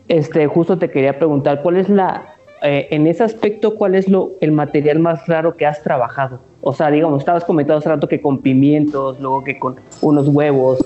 este, 0.06 0.46
justo 0.46 0.78
te 0.78 0.88
quería 0.88 1.18
preguntar, 1.18 1.62
¿cuál 1.62 1.78
es 1.78 1.88
la, 1.88 2.36
eh, 2.62 2.86
en 2.92 3.08
ese 3.08 3.24
aspecto, 3.24 3.74
cuál 3.74 3.96
es 3.96 4.08
lo, 4.08 4.32
el 4.40 4.52
material 4.52 5.00
más 5.00 5.26
raro 5.26 5.56
que 5.56 5.66
has 5.66 5.82
trabajado? 5.82 6.38
O 6.60 6.72
sea, 6.72 6.92
digamos, 6.92 7.18
estabas 7.18 7.44
comentando 7.44 7.78
hace 7.78 7.88
rato 7.88 8.06
que 8.06 8.20
con 8.20 8.38
pimientos, 8.38 9.18
luego 9.18 9.42
que 9.42 9.58
con 9.58 9.80
unos 10.00 10.28
huevos. 10.28 10.78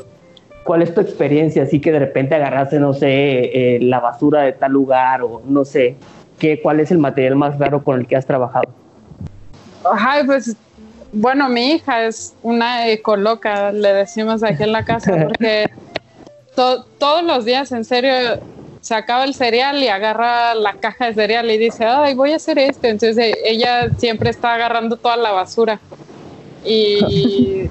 ¿Cuál 0.65 0.81
es 0.81 0.95
tu 0.95 1.03
experiencia? 1.03 1.65
Así 1.65 1.83
que 1.83 1.93
de 1.93 1.99
repente 1.99 2.35
agarraste, 2.35 2.81
no 2.81 2.95
sé, 2.95 3.75
eh, 3.77 3.79
la 3.83 4.01
basura 4.01 4.41
de 4.41 4.53
tal 4.53 4.73
lugar 4.73 5.21
o 5.21 5.43
no 5.45 5.67
sé, 5.67 5.97
¿qué, 6.39 6.61
¿cuál 6.61 6.81
es 6.81 6.91
el 6.91 6.99
material 6.99 7.37
más 7.37 7.59
raro 7.59 7.83
con 7.83 8.01
el 8.01 8.07
que 8.07 8.17
has 8.17 8.27
trabajado? 8.27 8.69
Ay, 9.99 10.25
pues, 10.25 10.57
bueno, 11.13 11.49
mi 11.49 11.73
hija 11.73 12.05
es 12.05 12.35
una 12.43 12.89
ecoloca, 12.89 13.71
le 13.73 13.93
decimos 13.93 14.43
aquí 14.43 14.63
en 14.63 14.73
la 14.73 14.85
casa, 14.85 15.13
porque 15.23 15.67
todos 16.55 17.25
los 17.25 17.45
días, 17.45 17.73
en 17.73 17.85
serio, 17.85 18.13
se 18.85 18.95
acaba 18.95 19.25
el 19.25 19.35
cereal 19.35 19.83
y 19.83 19.89
agarra 19.89 20.55
la 20.55 20.75
caja 20.75 21.07
de 21.07 21.15
cereal 21.15 21.51
y 21.51 21.57
dice, 21.57 21.87
ay, 21.87 22.15
voy 22.15 22.33
a 22.33 22.37
hacer 22.37 22.59
esto. 22.59 22.87
Entonces 22.87 23.17
e, 23.17 23.35
ella 23.47 23.89
siempre 23.97 24.29
está 24.29 24.53
agarrando 24.53 24.97
toda 24.97 25.17
la 25.17 25.33
basura. 25.33 25.81
Y 26.65 27.71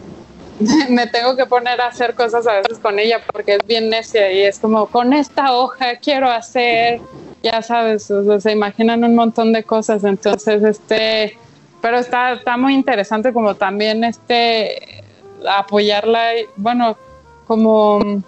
me 0.89 1.05
tengo 1.07 1.36
que 1.36 1.45
poner 1.45 1.80
a 1.82 1.88
hacer 1.88 2.16
cosas 2.16 2.47
a 2.47 2.53
veces 2.53 2.80
con 2.80 2.97
ella 2.97 3.22
porque 3.32 3.55
es 3.55 3.68
bien 3.68 3.89
necia 3.89 4.32
y 4.32 4.41
es 4.41 4.57
como, 4.57 4.88
con 4.88 5.14
esta 5.14 5.53
hoja 5.53 5.97
quiero 5.97 6.32
hacer, 6.32 6.99
ya 7.44 7.62
sabes, 7.62 8.12
se 8.39 8.52
imaginan 8.52 9.04
un 9.04 9.16
montón 9.16 9.54
de 9.54 9.64
cosas. 9.64 10.04
Entonces, 10.04 10.64
este, 10.64 11.38
pero 11.82 11.98
está, 11.98 12.34
está 12.34 12.58
muy 12.58 12.74
interesante 12.74 13.32
como 13.32 13.54
también 13.54 14.04
este, 14.04 15.04
apoyarla, 15.48 16.32
bueno, 16.56 16.98
como... 17.46 18.24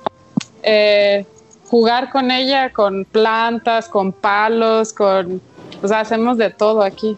Eh, 0.61 1.25
jugar 1.69 2.09
con 2.09 2.31
ella, 2.31 2.71
con 2.71 3.05
plantas, 3.05 3.89
con 3.89 4.11
palos, 4.13 4.93
con, 4.93 5.41
o 5.81 5.87
sea, 5.87 6.01
hacemos 6.01 6.37
de 6.37 6.49
todo 6.49 6.81
aquí. 6.81 7.17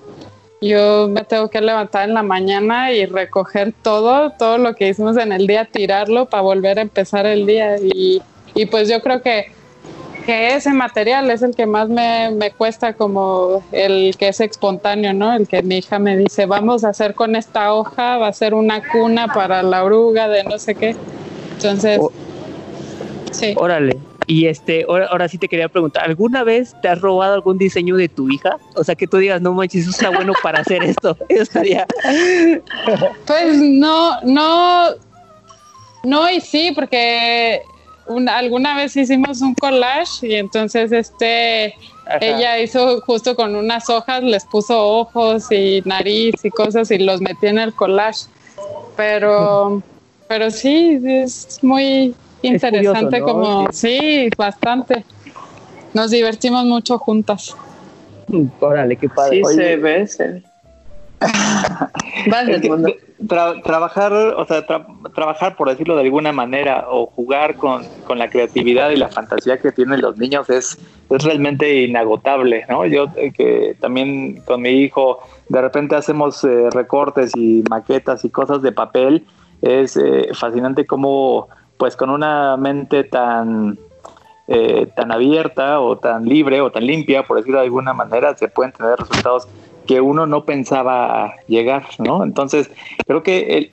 Yo 0.62 1.08
me 1.08 1.24
tengo 1.24 1.50
que 1.50 1.62
levantar 1.62 2.08
en 2.08 2.16
la 2.16 2.24
mañana 2.24 2.91
y 2.91 3.06
recoger 3.06 3.74
todo, 3.84 4.32
todo 4.32 4.58
lo 4.58 4.74
que 4.74 4.89
hicimos 4.89 5.18
en 5.18 5.32
el 5.32 5.45
día, 5.45 5.66
tirarlo 5.66 6.26
para 6.26 6.41
volver 6.41 6.80
a 6.80 6.82
empezar 6.82 7.28
el 7.28 7.45
día. 7.45 7.78
Y, 7.78 8.22
y 8.56 8.66
pues 8.66 8.89
yo 8.89 9.02
creo 9.02 9.22
que, 9.22 9.52
que, 10.28 10.55
ese 10.55 10.73
material 10.73 11.32
es 11.32 11.41
el 11.41 11.55
que 11.55 11.65
más 11.65 11.89
me, 11.89 12.30
me, 12.32 12.51
cuesta 12.51 12.93
como 12.93 13.63
el 13.71 14.15
que 14.17 14.28
es 14.28 14.41
espontáneo, 14.41 15.13
¿no? 15.13 15.34
El 15.34 15.47
que 15.47 15.63
mi 15.63 15.78
hija 15.78 15.97
me 15.97 16.17
dice, 16.17 16.45
vamos 16.45 16.84
a 16.84 16.89
hacer 16.89 17.15
con 17.15 17.36
esta 17.36 17.73
hoja, 17.73 18.17
va 18.17 18.28
a 18.28 18.34
ser 18.34 18.53
una 18.53 18.88
cuna 18.91 19.34
para 19.34 19.63
la 19.63 19.84
oruga 19.84 20.28
de 20.28 20.43
no 20.43 20.59
sé 20.59 20.75
qué. 20.75 20.95
Entonces, 21.53 21.99
sí. 23.32 23.55
Órale. 23.57 23.97
Y 24.30 24.47
este, 24.47 24.86
ahora, 24.89 25.30
sí 25.30 25.38
te 25.38 25.47
quería 25.47 25.69
preguntar, 25.69 26.03
¿alguna 26.03 26.43
vez 26.43 26.75
te 26.82 26.89
has 26.89 26.99
robado 26.99 27.34
algún 27.34 27.57
diseño 27.57 27.95
de 27.95 28.09
tu 28.09 28.30
hija? 28.30 28.57
O 28.75 28.84
sea, 28.84 28.93
que 28.95 29.07
tú 29.07 29.17
digas, 29.17 29.41
no 29.41 29.53
manches, 29.53 29.84
eso 29.84 29.91
está 29.91 30.09
bueno 30.09 30.34
para 30.43 30.59
hacer 30.59 30.84
esto. 30.84 31.17
Eso 31.30 31.43
estaría. 31.43 31.88
Pues 33.25 33.57
no, 33.57 34.19
no, 34.23 34.89
no 36.03 36.30
y 36.30 36.41
sí, 36.41 36.73
porque 36.75 37.61
alguna 38.30 38.76
vez 38.76 38.95
hicimos 38.95 39.41
un 39.41 39.53
collage 39.53 40.28
y 40.28 40.36
entonces 40.36 40.91
este 40.91 41.76
ella 42.22 42.60
hizo 42.60 43.01
justo 43.01 43.36
con 43.36 43.55
unas 43.55 43.89
hojas, 43.89 44.24
les 44.24 44.45
puso 44.45 44.82
ojos 44.82 45.51
y 45.51 45.82
nariz 45.86 46.36
y 46.43 46.49
cosas 46.49 46.89
y 46.91 46.99
los 46.99 47.22
metí 47.22 47.47
en 47.47 47.60
el 47.60 47.74
collage. 47.74 48.28
Pero, 48.95 49.82
pero 50.28 50.49
sí, 50.49 50.99
es 51.03 51.60
muy 51.62 52.16
interesante 52.41 53.22
como, 53.22 53.72
sí, 53.72 54.30
bastante. 54.38 55.05
Nos 55.93 56.12
divertimos 56.12 56.66
mucho 56.66 56.97
juntas. 56.97 57.55
Órale, 58.60 58.95
qué 58.95 59.10
padre. 59.10 59.41
Sí, 59.45 59.55
se 59.55 59.76
ve, 59.78 60.08
se 60.08 60.43
trabajar, 63.26 64.13
o 64.13 64.45
sea, 64.45 64.65
trabajar, 65.15 65.55
por 65.55 65.70
decirlo 65.70 65.95
de 65.95 66.03
alguna 66.03 66.32
manera, 66.32 66.86
o 66.89 67.07
jugar 67.07 67.55
con, 67.55 67.84
la 68.15 68.30
creatividad 68.30 68.91
y 68.91 68.95
la 68.95 69.09
fantasía 69.09 69.59
que 69.59 69.72
tienen 69.72 70.01
los 70.01 70.18
niños 70.18 70.49
es, 70.49 70.78
es 71.09 71.24
realmente 71.24 71.84
inagotable, 71.84 72.65
¿no? 72.70 72.86
Yo 72.86 73.07
eh, 73.15 73.32
que 73.32 73.76
también 73.80 74.41
con 74.45 74.61
mi 74.61 74.70
hijo 74.70 75.20
de 75.49 75.61
repente 75.61 75.95
hacemos 75.95 76.43
eh, 76.43 76.70
recortes 76.72 77.32
y 77.36 77.63
maquetas 77.70 78.24
y 78.24 78.30
cosas 78.30 78.61
de 78.61 78.72
papel, 78.72 79.26
es 79.61 79.97
eh, 79.97 80.30
fascinante 80.34 80.86
cómo, 80.86 81.47
pues 81.78 81.95
con 81.95 82.09
una 82.09 82.55
mente 82.57 83.03
tan 83.03 83.80
tan 84.95 85.11
abierta 85.11 85.82
o 85.82 85.97
tan 85.97 86.24
libre 86.24 86.61
o 86.61 86.72
tan 86.72 86.88
limpia, 86.88 87.24
por 87.24 87.36
decirlo 87.36 87.59
de 87.59 87.65
alguna 87.65 87.91
manera, 87.91 88.34
se 88.38 88.47
pueden 88.47 88.72
tener 88.72 88.97
resultados 88.97 89.45
que 89.88 90.02
uno 90.02 90.28
no 90.28 90.46
pensaba 90.46 91.34
llegar, 91.48 91.86
¿no? 91.98 92.24
Entonces, 92.24 92.70
creo 93.08 93.24
que 93.24 93.72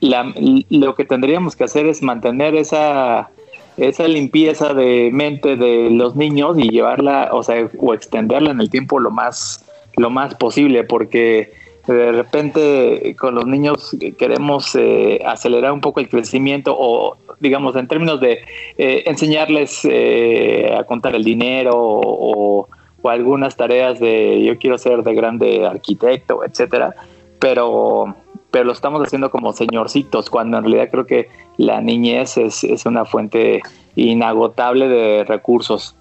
lo 0.70 0.94
que 0.94 1.04
tendríamos 1.04 1.56
que 1.56 1.64
hacer 1.64 1.86
es 1.86 2.02
mantener 2.02 2.54
esa, 2.54 3.28
esa 3.76 4.08
limpieza 4.08 4.72
de 4.72 5.10
mente 5.12 5.56
de 5.56 5.90
los 5.90 6.16
niños 6.16 6.58
y 6.58 6.70
llevarla, 6.70 7.30
o 7.32 7.42
sea, 7.42 7.68
o 7.78 7.92
extenderla 7.92 8.52
en 8.52 8.60
el 8.60 8.70
tiempo 8.70 8.98
lo 8.98 9.10
más, 9.10 9.64
lo 9.96 10.10
más 10.10 10.34
posible, 10.36 10.84
porque 10.84 11.52
de 11.86 12.12
repente 12.12 13.14
con 13.18 13.34
los 13.34 13.46
niños 13.46 13.94
queremos 14.16 14.74
eh, 14.74 15.20
acelerar 15.26 15.72
un 15.72 15.82
poco 15.82 16.00
el 16.00 16.08
crecimiento 16.08 16.74
o 16.78 17.18
digamos 17.40 17.76
en 17.76 17.86
términos 17.88 18.20
de 18.20 18.38
eh, 18.78 19.02
enseñarles 19.04 19.80
eh, 19.84 20.74
a 20.74 20.84
contar 20.84 21.14
el 21.14 21.22
dinero 21.24 21.72
o 21.74 22.14
o 22.56 22.68
algunas 23.10 23.56
tareas 23.56 24.00
de 24.00 24.42
yo 24.44 24.58
quiero 24.58 24.78
ser 24.78 25.02
de 25.02 25.14
grande 25.14 25.66
arquitecto, 25.66 26.44
etcétera, 26.44 26.94
pero, 27.38 28.14
pero 28.50 28.64
lo 28.64 28.72
estamos 28.72 29.02
haciendo 29.06 29.30
como 29.30 29.52
señorcitos, 29.52 30.30
cuando 30.30 30.58
en 30.58 30.64
realidad 30.64 30.88
creo 30.90 31.06
que 31.06 31.28
la 31.56 31.80
niñez 31.80 32.36
es, 32.36 32.64
es 32.64 32.86
una 32.86 33.04
fuente 33.04 33.60
inagotable 33.96 34.88
de 34.88 35.24
recursos 35.24 35.94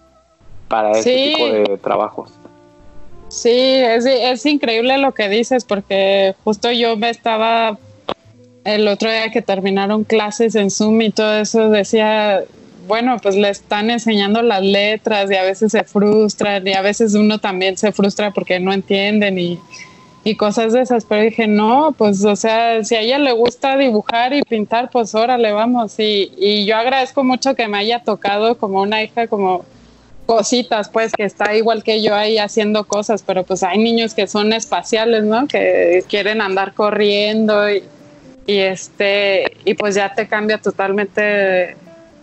para 0.67 0.91
este 0.91 1.33
tipo 1.33 1.47
de 1.47 1.77
trabajos. 1.77 2.31
Sí, 3.27 3.49
es, 3.49 4.05
es 4.05 4.45
increíble 4.45 4.97
lo 4.97 5.13
que 5.13 5.27
dices, 5.27 5.65
porque 5.65 6.35
justo 6.43 6.71
yo 6.71 6.95
me 6.97 7.09
estaba 7.09 7.77
el 8.63 8.87
otro 8.87 9.09
día 9.09 9.29
que 9.31 9.41
terminaron 9.41 10.03
clases 10.03 10.55
en 10.55 10.71
Zoom 10.71 11.01
y 11.01 11.11
todo 11.11 11.35
eso, 11.35 11.69
decía, 11.69 12.43
bueno, 12.88 13.17
pues 13.21 13.36
le 13.36 13.49
están 13.49 13.89
enseñando 13.89 14.41
las 14.41 14.61
letras 14.61 15.31
y 15.31 15.36
a 15.36 15.43
veces 15.43 15.71
se 15.71 15.84
frustran 15.84 16.67
y 16.67 16.73
a 16.73 16.81
veces 16.81 17.13
uno 17.13 17.39
también 17.39 17.77
se 17.77 17.91
frustra 17.91 18.31
porque 18.31 18.59
no 18.59 18.73
entienden 18.73 19.39
y, 19.39 19.59
cosas 20.38 20.73
de 20.73 20.81
esas. 20.81 21.05
Pero 21.05 21.21
dije, 21.21 21.47
no, 21.47 21.93
pues 21.97 22.23
o 22.23 22.36
sea, 22.36 22.84
si 22.84 22.95
a 22.95 23.01
ella 23.01 23.19
le 23.19 23.34
gusta 23.34 23.77
dibujar 23.77 24.34
y 24.34 24.41
pintar, 24.41 24.89
pues 24.89 25.13
órale, 25.15 25.51
vamos. 25.51 25.99
Y, 25.99 26.31
y 26.38 26.65
yo 26.65 26.77
agradezco 26.77 27.23
mucho 27.23 27.55
que 27.55 27.67
me 27.67 27.77
haya 27.77 27.99
tocado 28.03 28.57
como 28.57 28.81
una 28.81 29.03
hija, 29.03 29.27
como 29.27 29.65
cositas, 30.25 30.89
pues 30.89 31.11
que 31.11 31.25
está 31.25 31.55
igual 31.55 31.84
que 31.84 32.01
yo 32.01 32.15
ahí 32.15 32.38
haciendo 32.38 32.86
cosas, 32.86 33.23
pero 33.23 33.43
pues 33.43 33.63
hay 33.63 33.77
niños 33.77 34.13
que 34.13 34.27
son 34.27 34.53
espaciales, 34.53 35.23
¿no? 35.23 35.47
Que 35.47 36.03
quieren 36.07 36.41
andar 36.41 36.73
corriendo 36.73 37.69
y, 37.69 37.84
y 38.47 38.59
este, 38.59 39.57
y 39.65 39.73
pues 39.73 39.95
ya 39.95 40.13
te 40.13 40.27
cambia 40.27 40.57
totalmente 40.57 41.75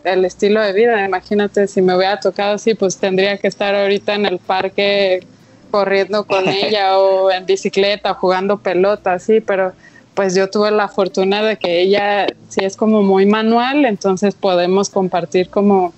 el 0.05 0.24
estilo 0.24 0.61
de 0.61 0.72
vida. 0.72 1.05
Imagínate, 1.05 1.66
si 1.66 1.82
me 1.82 1.96
hubiera 1.96 2.20
tocado 2.20 2.55
así, 2.55 2.74
pues 2.74 2.96
tendría 2.96 3.38
que 3.38 3.48
estar 3.48 3.74
ahorita 3.74 4.14
en 4.14 4.26
el 4.26 4.38
parque 4.38 5.26
corriendo 5.70 6.24
con 6.24 6.48
ella 6.48 6.98
o 6.98 7.30
en 7.30 7.46
bicicleta 7.46 8.14
jugando 8.14 8.59
pelota, 8.59 9.18
sí, 9.18 9.40
pero 9.40 9.72
pues 10.14 10.34
yo 10.34 10.51
tuve 10.51 10.70
la 10.70 10.88
fortuna 10.88 11.42
de 11.42 11.57
que 11.57 11.80
ella 11.80 12.26
sí 12.48 12.64
es 12.64 12.76
como 12.76 13.03
muy 13.03 13.26
manual, 13.26 13.84
entonces 13.84 14.34
podemos 14.34 14.90
compartir 14.90 15.48
como 15.48 15.92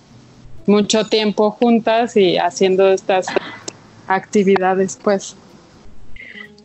mucho 0.67 1.07
tiempo 1.07 1.51
juntas 1.51 2.17
y 2.17 2.37
haciendo 2.37 2.91
estas 2.93 3.27
actividades, 4.07 4.99
pues. 5.03 5.35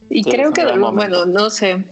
Y 0.09 0.23
creo 0.23 0.53
que, 0.53 0.65
bueno, 0.65 1.25
no 1.25 1.49
sé, 1.49 1.83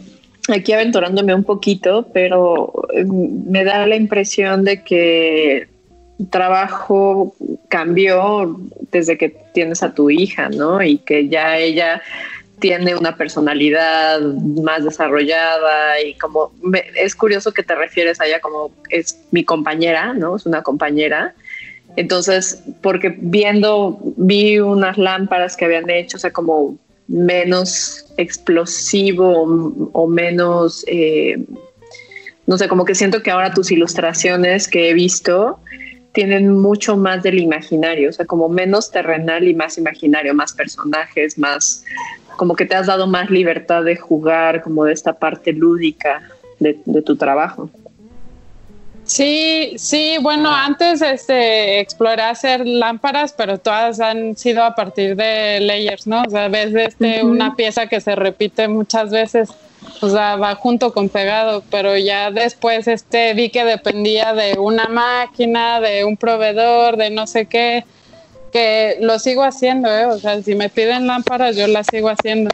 aquí 0.54 0.74
aventurándome 0.74 1.34
un 1.34 1.44
poquito, 1.44 2.08
pero 2.14 2.72
em, 2.94 3.44
me 3.46 3.64
da 3.64 3.86
la 3.88 3.96
impresión 3.96 4.64
de 4.64 4.84
que 4.84 5.68
trabajo 6.30 7.36
cambió 7.68 8.58
desde 8.92 9.18
que 9.18 9.30
tienes 9.54 9.84
a 9.84 9.94
tu 9.94 10.10
hija, 10.10 10.50
¿no? 10.50 10.82
Y 10.82 11.00
que 11.00 11.28
ya 11.28 11.58
ella 11.58 12.02
tiene 12.60 12.96
una 12.96 13.18
personalidad 13.18 14.22
más 14.22 14.86
desarrollada 14.86 16.02
y 16.02 16.14
como 16.14 16.52
es 16.96 17.16
curioso 17.16 17.52
que 17.52 17.64
te 17.64 17.76
refieres 17.76 18.22
a 18.22 18.28
ella 18.28 18.40
como 18.40 18.72
es 18.90 19.20
mi 19.32 19.44
compañera, 19.44 20.14
¿no? 20.14 20.38
Es 20.38 20.46
una 20.46 20.62
compañera. 20.62 21.34
Entonces, 21.98 22.64
porque 22.82 23.16
viendo, 23.18 24.00
vi 24.18 24.60
unas 24.60 24.98
lámparas 24.98 25.56
que 25.56 25.66
habían 25.66 25.90
hecho, 25.90 26.18
o 26.18 26.20
sea, 26.20 26.32
como 26.32 26.78
menos 27.08 28.06
explosivo 28.18 29.44
o, 29.94 30.08
menos, 30.08 30.84
eh, 30.88 31.44
no 32.48 32.58
sé, 32.58 32.68
como 32.68 32.86
que 32.86 32.96
siento 32.96 33.22
que 33.22 33.32
ahora 33.32 33.54
tus 33.54 33.72
ilustraciones 33.72 34.68
que 34.68 34.90
he 34.90 34.94
visto 34.94 35.60
tienen 36.14 36.50
mucho 36.50 36.96
más 36.96 37.24
del 37.24 37.40
imaginario, 37.40 38.10
o 38.10 38.14
sea, 38.14 38.26
como 38.26 38.48
menos 38.48 38.90
terrenal 38.90 39.48
y 39.48 39.54
más 39.54 39.78
imaginario, 39.78 40.34
más 40.34 40.54
personajes, 40.54 41.38
más, 41.38 41.84
como 42.38 42.56
que 42.56 42.66
te 42.66 42.76
has 42.76 42.88
dado 42.88 43.06
más 43.06 43.30
libertad 43.30 43.84
de 43.84 43.98
jugar, 43.98 44.62
como 44.62 44.86
de 44.86 44.94
esta 44.94 45.14
parte 45.20 45.52
lúdica 45.52 46.22
de, 46.60 46.80
de 46.86 47.02
tu 47.02 47.18
trabajo. 47.18 47.70
Sí, 49.06 49.76
sí, 49.78 50.18
bueno, 50.20 50.50
antes 50.50 51.00
este, 51.02 51.80
exploré 51.80 52.24
hacer 52.24 52.66
lámparas, 52.66 53.34
pero 53.34 53.60
todas 53.60 54.00
han 54.00 54.36
sido 54.36 54.64
a 54.64 54.74
partir 54.74 55.16
de 55.16 55.60
layers, 55.62 56.08
¿no? 56.08 56.24
O 56.24 56.30
sea, 56.30 56.48
ves 56.48 56.74
este, 56.74 57.24
una 57.24 57.56
pieza 57.56 57.86
que 57.86 58.02
se 58.02 58.16
repite 58.16 58.68
muchas 58.68 59.12
veces, 59.12 59.50
o 60.02 60.10
sea, 60.10 60.38
va 60.38 60.56
junto 60.56 60.92
con 60.92 61.10
pegado, 61.10 61.64
pero 61.70 61.96
ya 61.96 62.32
después 62.32 62.88
este, 62.88 63.36
vi 63.36 63.50
que 63.50 63.64
dependía 63.64 64.34
de 64.34 64.58
una 64.58 64.88
máquina, 64.88 65.80
de 65.80 66.04
un 66.04 66.18
proveedor, 66.18 66.98
de 66.98 67.12
no 67.12 67.28
sé 67.28 67.46
qué, 67.46 67.86
que 68.52 68.98
lo 69.02 69.20
sigo 69.20 69.44
haciendo, 69.44 69.88
¿eh? 69.96 70.08
O 70.08 70.18
sea, 70.18 70.42
si 70.42 70.56
me 70.56 70.70
piden 70.70 71.06
lámparas, 71.06 71.56
yo 71.56 71.68
las 71.68 71.86
sigo 71.92 72.10
haciendo, 72.10 72.50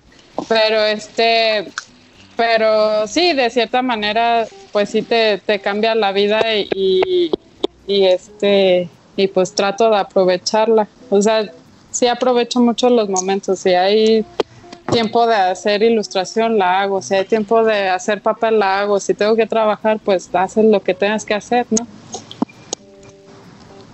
pero 0.50 0.84
este, 0.84 1.72
pero 2.36 3.08
sí, 3.08 3.34
de 3.34 3.50
cierta 3.50 3.82
manera, 3.82 4.48
pues 4.72 4.90
sí 4.90 5.02
te, 5.02 5.42
cambia 5.64 5.96
la 5.96 6.12
vida 6.12 6.42
y, 6.56 7.32
este 7.88 8.90
y 9.18 9.28
pues 9.28 9.54
trato 9.54 9.90
de 9.90 9.98
aprovecharla. 9.98 10.88
O 11.10 11.22
sea, 11.22 11.52
sí 11.92 12.08
aprovecho 12.08 12.60
mucho 12.60 12.90
los 12.90 13.10
momentos. 13.10 13.60
Si 13.60 13.70
hay 13.70 14.26
tiempo 14.92 15.28
de 15.28 15.36
hacer 15.36 15.84
ilustración, 15.84 16.58
la 16.58 16.82
hago. 16.82 17.02
Si 17.02 17.16
hay 17.16 17.26
tiempo 17.26 17.64
de 17.64 17.90
hacer 17.90 18.22
papel, 18.22 18.60
la 18.60 18.80
hago. 18.80 19.00
Si 19.00 19.14
tengo 19.14 19.36
que 19.36 19.48
trabajar, 19.48 20.00
pues 20.04 20.30
haces 20.34 20.66
lo 20.66 20.82
que 20.82 20.94
tengas 20.94 21.26
que 21.26 21.34
hacer, 21.34 21.66
¿no? 21.70 21.86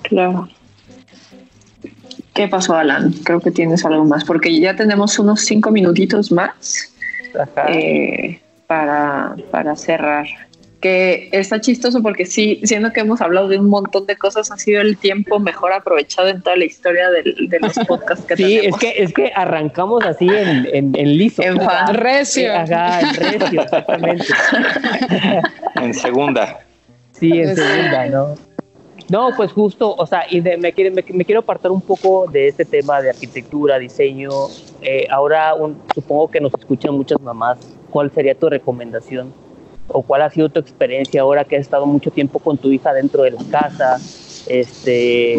Claro. 0.03 0.47
¿Qué 2.33 2.47
pasó, 2.47 2.75
Alan? 2.75 3.13
Creo 3.23 3.39
que 3.39 3.49
tienes 3.49 3.83
algo 3.83 4.05
más, 4.05 4.23
porque 4.23 4.59
ya 4.59 4.75
tenemos 4.75 5.17
unos 5.17 5.41
cinco 5.41 5.71
minutitos 5.71 6.31
más. 6.31 6.91
Eh, 7.69 8.39
para, 8.67 9.35
para 9.51 9.75
cerrar. 9.75 10.27
Que 10.79 11.29
está 11.31 11.59
chistoso 11.59 12.03
porque 12.03 12.25
sí, 12.25 12.61
siendo 12.63 12.93
que 12.93 12.99
hemos 12.99 13.19
hablado 13.19 13.47
de 13.47 13.57
un 13.57 13.67
montón 13.67 14.05
de 14.05 14.15
cosas, 14.15 14.51
ha 14.51 14.57
sido 14.57 14.81
el 14.81 14.95
tiempo 14.97 15.39
mejor 15.39 15.73
aprovechado 15.73 16.27
en 16.27 16.41
toda 16.43 16.55
la 16.55 16.65
historia 16.65 17.09
de, 17.09 17.59
los 17.59 17.73
podcasts 17.87 18.25
que 18.25 18.35
sí, 18.37 18.43
tenemos. 18.43 18.77
Sí, 18.79 18.85
es 18.85 18.93
que, 18.93 19.03
es 19.03 19.13
que 19.13 19.31
arrancamos 19.35 20.05
así 20.05 20.27
en, 20.29 20.67
en, 20.71 20.95
en 20.95 21.17
liso. 21.17 21.41
En 21.41 21.57
recio. 21.95 22.53
en 22.53 23.15
recio, 23.15 23.61
exactamente. 23.61 24.25
en 25.81 25.93
segunda. 25.95 26.59
Sí, 27.13 27.31
en 27.31 27.55
segunda, 27.55 28.05
¿no? 28.05 28.35
No, 29.09 29.29
pues 29.35 29.51
justo, 29.51 29.95
o 29.95 30.05
sea, 30.05 30.25
y 30.29 30.41
me, 30.41 30.57
me, 30.57 30.73
quiero 30.73 31.39
apartar 31.39 31.71
un 31.71 31.81
poco 31.81 32.25
de 32.29 32.49
este 32.49 32.65
tema 32.65 33.01
de 33.01 33.09
arquitectura, 33.09 33.79
diseño. 33.79 34.29
Eh, 34.81 35.07
ahora 35.09 35.55
supongo 35.93 36.29
que 36.29 36.39
nos 36.39 36.53
escuchan 36.53 36.93
muchas 36.93 37.19
mamás. 37.21 37.57
¿Cuál 37.89 38.11
sería 38.11 38.35
tu 38.35 38.49
recomendación? 38.49 39.33
¿O 39.87 40.01
cuál 40.01 40.21
ha 40.21 40.29
sido 40.29 40.49
tu 40.49 40.59
experiencia 40.59 41.21
ahora 41.21 41.45
que 41.45 41.55
has 41.55 41.61
estado 41.61 41.85
mucho 41.85 42.11
tiempo 42.11 42.39
con 42.39 42.57
tu 42.57 42.71
hija 42.71 42.93
dentro 42.93 43.23
de 43.23 43.31
la 43.31 43.43
casa? 43.49 43.97
Este, 44.47 45.37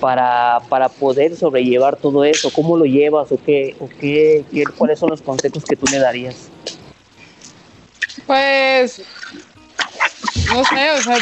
para, 0.00 0.60
para 0.68 0.88
poder 0.88 1.36
sobrellevar 1.36 1.96
todo 1.96 2.24
eso? 2.24 2.50
¿Cómo 2.50 2.76
lo 2.76 2.84
llevas 2.84 3.30
o 3.32 3.38
qué, 3.42 3.76
o 3.80 3.88
qué, 3.88 4.44
qué 4.52 4.64
cuáles 4.76 4.98
son 4.98 5.10
los 5.10 5.22
consejos 5.22 5.64
que 5.64 5.76
tú 5.76 5.86
le 5.90 5.98
darías? 5.98 6.48
Pues 8.26 9.02
no 10.52 10.64
sé, 10.64 10.90
o 10.90 11.02
sea, 11.02 11.16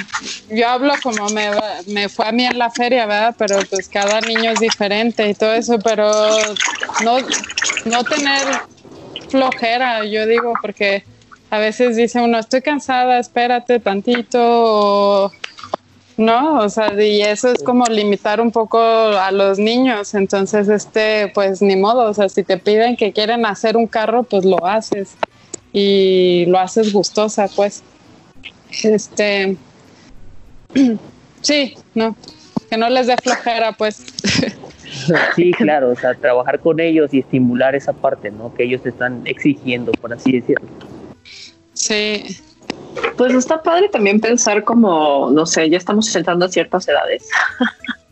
yo 0.51 0.69
hablo 0.69 0.95
como 1.03 1.29
me, 1.31 1.51
me 1.87 2.09
fue 2.09 2.27
a 2.27 2.33
mí 2.33 2.45
en 2.45 2.59
la 2.59 2.71
feria, 2.71 3.07
¿verdad? 3.07 3.35
Pero 3.39 3.59
pues 3.69 3.89
cada 3.89 4.21
niño 4.21 4.51
es 4.51 4.61
diferente 4.61 5.29
y 5.29 5.35
todo 5.35 5.53
eso, 5.55 5.79
pero 5.79 6.15
no, 7.03 7.19
no 7.87 8.05
tener 8.05 8.43
flojera, 9.29 10.05
yo 10.05 10.27
digo, 10.27 10.53
porque 10.61 11.05
a 11.51 11.59
veces 11.59 11.97
dice 11.97 12.21
uno, 12.21 12.39
estoy 12.39 12.63
cansada, 12.63 13.19
espérate 13.19 13.81
tantito, 13.81 14.41
o, 14.41 15.33
¿no? 16.17 16.61
O 16.61 16.69
sea, 16.69 16.93
y 17.03 17.23
eso 17.23 17.51
es 17.51 17.63
como 17.63 17.87
limitar 17.87 18.41
un 18.41 18.51
poco 18.51 18.79
a 18.79 19.31
los 19.31 19.59
niños, 19.59 20.15
entonces, 20.15 20.69
este, 20.69 21.31
pues 21.35 21.63
ni 21.63 21.77
modo, 21.77 22.11
o 22.11 22.15
sea, 22.15 22.29
si 22.29 22.43
te 22.43 22.59
piden 22.59 22.97
que 22.97 23.13
quieren 23.13 23.47
hacer 23.47 23.77
un 23.77 23.87
carro, 23.87 24.23
pues 24.23 24.45
lo 24.45 24.65
haces 24.67 25.17
y 25.73 26.47
lo 26.47 26.59
haces 26.59 26.93
gustosa, 26.93 27.49
pues. 27.55 27.83
Este, 28.83 29.57
sí, 31.41 31.75
no, 31.95 32.17
que 32.71 32.77
no 32.77 32.89
les 32.89 33.07
dé 33.07 33.17
flojera, 33.17 33.73
pues. 33.73 34.05
Sí, 35.37 35.53
claro, 35.53 35.91
o 35.91 35.97
sea, 35.97 36.15
trabajar 36.15 36.61
con 36.61 36.81
ellos 36.81 37.13
y 37.13 37.21
estimular 37.21 37.75
esa 37.75 37.93
parte, 37.93 38.31
¿no? 38.31 38.55
Que 38.55 38.65
ellos 38.65 38.83
te 38.83 38.91
están 38.91 39.23
exigiendo, 39.27 39.93
por 39.93 40.13
así 40.13 40.33
decirlo. 40.33 40.69
Sí. 41.73 42.39
Pues 43.17 43.35
está 43.35 43.63
padre 43.63 43.89
también 43.89 44.21
pensar 44.21 44.65
como, 44.65 45.31
no 45.31 45.47
sé, 45.47 45.69
ya 45.69 45.79
estamos 45.79 46.15
entrando 46.15 46.47
a 46.47 46.49
ciertas 46.49 46.89
edades. 46.89 47.29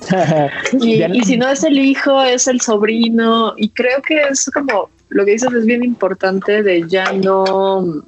y, 0.80 1.03
y, 1.03 1.20
si 1.22 1.37
no 1.37 1.49
es 1.49 1.62
el 1.62 1.78
hijo, 1.78 2.22
es 2.22 2.49
el 2.49 2.61
sobrino. 2.61 3.55
Y 3.57 3.70
creo 3.70 4.03
que 4.03 4.20
es 4.30 4.51
como, 4.53 4.91
lo 5.09 5.24
que 5.24 5.33
dices 5.33 5.53
es 5.53 5.64
bien 5.64 5.85
importante 5.85 6.62
de 6.62 6.89
ya 6.89 7.12
no 7.12 8.03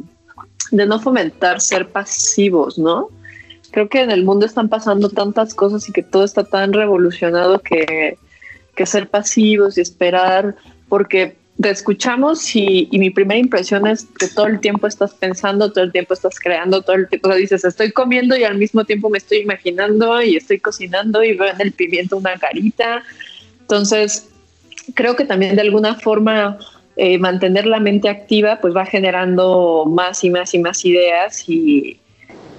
de 0.70 0.86
no 0.86 0.98
fomentar 0.98 1.60
ser 1.60 1.88
pasivos, 1.88 2.78
¿no? 2.78 3.08
Creo 3.70 3.88
que 3.88 4.02
en 4.02 4.10
el 4.10 4.24
mundo 4.24 4.46
están 4.46 4.68
pasando 4.68 5.08
tantas 5.08 5.54
cosas 5.54 5.88
y 5.88 5.92
que 5.92 6.02
todo 6.02 6.24
está 6.24 6.44
tan 6.44 6.72
revolucionado 6.72 7.60
que, 7.60 8.18
que 8.74 8.86
ser 8.86 9.08
pasivos 9.08 9.78
y 9.78 9.80
esperar, 9.80 10.56
porque 10.88 11.36
te 11.60 11.70
escuchamos 11.70 12.54
y, 12.56 12.88
mi 12.92 13.10
primera 13.10 13.38
impresión 13.38 13.86
es 13.86 14.06
que 14.18 14.26
todo 14.28 14.46
el 14.46 14.60
tiempo 14.60 14.86
estás 14.86 15.14
pensando, 15.14 15.72
todo 15.72 15.84
el 15.84 15.92
tiempo 15.92 16.14
estás 16.14 16.38
creando, 16.40 16.82
todo 16.82 16.96
el 16.96 17.08
tiempo 17.08 17.32
dices, 17.34 17.64
estoy 17.64 17.92
comiendo 17.92 18.36
y 18.36 18.44
al 18.44 18.58
mismo 18.58 18.84
tiempo 18.84 19.08
me 19.08 19.18
estoy 19.18 19.38
imaginando 19.38 20.20
y 20.20 20.36
estoy 20.36 20.58
cocinando 20.58 21.22
y 21.22 21.34
veo 21.34 21.52
en 21.52 21.60
el 21.60 21.72
pimiento 21.72 22.16
una 22.16 22.36
carita. 22.36 23.04
Entonces, 23.60 24.30
creo 24.94 25.14
que 25.14 25.24
también 25.24 25.54
de 25.54 25.62
alguna 25.62 25.94
forma 25.94 26.58
eh, 26.96 27.18
mantener 27.18 27.66
la 27.66 27.78
mente 27.78 28.08
activa, 28.08 28.58
pues 28.60 28.74
va 28.74 28.84
generando 28.84 29.84
más 29.86 30.24
y 30.24 30.30
más 30.30 30.54
y 30.54 30.58
más 30.58 30.84
ideas 30.84 31.48
y, 31.48 32.00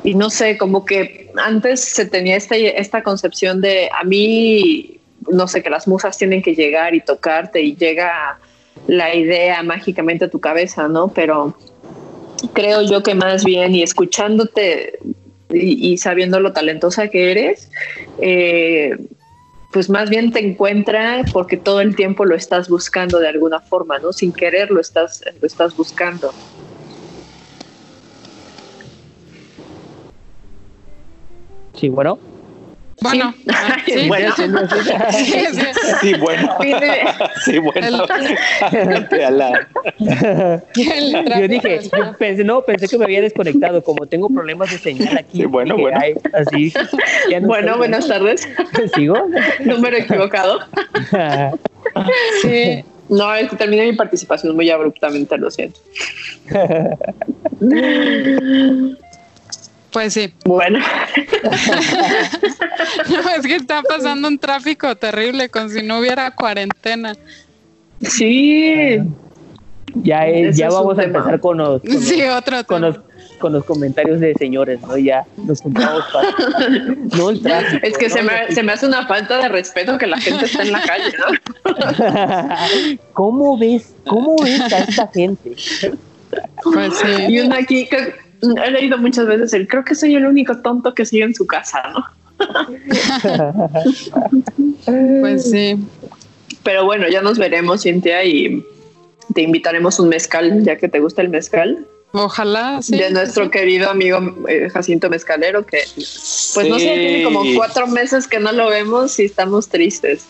y 0.05 0.13
no 0.13 0.29
sé, 0.29 0.57
como 0.57 0.85
que 0.85 1.31
antes 1.35 1.81
se 1.81 2.05
tenía 2.05 2.37
esta, 2.37 2.55
esta 2.55 3.03
concepción 3.03 3.59
de 3.59 3.89
a 3.97 4.03
mí, 4.05 4.94
no 5.31 5.47
sé, 5.47 5.63
que 5.63 5.69
las 5.69 5.87
musas 5.87 6.17
tienen 6.17 6.41
que 6.41 6.55
llegar 6.55 6.95
y 6.95 7.01
tocarte 7.01 7.61
y 7.61 7.75
llega 7.75 8.39
la 8.87 9.15
idea 9.15 9.63
mágicamente 9.63 10.25
a 10.25 10.29
tu 10.29 10.39
cabeza, 10.39 10.87
¿no? 10.87 11.09
Pero 11.09 11.55
creo 12.53 12.81
yo 12.83 13.01
que 13.03 13.15
más 13.15 13.43
bien 13.43 13.73
y 13.73 13.83
escuchándote 13.83 14.99
y, 15.49 15.97
sabiendo 15.97 16.39
lo 16.39 16.53
talentosa 16.53 17.07
que 17.07 17.31
eres, 17.31 17.69
eh, 18.21 18.97
pues 19.71 19.89
más 19.89 20.09
bien 20.09 20.31
te 20.31 20.39
encuentra 20.39 21.23
porque 21.33 21.57
todo 21.57 21.81
el 21.81 21.95
tiempo 21.95 22.25
lo 22.25 22.35
estás 22.35 22.69
buscando 22.69 23.19
de 23.19 23.27
alguna 23.27 23.59
forma, 23.59 23.99
¿no? 23.99 24.13
Sin 24.13 24.31
querer 24.31 24.71
lo 24.71 24.79
estás, 24.79 25.23
lo 25.39 25.47
estás 25.47 25.75
buscando. 25.75 26.33
Sí, 31.75 31.89
bueno. 31.89 32.19
Bueno, 33.01 33.33
sí, 33.85 33.93
sí, 34.01 34.07
bueno. 34.07 34.33
Sí, 36.01 36.13
bueno. 36.17 36.55
Sí, 37.43 37.59
bueno. 37.59 37.97
yo 41.39 41.47
dije, 41.47 41.79
yo 41.83 42.17
pensé, 42.17 42.43
no, 42.43 42.61
pensé 42.61 42.87
que 42.87 42.97
me 42.97 43.05
había 43.05 43.21
desconectado, 43.21 43.83
como 43.83 44.07
tengo 44.07 44.29
problemas 44.29 44.71
de 44.71 44.77
señal 44.77 45.17
aquí. 45.17 45.39
Sí, 45.39 45.45
bueno, 45.45 45.75
dije, 45.75 45.89
bueno. 45.89 45.99
ay, 46.01 46.15
así. 46.33 46.73
ya 47.29 47.39
no 47.39 47.47
Bueno, 47.47 47.77
buenas 47.77 48.07
tardes. 48.07 48.47
¿Sigo? 48.95 49.17
Número 49.59 49.97
equivocado. 49.97 50.59
sí. 52.41 52.83
No, 53.07 53.35
es 53.35 53.49
que 53.49 53.55
terminé 53.55 53.85
mi 53.85 53.93
participación 53.95 54.55
muy 54.55 54.69
abruptamente, 54.69 55.37
lo 55.37 55.51
siento. 55.51 55.79
Pues 59.95 60.13
sí. 60.13 60.33
Bueno, 60.43 60.79
No, 63.09 63.19
es 63.37 63.47
que 63.47 63.55
está 63.55 63.81
pasando 63.81 64.27
un 64.27 64.37
tráfico 64.37 64.93
terrible, 64.97 65.47
como 65.47 65.69
si 65.69 65.81
no 65.83 65.99
hubiera 65.99 66.31
cuarentena. 66.31 67.15
sí. 68.01 68.99
ya 70.03 70.27
es- 70.27 70.57
ya 70.57 70.67
vamos 70.69 70.99
a 70.99 71.03
empezar 71.03 71.39
con 71.39 71.57
los, 71.59 71.81
con 71.81 71.93
los- 71.93 72.11
otro 72.37 72.63
con 72.65 72.81
los, 72.81 72.99
con 73.39 73.53
los 73.53 73.63
comentarios 73.63 74.19
de 74.19 74.33
señores, 74.33 74.81
¿no? 74.81 74.97
Ya 74.97 75.23
nos 75.37 75.61
juntamos 75.61 76.03
para... 76.11 76.27
No 77.17 77.29
el 77.29 77.41
tráfico. 77.41 77.87
Es 77.87 77.97
que 77.97 78.09
¿no? 78.09 78.13
se, 78.15 78.23
me, 78.23 78.51
se 78.53 78.63
me 78.63 78.73
hace 78.73 78.87
una 78.87 79.07
falta 79.07 79.37
de 79.37 79.47
respeto 79.47 79.97
que 79.97 80.07
la 80.07 80.17
gente 80.17 80.43
esté 80.45 80.63
en 80.63 80.71
la 80.73 80.81
calle, 80.81 81.13
¿no? 81.17 82.97
¿Cómo 83.13 83.57
ves? 83.57 83.93
¿Cómo 84.05 84.35
ves 84.43 84.59
a 84.59 84.79
esta 84.79 85.07
gente? 85.07 85.55
Pues 86.63 86.97
sí. 86.97 87.07
Y 87.29 87.39
uno 87.39 87.55
aquí 87.55 87.87
que 87.87 88.24
he 88.41 88.71
leído 88.71 88.97
muchas 88.97 89.27
veces 89.27 89.53
el 89.53 89.67
creo 89.67 89.83
que 89.83 89.95
soy 89.95 90.15
el 90.15 90.25
único 90.25 90.57
tonto 90.57 90.93
que 90.93 91.05
sigue 91.05 91.23
en 91.23 91.35
su 91.35 91.45
casa, 91.47 91.83
¿no? 91.93 92.05
Pues 95.21 95.49
sí. 95.49 95.77
Pero 96.63 96.85
bueno, 96.85 97.07
ya 97.07 97.21
nos 97.21 97.37
veremos, 97.39 97.83
Cintia, 97.83 98.23
y 98.23 98.63
te 99.33 99.41
invitaremos 99.41 99.99
un 99.99 100.09
mezcal, 100.09 100.63
ya 100.63 100.77
que 100.77 100.87
te 100.87 100.99
gusta 100.99 101.21
el 101.21 101.29
mezcal, 101.29 101.85
Ojalá, 102.17 102.81
sí. 102.81 102.97
de 102.97 103.11
nuestro 103.11 103.51
querido 103.51 103.89
amigo 103.89 104.19
eh, 104.47 104.69
Jacinto 104.69 105.09
Mezcalero, 105.09 105.65
que 105.65 105.79
pues 105.95 106.69
no 106.69 106.79
sé, 106.79 106.95
tiene 106.95 107.23
como 107.23 107.43
cuatro 107.55 107.87
meses 107.87 108.25
que 108.27 108.39
no 108.39 108.53
lo 108.53 108.69
vemos 108.69 109.19
y 109.19 109.25
estamos 109.25 109.67
tristes. 109.67 110.25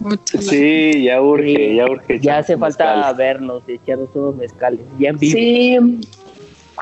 Muchas 0.00 0.44
Sí, 0.44 1.04
ya 1.04 1.22
urge, 1.22 1.76
ya 1.76 1.86
urge. 1.86 2.20
Ya 2.20 2.38
hace 2.38 2.58
falta 2.58 2.96
mezcal. 2.96 3.14
vernos, 3.16 3.62
echarnos 3.66 4.10
unos 4.14 4.36
mezcales, 4.36 4.80
ya 4.98 5.10
en 5.10 5.18
vivo. 5.18 5.32
Sí, 5.32 5.78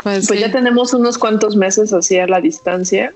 Pues, 0.02 0.26
pues 0.26 0.38
sí. 0.38 0.38
ya 0.38 0.50
tenemos 0.50 0.94
unos 0.94 1.18
cuantos 1.18 1.54
meses 1.56 1.92
así 1.92 2.18
a 2.18 2.26
la 2.26 2.40
distancia, 2.40 3.12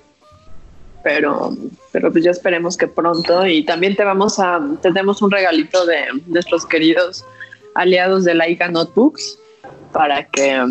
pero, 1.03 1.55
pero 1.93 2.11
pues 2.12 2.24
ya 2.24 2.31
esperemos 2.33 2.77
que 2.77 2.87
pronto. 2.89 3.47
Y 3.47 3.64
también 3.64 3.97
te 3.97 4.05
vamos 4.05 4.39
a, 4.39 4.61
tenemos 4.83 5.22
un 5.22 5.31
regalito 5.31 5.87
de 5.87 6.05
nuestros 6.27 6.66
queridos 6.66 7.24
aliados 7.74 8.24
de 8.24 8.35
Laika 8.35 8.68
Notebooks 8.68 9.39
para 9.93 10.24
que 10.24 10.62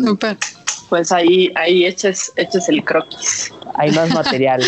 pues 0.88 1.10
ahí, 1.10 1.50
ahí 1.56 1.84
eches, 1.86 2.32
eches 2.36 2.68
el 2.68 2.84
croquis. 2.84 3.52
Hay 3.74 3.90
más 3.92 4.10
material 4.14 4.62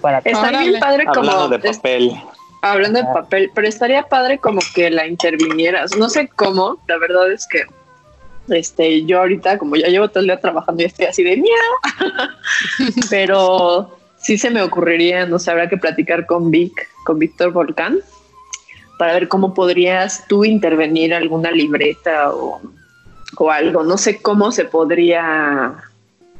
para 0.00 0.18
Está 0.18 0.38
Órale. 0.40 0.68
bien 0.68 0.80
padre 0.80 1.04
como 1.06 1.30
Hablando 1.30 1.58
de 1.58 1.68
es- 1.70 1.76
papel. 1.78 2.12
hablando 2.60 2.98
de 3.00 3.04
papel, 3.06 3.50
pero 3.54 3.66
estaría 3.68 4.02
padre 4.04 4.38
como 4.38 4.60
que 4.74 4.90
la 4.90 5.06
intervinieras. 5.06 5.96
No 5.96 6.08
sé 6.10 6.28
cómo, 6.36 6.78
la 6.88 6.98
verdad 6.98 7.32
es 7.32 7.46
que 7.46 7.62
este, 8.48 9.04
yo 9.04 9.20
ahorita, 9.20 9.58
como 9.58 9.76
ya 9.76 9.88
llevo 9.88 10.08
todo 10.08 10.20
el 10.20 10.26
día 10.26 10.40
trabajando 10.40 10.82
y 10.82 10.86
estoy 10.86 11.06
así 11.06 11.22
de 11.22 11.36
miedo, 11.36 11.72
pero 13.10 13.96
sí 14.18 14.38
se 14.38 14.50
me 14.50 14.62
ocurriría, 14.62 15.26
no 15.26 15.38
sé, 15.38 15.50
habrá 15.50 15.68
que 15.68 15.76
platicar 15.76 16.26
con 16.26 16.50
Vic, 16.50 16.88
con 17.04 17.18
Víctor 17.18 17.52
Volcán, 17.52 17.98
para 18.98 19.14
ver 19.14 19.28
cómo 19.28 19.54
podrías 19.54 20.26
tú 20.28 20.44
intervenir 20.44 21.12
alguna 21.14 21.50
libreta 21.50 22.32
o, 22.32 22.60
o 23.36 23.50
algo. 23.50 23.82
No 23.82 23.98
sé 23.98 24.20
cómo 24.22 24.52
se 24.52 24.64
podría 24.64 25.74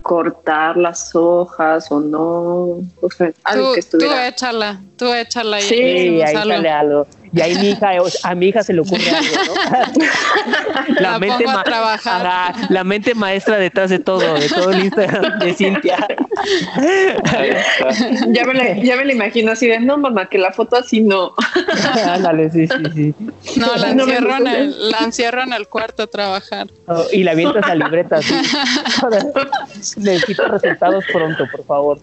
cortar 0.03 0.77
las 0.77 1.15
hojas 1.15 1.91
o 1.91 2.01
no, 2.01 2.81
o 3.01 3.11
sea, 3.17 3.33
algo 3.45 3.69
Tú, 3.71 3.75
que 3.75 3.83
tú 3.83 3.87
estuviera. 3.99 4.29
échala, 4.29 4.81
tú 4.97 5.13
échala 5.13 5.61
y 5.61 5.63
Sí, 5.63 6.21
ahí 6.23 6.35
sale 6.35 6.69
algo. 6.69 7.07
Y 7.35 7.41
ahí 7.41 7.55
mi 7.57 7.71
hija, 7.71 7.91
a 8.25 8.35
mi 8.35 8.49
hija 8.49 8.63
se 8.63 8.73
le 8.75 8.81
ocurre 8.81 9.09
algo, 9.11 9.37
¿no? 9.47 10.95
La 11.01 11.19
pongo 11.19 11.51
a 11.51 11.65
trabajar. 11.65 12.27
Ajá, 12.27 12.53
la 12.69 12.85
mente 12.85 13.15
maestra 13.15 13.57
detrás 13.57 13.89
de 13.91 13.99
todo, 13.99 14.35
de 14.35 14.49
todo 14.49 14.71
el 14.71 14.85
Instagram 14.85 15.39
de 15.39 15.55
Cintia. 15.55 16.07
Ya 18.29 18.45
me, 18.45 18.55
la, 18.55 18.77
ya 18.83 18.97
me 18.97 19.05
la 19.05 19.13
imagino 19.13 19.53
así 19.53 19.67
de, 19.69 19.79
no 19.81 19.97
mamá, 19.99 20.27
que 20.29 20.39
la 20.39 20.53
foto 20.53 20.77
así 20.77 21.01
no. 21.01 21.35
Ándale, 22.09 22.51
sí, 22.51 22.67
sí, 22.67 22.75
sí. 23.43 23.59
No, 23.61 23.75
la 23.77 23.95
No 23.95 24.07
me 24.07 24.15
encierro, 24.17 24.31
en 24.33 24.39
gusta. 24.43 24.59
el, 24.59 24.91
la 24.91 24.99
encierro 25.01 25.43
en 25.43 25.53
el 25.53 25.69
cuarto 25.69 26.03
a 26.05 26.07
trabajar. 26.07 26.67
Oh, 26.87 27.05
y 27.13 27.23
la 27.23 27.33
avientas 27.33 27.65
a 27.65 27.75
libreta, 27.75 28.21
sí. 28.23 28.35
Necesito 29.99 30.49
resultados 30.49 31.05
pronto, 31.13 31.47
por 31.51 31.65
favor. 31.65 31.99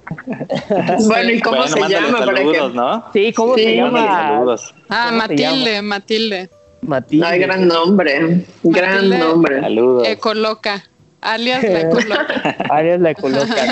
Bueno, 1.07 1.31
¿y 1.31 1.41
cómo 1.41 1.57
bueno, 1.57 1.75
se 1.75 1.89
llama? 1.89 2.19
Para 2.19 2.37
saludos, 2.37 2.71
que... 2.71 2.77
¿no? 2.77 3.05
Sí, 3.13 3.33
¿cómo 3.33 3.55
Sí, 3.55 3.63
se 3.63 3.75
llama? 3.75 4.07
saludos. 4.07 4.73
Ah, 4.89 5.05
¿Cómo 5.09 5.18
se 5.18 5.18
Matilde, 5.27 5.81
Matilde. 5.81 6.49
Matilde. 6.81 7.25
Ay, 7.25 7.39
gran 7.39 7.67
nombre, 7.67 8.45
gran 8.63 9.09
nombre. 9.09 9.59
Saludos. 9.61 10.07
Ecoloca, 10.07 10.83
alias 11.21 11.63
la 11.63 11.81
Ecoloca. 11.81 12.55
Arias 12.69 12.99
la 13.05 13.13
coloca, 13.15 13.65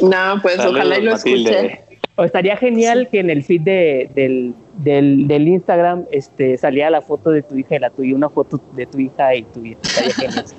¿no? 0.00 0.08
No, 0.08 0.42
pues 0.42 0.56
Saludos, 0.56 0.74
ojalá 0.76 0.98
y 0.98 1.02
lo 1.02 1.12
Matilde. 1.12 1.50
escuche. 1.66 1.82
O 2.18 2.24
estaría 2.24 2.56
genial 2.56 3.08
que 3.12 3.20
en 3.20 3.28
el 3.28 3.44
feed 3.44 3.60
de, 3.60 4.10
del, 4.14 4.54
del, 4.78 5.28
del 5.28 5.48
Instagram 5.48 6.06
este, 6.10 6.56
salía 6.56 6.88
la 6.88 7.02
foto 7.02 7.30
de 7.30 7.42
tu 7.42 7.56
hija 7.56 7.76
y 7.76 7.78
la 7.78 7.90
tuya, 7.90 8.14
una 8.14 8.30
foto 8.30 8.58
de 8.72 8.86
tu 8.86 8.98
hija 8.98 9.34
y 9.34 9.42
tuya. 9.44 9.76
Estaría 9.82 10.14
genial. 10.14 10.44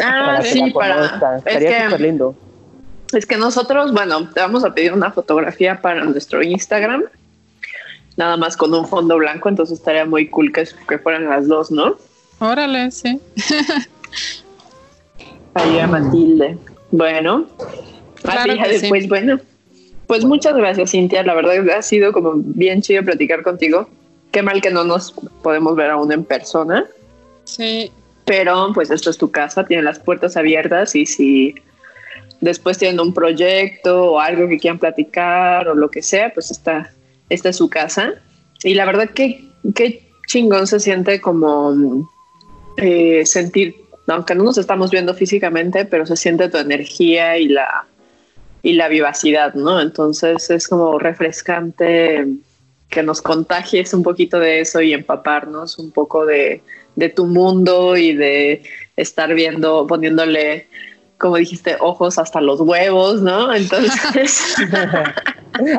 Ah, 0.00 0.22
para 0.26 0.42
sí, 0.42 0.70
para... 0.70 0.94
conozcan. 0.94 1.34
Es 1.38 1.46
Estaría 1.46 1.84
súper 1.86 2.00
lindo. 2.02 2.34
es 3.12 3.26
que 3.26 3.36
nosotros, 3.36 3.92
bueno, 3.92 4.30
te 4.32 4.38
vamos 4.40 4.64
a 4.64 4.72
pedir 4.72 4.92
una 4.92 5.10
fotografía 5.10 5.80
para 5.80 6.04
nuestro 6.04 6.40
Instagram, 6.40 7.02
nada 8.18 8.36
más 8.36 8.56
con 8.56 8.74
un 8.74 8.86
fondo 8.86 9.16
blanco, 9.16 9.48
entonces 9.48 9.78
estaría 9.78 10.04
muy 10.04 10.28
cool 10.28 10.52
que, 10.52 10.68
que 10.86 10.98
fueran 10.98 11.30
las 11.30 11.48
dos, 11.48 11.70
¿no? 11.70 11.96
Órale, 12.40 12.90
sí. 12.90 13.18
Ahí 15.54 15.78
a 15.78 15.86
Matilde. 15.86 16.58
Bueno, 16.90 17.46
Claro 18.22 18.52
sí. 18.52 18.58
después, 18.68 19.08
bueno. 19.08 19.40
Pues 20.06 20.24
muchas 20.24 20.56
gracias, 20.56 20.90
Cintia. 20.90 21.22
La 21.22 21.34
verdad 21.34 21.68
ha 21.70 21.82
sido 21.82 22.12
como 22.12 22.34
bien 22.36 22.82
chido 22.82 23.02
platicar 23.04 23.42
contigo. 23.42 23.88
Qué 24.32 24.42
mal 24.42 24.60
que 24.60 24.70
no 24.70 24.84
nos 24.84 25.12
podemos 25.42 25.74
ver 25.76 25.90
aún 25.90 26.12
en 26.12 26.24
persona, 26.24 26.86
Sí, 27.44 27.90
pero 28.26 28.72
pues 28.74 28.90
esto 28.90 29.08
es 29.08 29.16
tu 29.16 29.30
casa, 29.30 29.64
tiene 29.64 29.82
las 29.82 29.98
puertas 29.98 30.36
abiertas 30.36 30.94
y 30.94 31.06
si 31.06 31.54
después 32.42 32.76
tienen 32.76 33.00
un 33.00 33.14
proyecto 33.14 34.12
o 34.12 34.20
algo 34.20 34.46
que 34.48 34.58
quieran 34.58 34.78
platicar 34.78 35.66
o 35.68 35.74
lo 35.74 35.90
que 35.90 36.02
sea, 36.02 36.30
pues 36.34 36.50
esta, 36.50 36.92
esta 37.28 37.50
es 37.50 37.56
su 37.56 37.68
casa. 37.68 38.14
Y 38.62 38.74
la 38.74 38.84
verdad 38.84 39.10
que 39.10 39.48
qué 39.74 40.10
chingón 40.26 40.66
se 40.66 40.80
siente 40.80 41.20
como 41.20 42.06
eh, 42.76 43.24
sentir, 43.26 43.76
aunque 44.06 44.34
no 44.34 44.44
nos 44.44 44.58
estamos 44.58 44.90
viendo 44.90 45.14
físicamente, 45.14 45.84
pero 45.84 46.06
se 46.06 46.16
siente 46.16 46.48
tu 46.48 46.58
energía 46.58 47.38
y 47.38 47.48
la, 47.48 47.86
y 48.62 48.74
la 48.74 48.88
vivacidad, 48.88 49.54
¿no? 49.54 49.80
Entonces 49.80 50.50
es 50.50 50.68
como 50.68 50.98
refrescante 50.98 52.26
que 52.88 53.02
nos 53.02 53.20
contagies 53.20 53.92
un 53.92 54.02
poquito 54.02 54.38
de 54.38 54.60
eso 54.60 54.80
y 54.80 54.92
empaparnos 54.92 55.78
un 55.78 55.92
poco 55.92 56.24
de, 56.24 56.62
de 56.96 57.08
tu 57.08 57.26
mundo 57.26 57.96
y 57.96 58.14
de 58.14 58.62
estar 58.96 59.34
viendo, 59.34 59.86
poniéndole, 59.86 60.68
como 61.18 61.36
dijiste, 61.36 61.76
ojos 61.80 62.18
hasta 62.18 62.40
los 62.40 62.60
huevos, 62.60 63.22
¿no? 63.22 63.54
Entonces, 63.54 64.56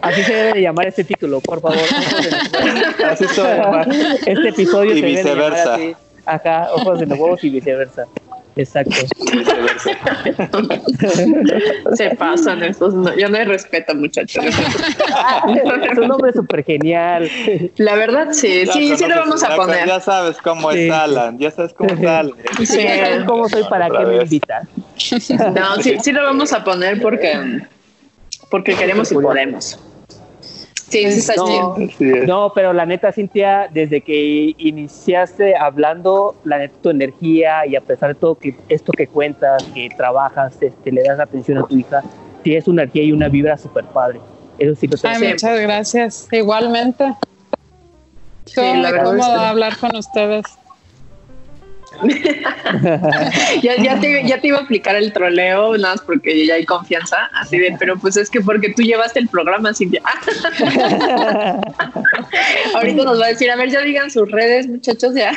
Así 0.02 0.24
se 0.24 0.34
debe 0.34 0.54
de 0.54 0.62
llamar 0.62 0.88
este 0.88 1.04
título, 1.04 1.40
por 1.42 1.62
favor. 1.62 1.78
Así 3.10 3.26
se 3.28 3.42
va 3.42 3.50
a 3.54 3.58
llamar. 3.58 3.88
Este 4.26 4.50
episodio 4.50 4.94
Y 4.96 5.00
se 5.00 5.06
debe 5.06 5.18
de 5.18 5.24
llamar 5.24 5.52
viceversa. 5.52 5.74
así. 5.76 5.96
Acá, 6.26 6.68
ojos 6.74 7.00
de 7.00 7.06
los 7.08 7.18
huevos 7.18 7.44
y 7.44 7.50
viceversa. 7.50 8.06
Exacto. 8.56 8.96
Viceversa. 9.32 9.90
se 11.96 12.10
pasan 12.16 12.64
estos, 12.64 12.94
no, 12.94 13.16
ya 13.16 13.30
no 13.30 13.38
hay 13.38 13.46
respeto, 13.46 13.96
muchachos. 13.96 14.44
es 14.46 15.98
un 15.98 16.08
nombre 16.08 16.34
súper 16.34 16.64
genial. 16.66 17.30
La 17.78 17.96
verdad, 17.96 18.30
sí, 18.32 18.66
sí, 18.68 18.96
sí 18.98 19.06
lo 19.08 19.16
vamos 19.16 19.44
a 19.44 19.56
poner. 19.56 19.88
Ya 19.88 20.00
sabes 20.00 20.38
cómo 20.38 20.72
Sí. 20.72 20.80
es 20.88 20.92
Alan, 20.92 21.38
ya 21.40 21.52
sabes 21.52 21.74
cómo 21.74 21.94
es 21.94 22.06
Alan. 22.06 22.34
Sí. 22.58 22.66
¿Saben 22.66 23.26
cómo 23.26 23.48
soy? 23.50 23.64
¿Para 23.70 23.90
qué 23.90 24.00
me 24.00 24.06
vez. 24.06 24.24
invitan? 24.24 24.68
No, 25.56 25.82
sí, 25.82 25.96
sí 26.04 26.12
lo 26.12 26.24
vamos 26.24 26.52
a 26.54 26.64
poner 26.64 27.02
porque, 27.02 27.62
porque 28.50 28.76
queremos 28.76 29.12
y 29.12 29.16
podemos. 29.16 29.80
Sí, 30.90 31.06
No. 31.38 31.76
No, 32.26 32.52
pero 32.56 32.74
la 32.74 32.84
neta, 32.86 33.12
Cintia, 33.12 33.70
desde 33.72 34.02
que 34.02 34.56
iniciaste 34.58 35.56
hablando, 35.56 36.36
la 36.44 36.58
neta, 36.58 36.74
tu 36.82 36.90
energía 36.90 37.66
y 37.68 37.76
a 37.76 37.82
pesar 37.82 38.10
de 38.10 38.16
todo 38.16 38.34
que 38.36 38.56
esto 38.70 38.92
que 38.92 39.06
cuentas, 39.06 39.64
que 39.76 39.90
trabajas, 39.96 40.58
este, 40.60 40.92
le 40.92 41.04
das 41.04 41.20
atención 41.20 41.60
a 41.60 41.64
tu 41.68 41.78
hija, 41.78 42.02
tienes 42.42 42.68
una 42.68 42.84
energía 42.84 43.04
y 43.04 43.12
una 43.12 43.28
vibra 43.30 43.56
súper 43.58 43.86
padre. 43.86 44.20
Eso 44.58 44.74
sí 44.76 44.88
lo. 44.88 44.98
Ay, 45.04 45.30
muchas 45.30 45.60
gracias. 45.62 46.28
Igualmente. 46.32 47.14
Sí, 48.46 48.60
la 48.62 48.90
verdad 48.92 49.04
cómodo 49.12 49.20
es 49.36 49.40
que- 49.40 49.46
hablar 49.46 49.78
con 49.78 49.96
ustedes. 49.96 50.46
Ya, 53.64 53.76
ya, 53.82 54.00
te, 54.00 54.28
ya 54.28 54.40
te 54.40 54.48
iba 54.48 54.60
a 54.60 54.62
aplicar 54.62 54.96
el 54.96 55.12
troleo, 55.12 55.76
nada 55.78 55.96
más 55.96 56.04
porque 56.06 56.46
ya 56.46 56.54
hay 56.56 56.66
confianza, 56.66 57.18
así 57.34 57.58
de, 57.58 57.76
pero 57.80 57.98
pues 57.98 58.16
es 58.18 58.30
que 58.30 58.42
porque 58.42 58.70
tú 58.74 58.84
llevaste 58.84 59.20
el 59.20 59.28
programa, 59.28 59.74
Cintia. 59.74 60.02
Ahorita 62.76 63.04
nos 63.04 63.20
va 63.20 63.26
a 63.26 63.30
decir, 63.30 63.50
a 63.52 63.56
ver, 63.56 63.70
ya 63.70 63.82
digan 63.82 64.10
sus 64.12 64.30
redes, 64.30 64.68
muchachos, 64.68 65.14
ya. 65.16 65.32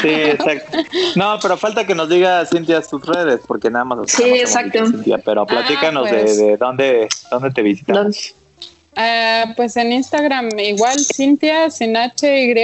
Sí, 0.00 0.08
exacto. 0.08 0.78
No, 1.16 1.38
pero 1.42 1.56
falta 1.56 1.86
que 1.86 1.94
nos 1.94 2.08
diga 2.08 2.44
Cintia 2.46 2.82
sus 2.82 3.04
redes, 3.04 3.40
porque 3.46 3.70
nada 3.70 3.84
más. 3.84 3.98
nos 3.98 4.10
Sí, 4.10 4.22
conocemos 4.22 4.50
exacto. 4.50 4.86
Cintia, 4.86 5.18
pero 5.18 5.46
platícanos 5.46 6.06
Ah, 6.06 6.10
pues. 6.10 6.36
de, 6.38 6.44
de 6.46 6.56
dónde, 6.56 7.08
dónde 7.30 7.50
te 7.50 7.62
visitamos. 7.62 8.34
Eh, 8.96 9.44
pues 9.56 9.76
en 9.76 9.92
Instagram 9.92 10.48
igual, 10.58 10.98
Cintia, 10.98 11.70
sin 11.70 11.96
H, 11.96 12.42
Y, 12.44 12.54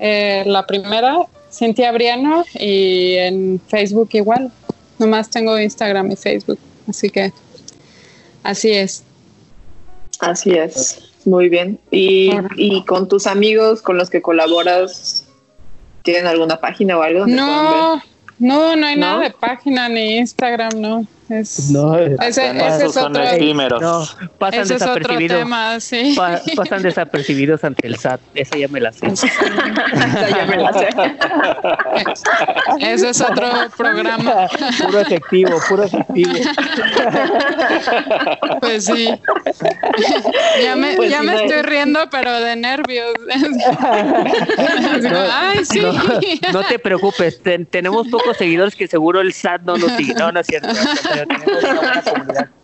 eh, 0.00 0.42
la 0.46 0.66
primera, 0.66 1.18
Cintia 1.52 1.92
Briano, 1.92 2.44
y 2.54 3.14
en 3.16 3.60
Facebook 3.68 4.08
igual. 4.12 4.50
Nomás 4.98 5.30
tengo 5.30 5.58
Instagram 5.58 6.10
y 6.10 6.16
Facebook, 6.16 6.58
así 6.88 7.08
que 7.10 7.32
así 8.42 8.72
es. 8.72 9.04
Así 10.18 10.50
es, 10.50 11.10
muy 11.24 11.48
bien. 11.48 11.78
Y, 11.90 12.30
y 12.56 12.84
con 12.84 13.08
tus 13.08 13.26
amigos 13.26 13.80
con 13.80 13.96
los 13.96 14.10
que 14.10 14.20
colaboras, 14.20 15.26
¿tienen 16.02 16.26
alguna 16.26 16.56
página 16.56 16.98
o 16.98 17.02
algo? 17.02 17.26
No, 17.26 18.02
no, 18.38 18.76
no 18.76 18.86
hay 18.86 18.96
¿No? 18.96 19.00
nada 19.00 19.22
de 19.22 19.30
página 19.30 19.88
ni 19.88 20.16
Instagram, 20.18 20.80
no. 20.80 21.06
Es, 21.30 21.70
No, 21.70 21.96
ese, 21.96 22.26
ese 22.28 22.50
esos 22.66 22.82
es 22.82 22.92
son 22.94 23.12
otro, 23.16 23.22
efímeros. 23.22 23.80
no, 23.80 24.04
pasan 24.38 24.60
ese 24.62 24.74
es 24.74 24.82
otro 24.82 24.94
desapercibidos. 24.96 25.38
tema, 25.38 25.80
sí. 25.80 26.14
pa- 26.16 26.40
pasan 26.56 26.82
desapercibidos 26.82 27.62
ante 27.64 27.86
el 27.86 27.96
SAT. 27.96 28.20
Esa 28.34 28.56
ya 28.58 28.66
me 28.68 28.80
la 28.80 28.92
sé. 28.92 29.06
Esa 29.06 30.28
ya 30.28 30.44
me 30.46 30.56
la 30.56 30.72
sé. 30.72 30.88
Ese 32.80 33.10
es 33.10 33.20
otro 33.20 33.46
programa. 33.76 34.48
puro 34.84 35.00
efectivo, 35.00 35.56
puro 35.68 35.84
efectivo. 35.84 36.32
Pues 38.60 38.84
sí. 38.86 39.08
ya 40.62 40.76
me, 40.76 40.94
Pues 40.96 41.10
ya 41.10 41.20
sí, 41.20 41.26
me 41.26 41.32
no 41.32 41.38
estoy 41.38 41.62
riendo, 41.62 42.00
pero 42.10 42.40
de 42.40 42.56
nervios. 42.56 43.12
Como, 45.02 45.16
Ay, 45.32 45.64
sí. 45.64 45.80
No, 45.80 45.92
no 46.52 46.62
te 46.64 46.78
preocupes, 46.78 47.40
ten- 47.42 47.66
tenemos 47.66 48.08
pocos 48.08 48.36
seguidores 48.36 48.74
que 48.74 48.86
seguro 48.88 49.20
el 49.20 49.32
SAT 49.32 49.62
no 49.62 49.76
nos 49.76 49.92
sigue. 49.92 50.14
No, 50.14 50.32
no 50.32 50.40
es 50.40 50.46
cierto. 50.48 50.68
Pero 51.26 51.40
tenemos 51.44 51.64
una 51.64 51.80
buena 51.80 52.02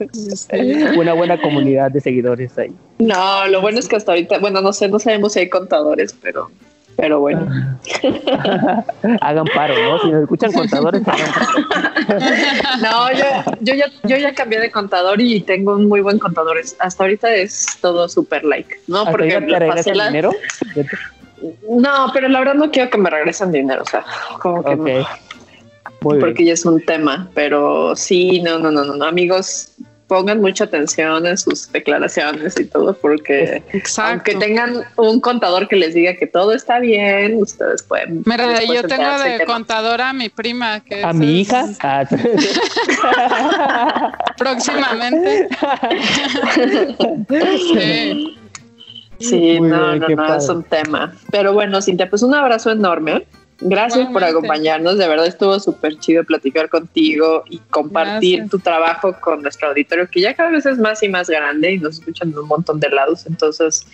comunidad. 0.50 0.96
Una 0.98 1.12
buena 1.14 1.40
comunidad 1.40 1.90
de 1.90 2.00
seguidores 2.00 2.56
ahí. 2.58 2.72
No, 2.98 3.46
lo 3.48 3.60
bueno 3.60 3.78
es 3.78 3.88
que 3.88 3.96
hasta 3.96 4.12
ahorita, 4.12 4.38
bueno, 4.38 4.60
no 4.60 4.72
sé, 4.72 4.88
no 4.88 4.98
sabemos 4.98 5.32
si 5.34 5.40
hay 5.40 5.48
contadores, 5.48 6.14
pero, 6.22 6.50
pero 6.96 7.20
bueno. 7.20 7.46
Hagan 9.20 9.46
paro, 9.54 9.74
¿no? 9.82 9.98
Si 10.00 10.10
nos 10.10 10.22
escuchan 10.22 10.52
contadores, 10.52 11.02
hagan 11.06 11.32
paro. 11.32 11.66
No, 12.80 13.10
yo, 13.12 13.24
yo, 13.60 13.74
ya, 13.74 13.86
yo 14.04 14.16
ya 14.16 14.34
cambié 14.34 14.60
de 14.60 14.70
contador 14.70 15.20
y 15.20 15.40
tengo 15.40 15.74
un 15.74 15.88
muy 15.88 16.00
buen 16.00 16.18
contador. 16.18 16.58
Hasta 16.78 17.02
ahorita 17.04 17.34
es 17.34 17.78
todo 17.80 18.08
super 18.08 18.44
like, 18.44 18.76
¿no? 18.86 18.98
¿Hasta 19.00 19.10
Porque 19.10 19.28
te 19.40 19.58
regresan 19.58 19.96
la- 19.96 20.06
dinero? 20.08 20.30
No, 21.68 22.10
pero 22.14 22.28
la 22.28 22.38
verdad 22.38 22.54
no 22.54 22.70
quiero 22.70 22.88
que 22.90 22.98
me 22.98 23.10
regresen 23.10 23.52
dinero, 23.52 23.82
o 23.82 23.86
sea, 23.86 24.04
como 24.40 24.64
que 24.64 24.74
no. 24.76 25.06
Muy 26.12 26.20
porque 26.20 26.42
bien. 26.42 26.46
ya 26.48 26.52
es 26.54 26.64
un 26.64 26.80
tema, 26.84 27.28
pero 27.34 27.94
sí, 27.96 28.40
no, 28.40 28.58
no, 28.58 28.70
no, 28.70 28.84
no, 28.84 28.94
no, 28.96 29.04
amigos, 29.04 29.72
pongan 30.06 30.40
mucha 30.40 30.64
atención 30.64 31.26
en 31.26 31.36
sus 31.36 31.70
declaraciones 31.72 32.58
y 32.60 32.64
todo, 32.66 32.96
porque 32.96 33.64
Exacto. 33.72 34.12
aunque 34.12 34.34
tengan 34.36 34.84
un 34.96 35.20
contador 35.20 35.66
que 35.66 35.74
les 35.74 35.94
diga 35.94 36.14
que 36.14 36.28
todo 36.28 36.52
está 36.52 36.78
bien, 36.78 37.42
ustedes 37.42 37.82
pueden. 37.82 38.22
Mira, 38.24 38.62
yo 38.62 38.84
tengo 38.84 39.18
de 39.18 39.44
contadora 39.44 40.10
a 40.10 40.12
mi 40.12 40.28
prima, 40.28 40.78
que 40.80 41.02
¿A 41.04 41.10
es- 41.10 41.16
mi 41.16 41.40
hija? 41.40 41.66
Ah, 41.80 42.04
próximamente. 44.38 45.48
Sí. 47.74 48.36
Sí, 49.18 49.58
no, 49.60 49.96
no, 49.96 50.08
no, 50.08 50.34
es 50.36 50.48
un 50.50 50.62
tema. 50.62 51.14
Pero 51.30 51.54
bueno, 51.54 51.80
Cintia, 51.80 52.10
pues 52.10 52.22
un 52.22 52.34
abrazo 52.34 52.70
enorme. 52.70 53.26
Gracias 53.60 54.06
por 54.08 54.22
acompañarnos, 54.22 54.98
de 54.98 55.08
verdad 55.08 55.26
estuvo 55.26 55.58
súper 55.58 55.98
chido 55.98 56.24
platicar 56.24 56.68
contigo 56.68 57.42
y 57.48 57.58
compartir 57.70 58.50
tu 58.50 58.58
trabajo 58.58 59.16
con 59.18 59.40
nuestro 59.40 59.68
auditorio, 59.68 60.06
que 60.10 60.20
ya 60.20 60.34
cada 60.34 60.50
vez 60.50 60.66
es 60.66 60.76
más 60.76 61.02
y 61.02 61.08
más 61.08 61.30
grande 61.30 61.72
y 61.72 61.78
nos 61.78 61.98
escuchan 61.98 62.30
en 62.30 62.38
un 62.38 62.48
montón 62.48 62.80
de 62.80 62.90
lados. 62.90 63.24
Entonces, 63.26 63.86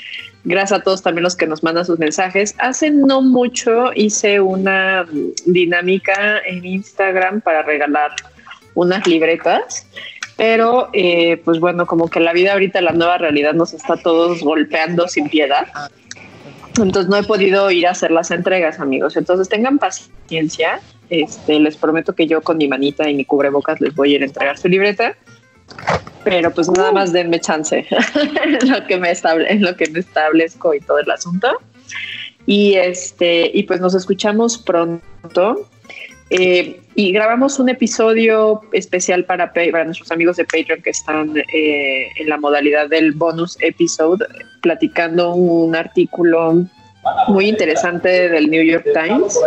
gracias 0.43 0.81
a 0.81 0.83
todos 0.83 1.03
también 1.03 1.23
los 1.23 1.37
que 1.37 1.47
nos 1.47 1.63
mandan 1.63 1.85
sus 1.85 1.99
mensajes. 1.99 2.57
Hace 2.59 2.91
no 2.91 3.23
mucho 3.23 3.93
hice 3.95 4.41
una 4.41 5.07
dinámica 5.47 6.41
en 6.45 6.65
Instagram 6.65 7.41
para 7.41 7.63
regalar 7.63 8.11
unas 8.75 9.07
libretas. 9.07 9.87
Pero, 10.37 10.89
eh, 10.93 11.41
pues 11.45 11.61
bueno, 11.61 11.87
como 11.87 12.09
que 12.09 12.19
la 12.19 12.33
vida 12.33 12.55
ahorita, 12.55 12.81
la 12.81 12.93
nueva 12.93 13.19
realidad 13.19 13.53
nos 13.53 13.75
está 13.75 13.97
todos 13.97 14.41
golpeando 14.41 15.07
sin 15.07 15.29
piedad. 15.29 15.69
Entonces 16.79 17.09
no 17.09 17.17
he 17.17 17.23
podido 17.23 17.71
ir 17.71 17.87
a 17.87 17.91
hacer 17.91 18.11
las 18.11 18.31
entregas, 18.31 18.81
amigos. 18.81 19.17
Entonces 19.17 19.49
tengan 19.49 19.79
paciencia. 19.79 20.81
Este, 21.11 21.61
les 21.61 21.77
prometo 21.77 22.15
que 22.15 22.27
yo 22.27 22.41
con 22.41 22.57
mi 22.57 22.69
manita 22.69 23.09
y 23.09 23.15
mi 23.15 23.25
cubrebocas 23.25 23.81
les 23.81 23.95
voy 23.95 24.13
a 24.13 24.17
ir 24.17 24.23
a 24.23 24.27
entregar 24.27 24.59
su 24.59 24.69
libreta. 24.69 25.15
Pero 26.25 26.51
pues 26.53 26.71
nada 26.71 26.91
uh. 26.91 26.95
más 26.95 27.13
denme 27.13 27.41
chance 27.41 27.87
en 28.45 28.71
lo 28.71 28.87
que 28.87 28.97
me 28.97 29.11
estable, 29.11 29.51
en 29.51 29.63
lo 29.63 29.77
que 29.77 29.91
me 29.91 30.01
establezco 30.01 30.75
y 30.75 30.81
todo 30.81 30.99
el 30.99 31.11
asunto. 31.11 31.59
Y 32.47 32.75
este, 32.75 33.51
y 33.53 33.65
pues 33.65 33.81
nos 33.81 33.95
escuchamos 33.95 34.59
pronto. 34.59 35.69
Eh, 36.31 36.82
y 36.95 37.13
grabamos 37.13 37.59
un 37.59 37.69
episodio 37.69 38.63
especial 38.73 39.25
para, 39.25 39.53
para 39.53 39.85
nuestros 39.85 40.11
amigos 40.11 40.37
de 40.37 40.45
Patreon 40.45 40.83
que 40.83 40.91
están 40.91 41.37
eh, 41.37 42.11
en 42.17 42.29
la 42.29 42.37
modalidad 42.37 42.89
del 42.89 43.13
bonus 43.13 43.57
episode, 43.61 44.25
platicando 44.61 45.35
un 45.35 45.75
artículo 45.75 46.67
muy 47.29 47.49
interesante 47.49 48.29
del 48.29 48.51
New 48.51 48.63
York 48.63 48.87
Times. 48.93 49.39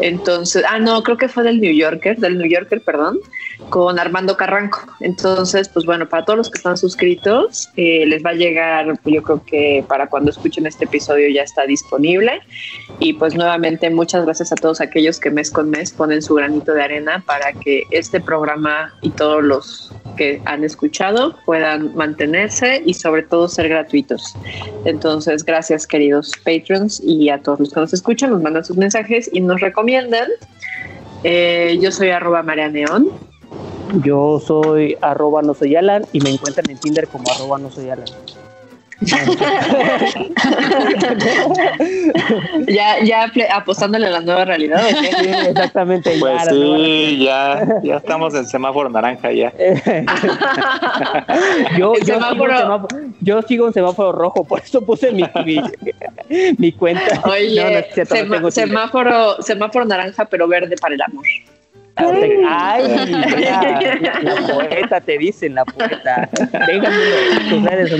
Entonces, 0.00 0.64
ah, 0.68 0.78
no, 0.78 1.02
creo 1.02 1.16
que 1.16 1.28
fue 1.28 1.44
del 1.44 1.60
New 1.60 1.72
Yorker, 1.72 2.16
del 2.16 2.38
New 2.38 2.48
Yorker, 2.48 2.82
perdón, 2.82 3.18
con 3.70 3.98
Armando 3.98 4.36
Carranco. 4.36 4.80
Entonces, 5.00 5.68
pues 5.68 5.86
bueno, 5.86 6.08
para 6.08 6.24
todos 6.24 6.36
los 6.36 6.50
que 6.50 6.58
están 6.58 6.76
suscritos, 6.76 7.70
eh, 7.76 8.04
les 8.06 8.24
va 8.24 8.30
a 8.30 8.34
llegar, 8.34 8.86
yo 9.04 9.22
creo 9.22 9.44
que 9.44 9.84
para 9.88 10.08
cuando 10.08 10.30
escuchen 10.30 10.66
este 10.66 10.84
episodio 10.84 11.28
ya 11.28 11.42
está 11.42 11.64
disponible. 11.66 12.40
Y 12.98 13.14
pues 13.14 13.34
nuevamente, 13.34 13.90
muchas 13.90 14.24
gracias 14.24 14.52
a 14.52 14.56
todos 14.56 14.80
aquellos 14.80 15.18
que 15.18 15.30
mes 15.30 15.50
con 15.50 15.70
mes 15.70 15.92
ponen 15.92 16.22
su 16.22 16.34
granito 16.34 16.72
de 16.72 16.82
arena 16.82 17.22
para 17.26 17.52
que 17.52 17.84
este 17.90 18.20
programa 18.20 18.92
y 19.02 19.10
todos 19.10 19.42
los 19.42 19.92
que 20.16 20.42
han 20.44 20.64
escuchado 20.64 21.34
puedan 21.44 21.94
mantenerse 21.94 22.82
y 22.84 22.94
sobre 22.94 23.22
todo 23.22 23.48
ser 23.48 23.68
gratuitos. 23.68 24.34
Entonces, 24.84 25.44
gracias 25.44 25.86
queridos 25.86 26.32
patrons 26.44 27.00
y 27.04 27.30
a 27.30 27.38
todos 27.38 27.60
los 27.60 27.72
que 27.72 27.80
nos 27.80 27.92
escuchan, 27.92 28.30
nos 28.30 28.42
mandan 28.42 28.64
sus 28.64 28.76
mensajes 28.76 29.30
y 29.32 29.40
nos 29.40 29.60
recomiendan. 29.60 30.28
Eh, 31.24 31.78
yo 31.80 31.92
soy 31.92 32.10
arroba 32.10 32.42
María 32.42 32.68
Neón. 32.68 33.10
Yo 34.04 34.40
soy 34.40 34.96
arroba 35.00 35.42
no 35.42 35.54
soy 35.54 35.76
Alan 35.76 36.04
y 36.12 36.20
me 36.20 36.30
encuentran 36.30 36.68
en 36.70 36.78
Tinder 36.78 37.08
como 37.08 37.30
arroba 37.30 37.58
no 37.58 37.70
soy 37.70 37.90
Alan. 37.90 38.06
ya, 42.68 43.02
ya 43.02 43.32
apostándole 43.52 44.06
a 44.06 44.10
la 44.10 44.20
nueva 44.20 44.44
realidad. 44.44 44.80
exactamente. 45.48 46.14
Pues 46.20 46.40
sí, 46.48 47.24
ya, 47.24 47.66
ya 47.82 47.96
estamos 47.96 48.32
en 48.34 48.46
semáforo 48.46 48.88
naranja 48.90 49.32
ya. 49.32 49.52
yo, 51.78 51.94
yo, 51.98 52.04
semáforo... 52.04 52.56
Sigo 52.56 52.86
yo, 53.20 53.42
sigo 53.42 53.66
en 53.66 53.72
semáforo 53.72 54.12
rojo, 54.12 54.44
por 54.44 54.60
eso 54.60 54.82
puse 54.82 55.10
mi, 55.10 55.24
mi, 56.58 56.70
cuenta. 56.72 57.20
Oye, 57.24 57.88
semáforo, 58.50 59.42
semáforo 59.42 59.84
naranja, 59.84 60.26
pero 60.26 60.46
verde 60.46 60.76
para 60.80 60.94
el 60.94 61.02
amor. 61.02 61.24
Ay, 61.96 63.10
la, 64.22 64.36
poeta 64.50 65.00
te 65.00 65.18
dicen, 65.18 65.54
la 65.54 65.64
poeta. 65.64 66.28
Venga, 66.66 66.90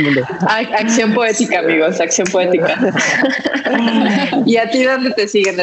mundo, 0.03 0.23
Acción 0.49 1.13
poética, 1.13 1.59
amigos, 1.59 2.01
acción 2.01 2.27
poética. 2.29 2.75
¿Y 4.47 4.57
a 4.57 4.71
ti 4.71 4.85
dónde 4.85 5.11
te 5.11 5.29
siguen? 5.29 5.57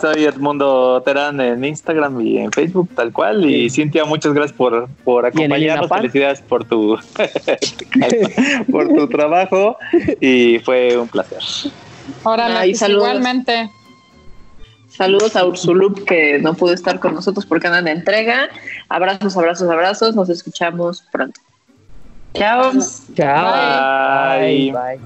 soy 0.00 0.24
Edmundo 0.24 1.00
Terán 1.04 1.40
en 1.40 1.64
Instagram 1.64 2.20
y 2.20 2.38
en 2.38 2.50
Facebook, 2.52 2.88
tal 2.94 3.12
cual. 3.12 3.48
Y 3.48 3.70
Cintia, 3.70 4.04
muchas 4.04 4.32
gracias 4.32 4.56
por, 4.56 4.88
por 5.04 5.24
acompañarnos. 5.24 5.88
Felicidades 5.88 6.40
por 6.42 6.64
tu, 6.64 6.98
por 8.72 8.88
tu 8.88 9.08
trabajo 9.08 9.78
y 10.20 10.58
fue 10.60 10.96
un 10.96 11.08
placer. 11.08 11.38
Ahora, 12.24 12.66
igualmente. 12.66 13.70
Saludos 14.98 15.36
a 15.36 15.46
Ursulup 15.46 16.04
que 16.06 16.40
no 16.40 16.54
pudo 16.54 16.72
estar 16.72 16.98
con 16.98 17.14
nosotros 17.14 17.46
porque 17.46 17.68
anda 17.68 17.78
en 17.78 17.86
entrega. 17.86 18.48
Abrazos, 18.88 19.36
abrazos, 19.36 19.70
abrazos. 19.70 20.16
Nos 20.16 20.28
escuchamos 20.28 21.04
pronto. 21.12 21.40
Chao. 22.34 22.72
Chao. 23.14 24.40
Bye. 24.40 24.72
Bye. 24.72 24.98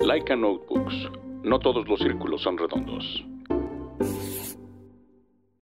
Laika 0.00 0.36
Notebooks. 0.36 1.09
No 1.44 1.58
todos 1.58 1.88
los 1.88 1.98
círculos 1.98 2.42
son 2.42 2.58
redondos. 2.58 3.24